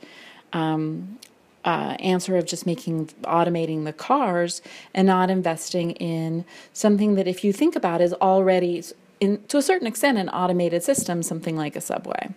um, 0.53 1.17
uh, 1.63 1.95
answer 1.99 2.37
of 2.37 2.45
just 2.45 2.65
making 2.65 3.07
automating 3.23 3.83
the 3.83 3.93
cars 3.93 4.61
and 4.93 5.05
not 5.05 5.29
investing 5.29 5.91
in 5.91 6.45
something 6.73 7.15
that, 7.15 7.27
if 7.27 7.43
you 7.43 7.51
think 7.51 7.75
about, 7.75 8.01
is 8.01 8.13
already 8.13 8.83
in 9.19 9.43
to 9.47 9.57
a 9.57 9.61
certain 9.61 9.87
extent 9.87 10.17
an 10.17 10.29
automated 10.29 10.83
system, 10.83 11.23
something 11.23 11.55
like 11.55 11.75
a 11.75 11.81
subway. 11.81 12.29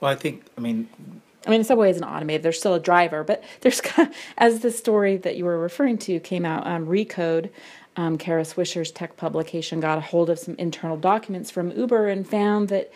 Well, 0.00 0.10
I 0.10 0.14
think, 0.14 0.44
I 0.56 0.60
mean, 0.60 0.88
I 1.46 1.50
mean, 1.50 1.60
the 1.60 1.64
subway 1.64 1.90
isn't 1.90 2.04
automated. 2.04 2.42
There's 2.42 2.58
still 2.58 2.74
a 2.74 2.80
driver, 2.80 3.24
but 3.24 3.42
there's, 3.60 3.80
as 4.38 4.60
the 4.60 4.70
story 4.70 5.16
that 5.18 5.36
you 5.36 5.44
were 5.44 5.58
referring 5.58 5.98
to 5.98 6.20
came 6.20 6.44
out, 6.44 6.66
um, 6.66 6.86
Recode, 6.86 7.50
um, 7.96 8.18
Kara 8.18 8.42
Swisher's 8.42 8.90
tech 8.90 9.16
publication, 9.16 9.80
got 9.80 9.98
a 9.98 10.00
hold 10.00 10.30
of 10.30 10.38
some 10.38 10.54
internal 10.58 10.96
documents 10.96 11.50
from 11.50 11.70
Uber 11.72 12.08
and 12.08 12.28
found 12.28 12.68
that 12.68 12.90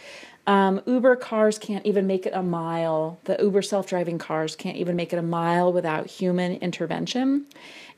Um, 0.46 0.82
Uber 0.86 1.16
cars 1.16 1.58
can't 1.58 1.86
even 1.86 2.06
make 2.06 2.26
it 2.26 2.34
a 2.34 2.42
mile. 2.42 3.18
The 3.24 3.38
Uber 3.40 3.62
self 3.62 3.86
driving 3.86 4.18
cars 4.18 4.54
can't 4.54 4.76
even 4.76 4.94
make 4.94 5.14
it 5.14 5.18
a 5.18 5.22
mile 5.22 5.72
without 5.72 6.06
human 6.06 6.56
intervention. 6.56 7.46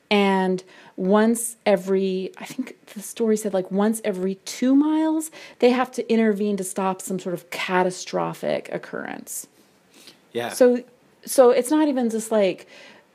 And 0.09 0.63
once 0.95 1.57
every, 1.65 2.31
I 2.37 2.45
think 2.45 2.77
the 2.93 3.01
story 3.01 3.37
said 3.37 3.53
like 3.53 3.71
once 3.71 4.01
every 4.03 4.35
two 4.45 4.75
miles, 4.75 5.31
they 5.59 5.71
have 5.71 5.91
to 5.91 6.11
intervene 6.11 6.57
to 6.57 6.63
stop 6.63 7.01
some 7.01 7.19
sort 7.19 7.33
of 7.33 7.49
catastrophic 7.49 8.69
occurrence. 8.71 9.47
Yeah. 10.31 10.49
So, 10.49 10.83
so 11.25 11.51
it's 11.51 11.69
not 11.69 11.87
even 11.87 12.09
just 12.09 12.31
like 12.31 12.67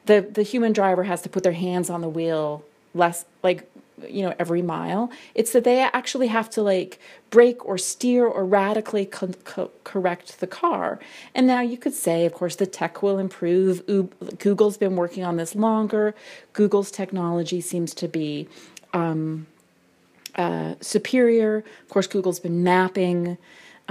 the 0.06 0.20
the 0.20 0.42
human 0.42 0.72
driver 0.72 1.04
has 1.04 1.22
to 1.22 1.28
put 1.28 1.42
their 1.42 1.52
hands 1.52 1.88
on 1.88 2.00
the 2.00 2.08
wheel 2.08 2.64
less 2.94 3.24
like 3.42 3.68
you 4.08 4.22
know 4.22 4.34
every 4.38 4.62
mile. 4.62 5.10
It's 5.34 5.52
that 5.52 5.64
they 5.64 5.80
actually 5.80 6.28
have 6.28 6.50
to 6.50 6.62
like 6.62 6.98
brake 7.30 7.64
or 7.64 7.78
steer 7.78 8.26
or 8.26 8.44
radically 8.44 9.06
co- 9.06 9.34
co- 9.44 9.70
correct 9.84 10.40
the 10.40 10.46
car. 10.46 10.98
And 11.34 11.46
now 11.46 11.60
you 11.60 11.76
could 11.76 11.94
say 11.94 12.26
of 12.26 12.34
course 12.34 12.56
the 12.56 12.66
tech 12.66 13.02
will 13.02 13.18
improve. 13.18 13.82
Google's 14.38 14.76
been 14.76 14.96
working 14.96 15.24
on 15.24 15.36
this 15.36 15.54
longer. 15.54 16.14
Google's 16.52 16.90
technology 16.90 17.60
seems 17.60 17.94
to 17.94 18.08
be 18.08 18.48
um, 18.92 19.46
uh, 20.36 20.74
superior. 20.80 21.64
Of 21.82 21.88
course 21.88 22.06
google's 22.06 22.40
been 22.40 22.62
mapping 22.62 23.38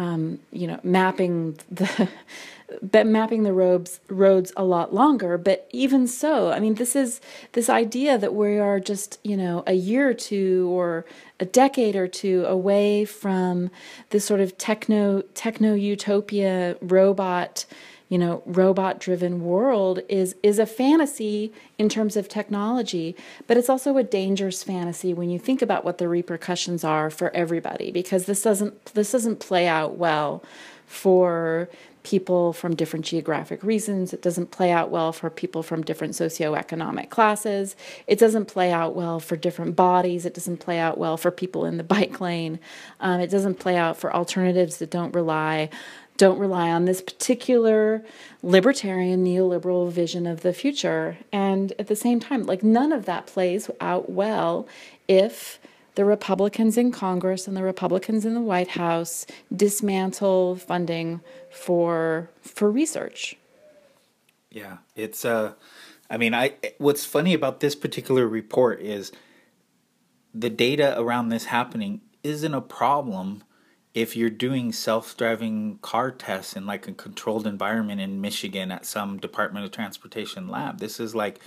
um, 0.01 0.39
you 0.51 0.65
know 0.65 0.79
mapping 0.83 1.57
the 1.69 2.09
mapping 3.03 3.43
the 3.43 3.53
roads 3.53 3.99
roads 4.09 4.51
a 4.57 4.63
lot 4.63 4.93
longer. 4.93 5.37
But 5.37 5.67
even 5.71 6.07
so 6.07 6.51
i 6.51 6.59
mean 6.59 6.75
this 6.75 6.95
is 6.95 7.21
this 7.51 7.69
idea 7.69 8.17
that 8.17 8.33
we 8.33 8.57
are 8.57 8.79
just 8.79 9.19
you 9.23 9.37
know 9.37 9.63
a 9.67 9.73
year 9.73 10.09
or 10.09 10.13
two 10.13 10.69
or 10.71 11.05
a 11.39 11.45
decade 11.45 11.95
or 11.95 12.07
two 12.07 12.45
away 12.45 13.05
from 13.05 13.69
this 14.09 14.25
sort 14.25 14.41
of 14.41 14.57
techno 14.57 15.21
techno 15.33 15.73
utopia 15.73 16.77
robot 16.81 17.65
you 18.11 18.17
know 18.17 18.43
robot 18.45 18.99
driven 18.99 19.41
world 19.41 20.01
is 20.09 20.35
is 20.43 20.59
a 20.59 20.65
fantasy 20.65 21.51
in 21.79 21.87
terms 21.87 22.17
of 22.17 22.27
technology 22.27 23.15
but 23.47 23.55
it's 23.55 23.69
also 23.69 23.95
a 23.95 24.03
dangerous 24.03 24.63
fantasy 24.63 25.13
when 25.13 25.29
you 25.29 25.39
think 25.39 25.61
about 25.61 25.85
what 25.85 25.97
the 25.97 26.09
repercussions 26.09 26.83
are 26.83 27.09
for 27.09 27.33
everybody 27.33 27.89
because 27.89 28.25
this 28.25 28.43
doesn't 28.43 28.85
this 28.93 29.13
doesn't 29.13 29.39
play 29.39 29.65
out 29.65 29.95
well 29.97 30.43
for 30.85 31.69
people 32.03 32.51
from 32.51 32.75
different 32.75 33.05
geographic 33.05 33.63
reasons. 33.63 34.13
It 34.13 34.21
doesn't 34.21 34.51
play 34.51 34.71
out 34.71 34.89
well 34.89 35.11
for 35.13 35.29
people 35.29 35.61
from 35.61 35.83
different 35.83 36.13
socioeconomic 36.13 37.09
classes. 37.09 37.75
It 38.07 38.17
doesn't 38.17 38.45
play 38.45 38.71
out 38.71 38.95
well 38.95 39.19
for 39.19 39.35
different 39.35 39.75
bodies. 39.75 40.25
It 40.25 40.33
doesn't 40.33 40.57
play 40.57 40.79
out 40.79 40.97
well 40.97 41.17
for 41.17 41.31
people 41.31 41.65
in 41.65 41.77
the 41.77 41.83
bike 41.83 42.19
lane. 42.19 42.59
Um, 42.99 43.21
it 43.21 43.29
doesn't 43.29 43.59
play 43.59 43.77
out 43.77 43.97
for 43.97 44.13
alternatives 44.13 44.77
that 44.77 44.89
don't 44.89 45.13
rely 45.13 45.69
don't 46.21 46.37
rely 46.37 46.69
on 46.69 46.85
this 46.85 47.01
particular 47.01 48.05
libertarian 48.43 49.25
neoliberal 49.25 49.91
vision 49.91 50.27
of 50.27 50.41
the 50.41 50.53
future. 50.53 51.17
And 51.31 51.73
at 51.79 51.87
the 51.87 51.95
same 51.95 52.19
time, 52.19 52.43
like 52.43 52.61
none 52.61 52.91
of 52.91 53.05
that 53.05 53.25
plays 53.25 53.71
out 53.81 54.07
well 54.07 54.67
if 55.07 55.59
the 55.95 56.05
Republicans 56.05 56.77
in 56.77 56.91
Congress 56.91 57.47
and 57.47 57.57
the 57.57 57.63
Republicans 57.63 58.23
in 58.23 58.35
the 58.35 58.41
White 58.41 58.67
House 58.67 59.25
dismantle 59.51 60.57
funding 60.57 61.21
for 61.49 62.29
for 62.43 62.69
research. 62.69 63.35
Yeah, 64.51 64.77
it's 64.95 65.25
uh 65.25 65.53
I 66.07 66.17
mean, 66.17 66.35
I 66.35 66.53
what's 66.77 67.03
funny 67.03 67.33
about 67.33 67.61
this 67.61 67.73
particular 67.73 68.27
report 68.27 68.79
is 68.79 69.11
the 70.35 70.51
data 70.51 70.93
around 71.01 71.29
this 71.29 71.45
happening 71.45 72.01
isn't 72.21 72.53
a 72.53 72.61
problem 72.61 73.43
if 73.93 74.15
you're 74.15 74.29
doing 74.29 74.71
self-driving 74.71 75.79
car 75.81 76.11
tests 76.11 76.55
in 76.55 76.65
like 76.65 76.87
a 76.87 76.93
controlled 76.93 77.45
environment 77.45 77.99
in 77.99 78.21
Michigan 78.21 78.71
at 78.71 78.85
some 78.85 79.17
Department 79.17 79.65
of 79.65 79.71
Transportation 79.71 80.47
lab. 80.47 80.79
This 80.79 80.99
is 80.99 81.13
like 81.13 81.39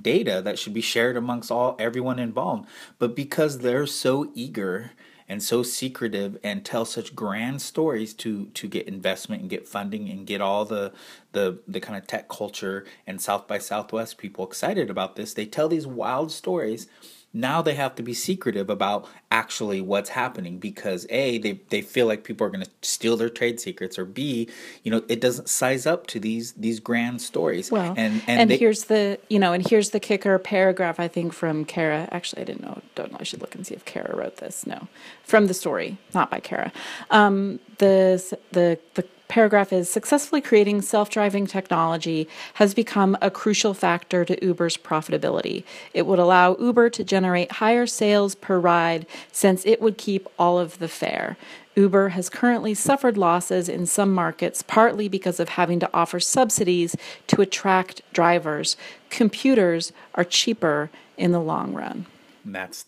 data 0.00 0.42
that 0.44 0.58
should 0.58 0.74
be 0.74 0.80
shared 0.80 1.16
amongst 1.16 1.50
all 1.50 1.76
everyone 1.78 2.18
involved 2.18 2.68
but 2.98 3.14
because 3.14 3.60
they're 3.60 3.86
so 3.86 4.28
eager 4.34 4.90
and 5.28 5.40
so 5.42 5.62
secretive 5.62 6.36
and 6.42 6.64
tell 6.64 6.84
such 6.84 7.14
grand 7.14 7.62
stories 7.62 8.12
to 8.12 8.46
to 8.46 8.66
get 8.66 8.88
investment 8.88 9.40
and 9.40 9.50
get 9.50 9.68
funding 9.68 10.08
and 10.08 10.26
get 10.26 10.40
all 10.40 10.64
the 10.64 10.92
the 11.30 11.60
the 11.68 11.78
kind 11.78 11.96
of 11.96 12.06
tech 12.08 12.28
culture 12.28 12.84
and 13.06 13.20
south 13.20 13.46
by 13.46 13.56
southwest 13.58 14.18
people 14.18 14.44
excited 14.44 14.90
about 14.90 15.14
this 15.14 15.32
they 15.34 15.46
tell 15.46 15.68
these 15.68 15.86
wild 15.86 16.32
stories 16.32 16.88
now 17.32 17.62
they 17.62 17.74
have 17.74 17.94
to 17.94 18.02
be 18.02 18.12
secretive 18.12 18.68
about 18.68 19.08
actually 19.30 19.80
what's 19.80 20.10
happening 20.10 20.58
because 20.58 21.06
a 21.08 21.38
they, 21.38 21.60
they 21.70 21.80
feel 21.80 22.06
like 22.06 22.24
people 22.24 22.46
are 22.46 22.50
going 22.50 22.64
to 22.64 22.70
steal 22.82 23.16
their 23.16 23.30
trade 23.30 23.58
secrets 23.58 23.98
or 23.98 24.04
b 24.04 24.48
you 24.82 24.90
know 24.90 25.02
it 25.08 25.20
doesn't 25.20 25.48
size 25.48 25.86
up 25.86 26.06
to 26.06 26.20
these 26.20 26.52
these 26.52 26.80
grand 26.80 27.20
stories. 27.20 27.70
Well 27.70 27.94
and 27.96 28.22
and, 28.26 28.40
and 28.40 28.50
they, 28.50 28.56
here's 28.58 28.84
the 28.84 29.18
you 29.28 29.38
know 29.38 29.52
and 29.52 29.66
here's 29.66 29.90
the 29.90 30.00
kicker 30.00 30.38
paragraph 30.38 31.00
i 31.00 31.08
think 31.08 31.32
from 31.32 31.64
kara. 31.64 32.08
Actually 32.12 32.42
i 32.42 32.44
didn't 32.44 32.62
know 32.62 32.80
don't 32.94 33.12
know 33.12 33.18
i 33.20 33.24
should 33.24 33.40
look 33.40 33.54
and 33.54 33.66
see 33.66 33.74
if 33.74 33.84
kara 33.84 34.14
wrote 34.14 34.36
this. 34.36 34.66
No. 34.66 34.88
From 35.22 35.46
the 35.46 35.54
story 35.54 35.98
not 36.14 36.30
by 36.30 36.40
kara. 36.40 36.72
Um, 37.10 37.60
the 37.78 38.36
the 38.52 38.78
the 38.94 39.06
paragraph 39.32 39.72
is 39.72 39.88
successfully 39.88 40.42
creating 40.42 40.82
self 40.82 41.08
driving 41.08 41.46
technology 41.46 42.28
has 42.54 42.74
become 42.74 43.16
a 43.22 43.30
crucial 43.30 43.72
factor 43.72 44.26
to 44.26 44.44
Uber's 44.44 44.76
profitability. 44.76 45.64
It 45.94 46.04
would 46.06 46.18
allow 46.18 46.54
Uber 46.58 46.90
to 46.90 47.02
generate 47.02 47.52
higher 47.52 47.86
sales 47.86 48.34
per 48.34 48.58
ride 48.58 49.06
since 49.32 49.64
it 49.64 49.80
would 49.80 49.96
keep 49.96 50.28
all 50.38 50.58
of 50.58 50.78
the 50.80 50.86
fare. 50.86 51.38
Uber 51.76 52.10
has 52.10 52.28
currently 52.28 52.74
suffered 52.74 53.16
losses 53.16 53.70
in 53.70 53.86
some 53.86 54.12
markets, 54.12 54.60
partly 54.60 55.08
because 55.08 55.40
of 55.40 55.48
having 55.48 55.80
to 55.80 55.88
offer 55.94 56.20
subsidies 56.20 56.94
to 57.28 57.40
attract 57.40 58.02
drivers. 58.12 58.76
Computers 59.08 59.94
are 60.14 60.24
cheaper 60.24 60.90
in 61.16 61.32
the 61.32 61.40
long 61.40 61.72
run. 61.72 62.04
that's 62.44 62.84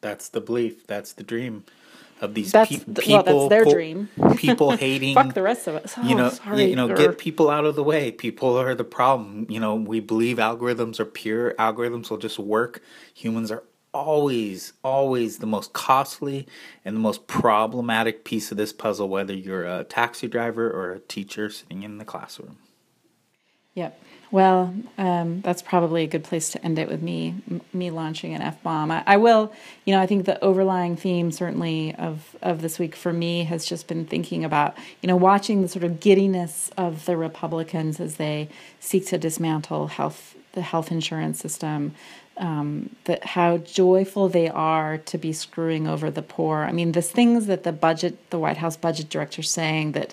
that's 0.00 0.28
the 0.28 0.40
belief. 0.40 0.86
That's 0.86 1.12
the 1.14 1.24
dream 1.24 1.64
of 2.24 2.34
these 2.34 2.52
that's, 2.52 2.70
pe- 2.70 2.78
people. 2.78 3.24
Well, 3.24 3.48
that's 3.48 3.50
their 3.50 3.64
po- 3.64 3.72
dream. 3.72 4.08
people 4.36 4.72
hating. 4.72 5.14
Fuck 5.14 5.34
the 5.34 5.42
rest 5.42 5.66
of 5.66 5.76
us. 5.76 5.94
Oh, 5.96 6.02
you 6.02 6.14
know, 6.14 6.30
sorry, 6.30 6.64
you 6.64 6.76
know, 6.76 6.94
get 6.94 7.18
people 7.18 7.50
out 7.50 7.64
of 7.64 7.76
the 7.76 7.84
way. 7.84 8.10
People 8.10 8.58
are 8.58 8.74
the 8.74 8.84
problem. 8.84 9.46
You 9.48 9.60
know, 9.60 9.74
we 9.74 10.00
believe 10.00 10.38
algorithms 10.38 10.98
are 11.00 11.04
pure. 11.04 11.54
Algorithms 11.54 12.10
will 12.10 12.18
just 12.18 12.38
work. 12.38 12.82
Humans 13.14 13.50
are 13.50 13.62
always, 13.92 14.72
always 14.82 15.38
the 15.38 15.46
most 15.46 15.72
costly 15.72 16.46
and 16.84 16.96
the 16.96 17.00
most 17.00 17.26
problematic 17.26 18.24
piece 18.24 18.50
of 18.50 18.56
this 18.56 18.72
puzzle. 18.72 19.08
Whether 19.08 19.34
you're 19.34 19.64
a 19.64 19.84
taxi 19.84 20.26
driver 20.26 20.68
or 20.70 20.92
a 20.92 21.00
teacher 21.00 21.50
sitting 21.50 21.82
in 21.82 21.98
the 21.98 22.04
classroom. 22.04 22.58
Yep. 23.74 24.00
Well, 24.34 24.74
um, 24.98 25.42
that's 25.42 25.62
probably 25.62 26.02
a 26.02 26.08
good 26.08 26.24
place 26.24 26.50
to 26.50 26.64
end 26.64 26.76
it 26.80 26.88
with 26.88 27.00
me 27.00 27.36
me 27.72 27.92
launching 27.92 28.34
an 28.34 28.42
f 28.42 28.60
bomb. 28.64 28.90
I, 28.90 29.04
I, 29.06 29.16
will, 29.16 29.52
you 29.84 29.94
know, 29.94 30.00
I 30.00 30.06
think 30.08 30.26
the 30.26 30.42
overlying 30.42 30.96
theme 30.96 31.30
certainly 31.30 31.94
of 31.94 32.34
of 32.42 32.60
this 32.60 32.80
week 32.80 32.96
for 32.96 33.12
me 33.12 33.44
has 33.44 33.64
just 33.64 33.86
been 33.86 34.04
thinking 34.04 34.44
about, 34.44 34.76
you 35.02 35.06
know, 35.06 35.14
watching 35.14 35.62
the 35.62 35.68
sort 35.68 35.84
of 35.84 36.00
giddiness 36.00 36.68
of 36.76 37.04
the 37.04 37.16
Republicans 37.16 38.00
as 38.00 38.16
they 38.16 38.48
seek 38.80 39.06
to 39.06 39.18
dismantle 39.18 39.86
health 39.86 40.34
the 40.50 40.62
health 40.62 40.90
insurance 40.90 41.38
system, 41.38 41.94
um, 42.36 42.90
that 43.04 43.24
how 43.24 43.58
joyful 43.58 44.28
they 44.28 44.48
are 44.48 44.98
to 44.98 45.16
be 45.16 45.32
screwing 45.32 45.86
over 45.86 46.10
the 46.10 46.22
poor. 46.22 46.62
I 46.62 46.72
mean, 46.72 46.90
the 46.90 47.02
things 47.02 47.46
that 47.46 47.62
the 47.62 47.72
budget, 47.72 48.30
the 48.30 48.40
White 48.40 48.56
House 48.56 48.76
budget 48.76 49.08
director, 49.08 49.42
saying 49.42 49.92
that 49.92 50.12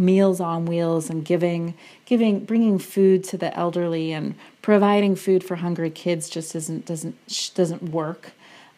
meals 0.00 0.40
on 0.40 0.64
wheels 0.64 1.10
and 1.10 1.24
giving, 1.24 1.74
giving, 2.06 2.44
bringing 2.44 2.78
food 2.78 3.22
to 3.24 3.36
the 3.36 3.56
elderly 3.56 4.12
and 4.12 4.34
providing 4.62 5.14
food 5.14 5.44
for 5.44 5.56
hungry 5.56 5.90
kids 5.90 6.28
just 6.28 6.56
isn't 6.56 6.86
doesn't 6.86 7.52
doesn't 7.54 7.82
work. 7.90 8.32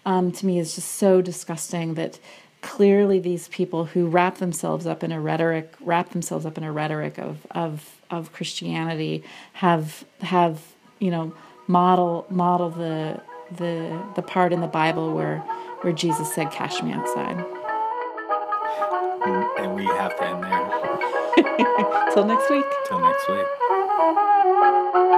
Um, 0.05 0.33
to 0.33 0.47
me, 0.47 0.59
is 0.59 0.75
just 0.75 0.89
so 0.89 1.23
disgusting 1.23 1.95
that 1.95 2.18
clearly 2.61 3.20
these 3.20 3.49
people 3.49 3.85
who 3.85 4.07
wrap 4.07 4.39
themselves 4.39 4.87
up 4.87 5.05
in 5.05 5.12
a 5.12 5.20
rhetoric, 5.20 5.75
wrap 5.81 6.11
themselves 6.11 6.45
up 6.45 6.59
in 6.59 6.64
a 6.64 6.73
rhetoric 6.73 7.18
of 7.18 7.47
of 7.53 8.01
of 8.11 8.33
Christianity, 8.33 9.23
have 9.55 10.05
have 10.20 10.61
you 10.99 11.11
know 11.11 11.33
model 11.68 12.27
model 12.31 12.70
the 12.70 13.20
the 13.57 14.03
the 14.16 14.23
part 14.23 14.53
in 14.53 14.61
the 14.61 14.66
Bible 14.66 15.14
where 15.14 15.39
where 15.83 15.93
Jesus 15.93 16.35
said, 16.35 16.51
"Cash 16.51 16.83
me 16.83 16.93
outside." 16.93 17.45
And 19.59 19.75
we 19.75 19.85
have 19.85 20.16
to 20.18 20.25
end 20.25 20.43
there. 20.43 20.82
Till 22.14 22.24
next 22.24 22.50
week. 22.50 22.64
Till 22.86 22.98
next 22.98 23.28
week. 23.28 25.12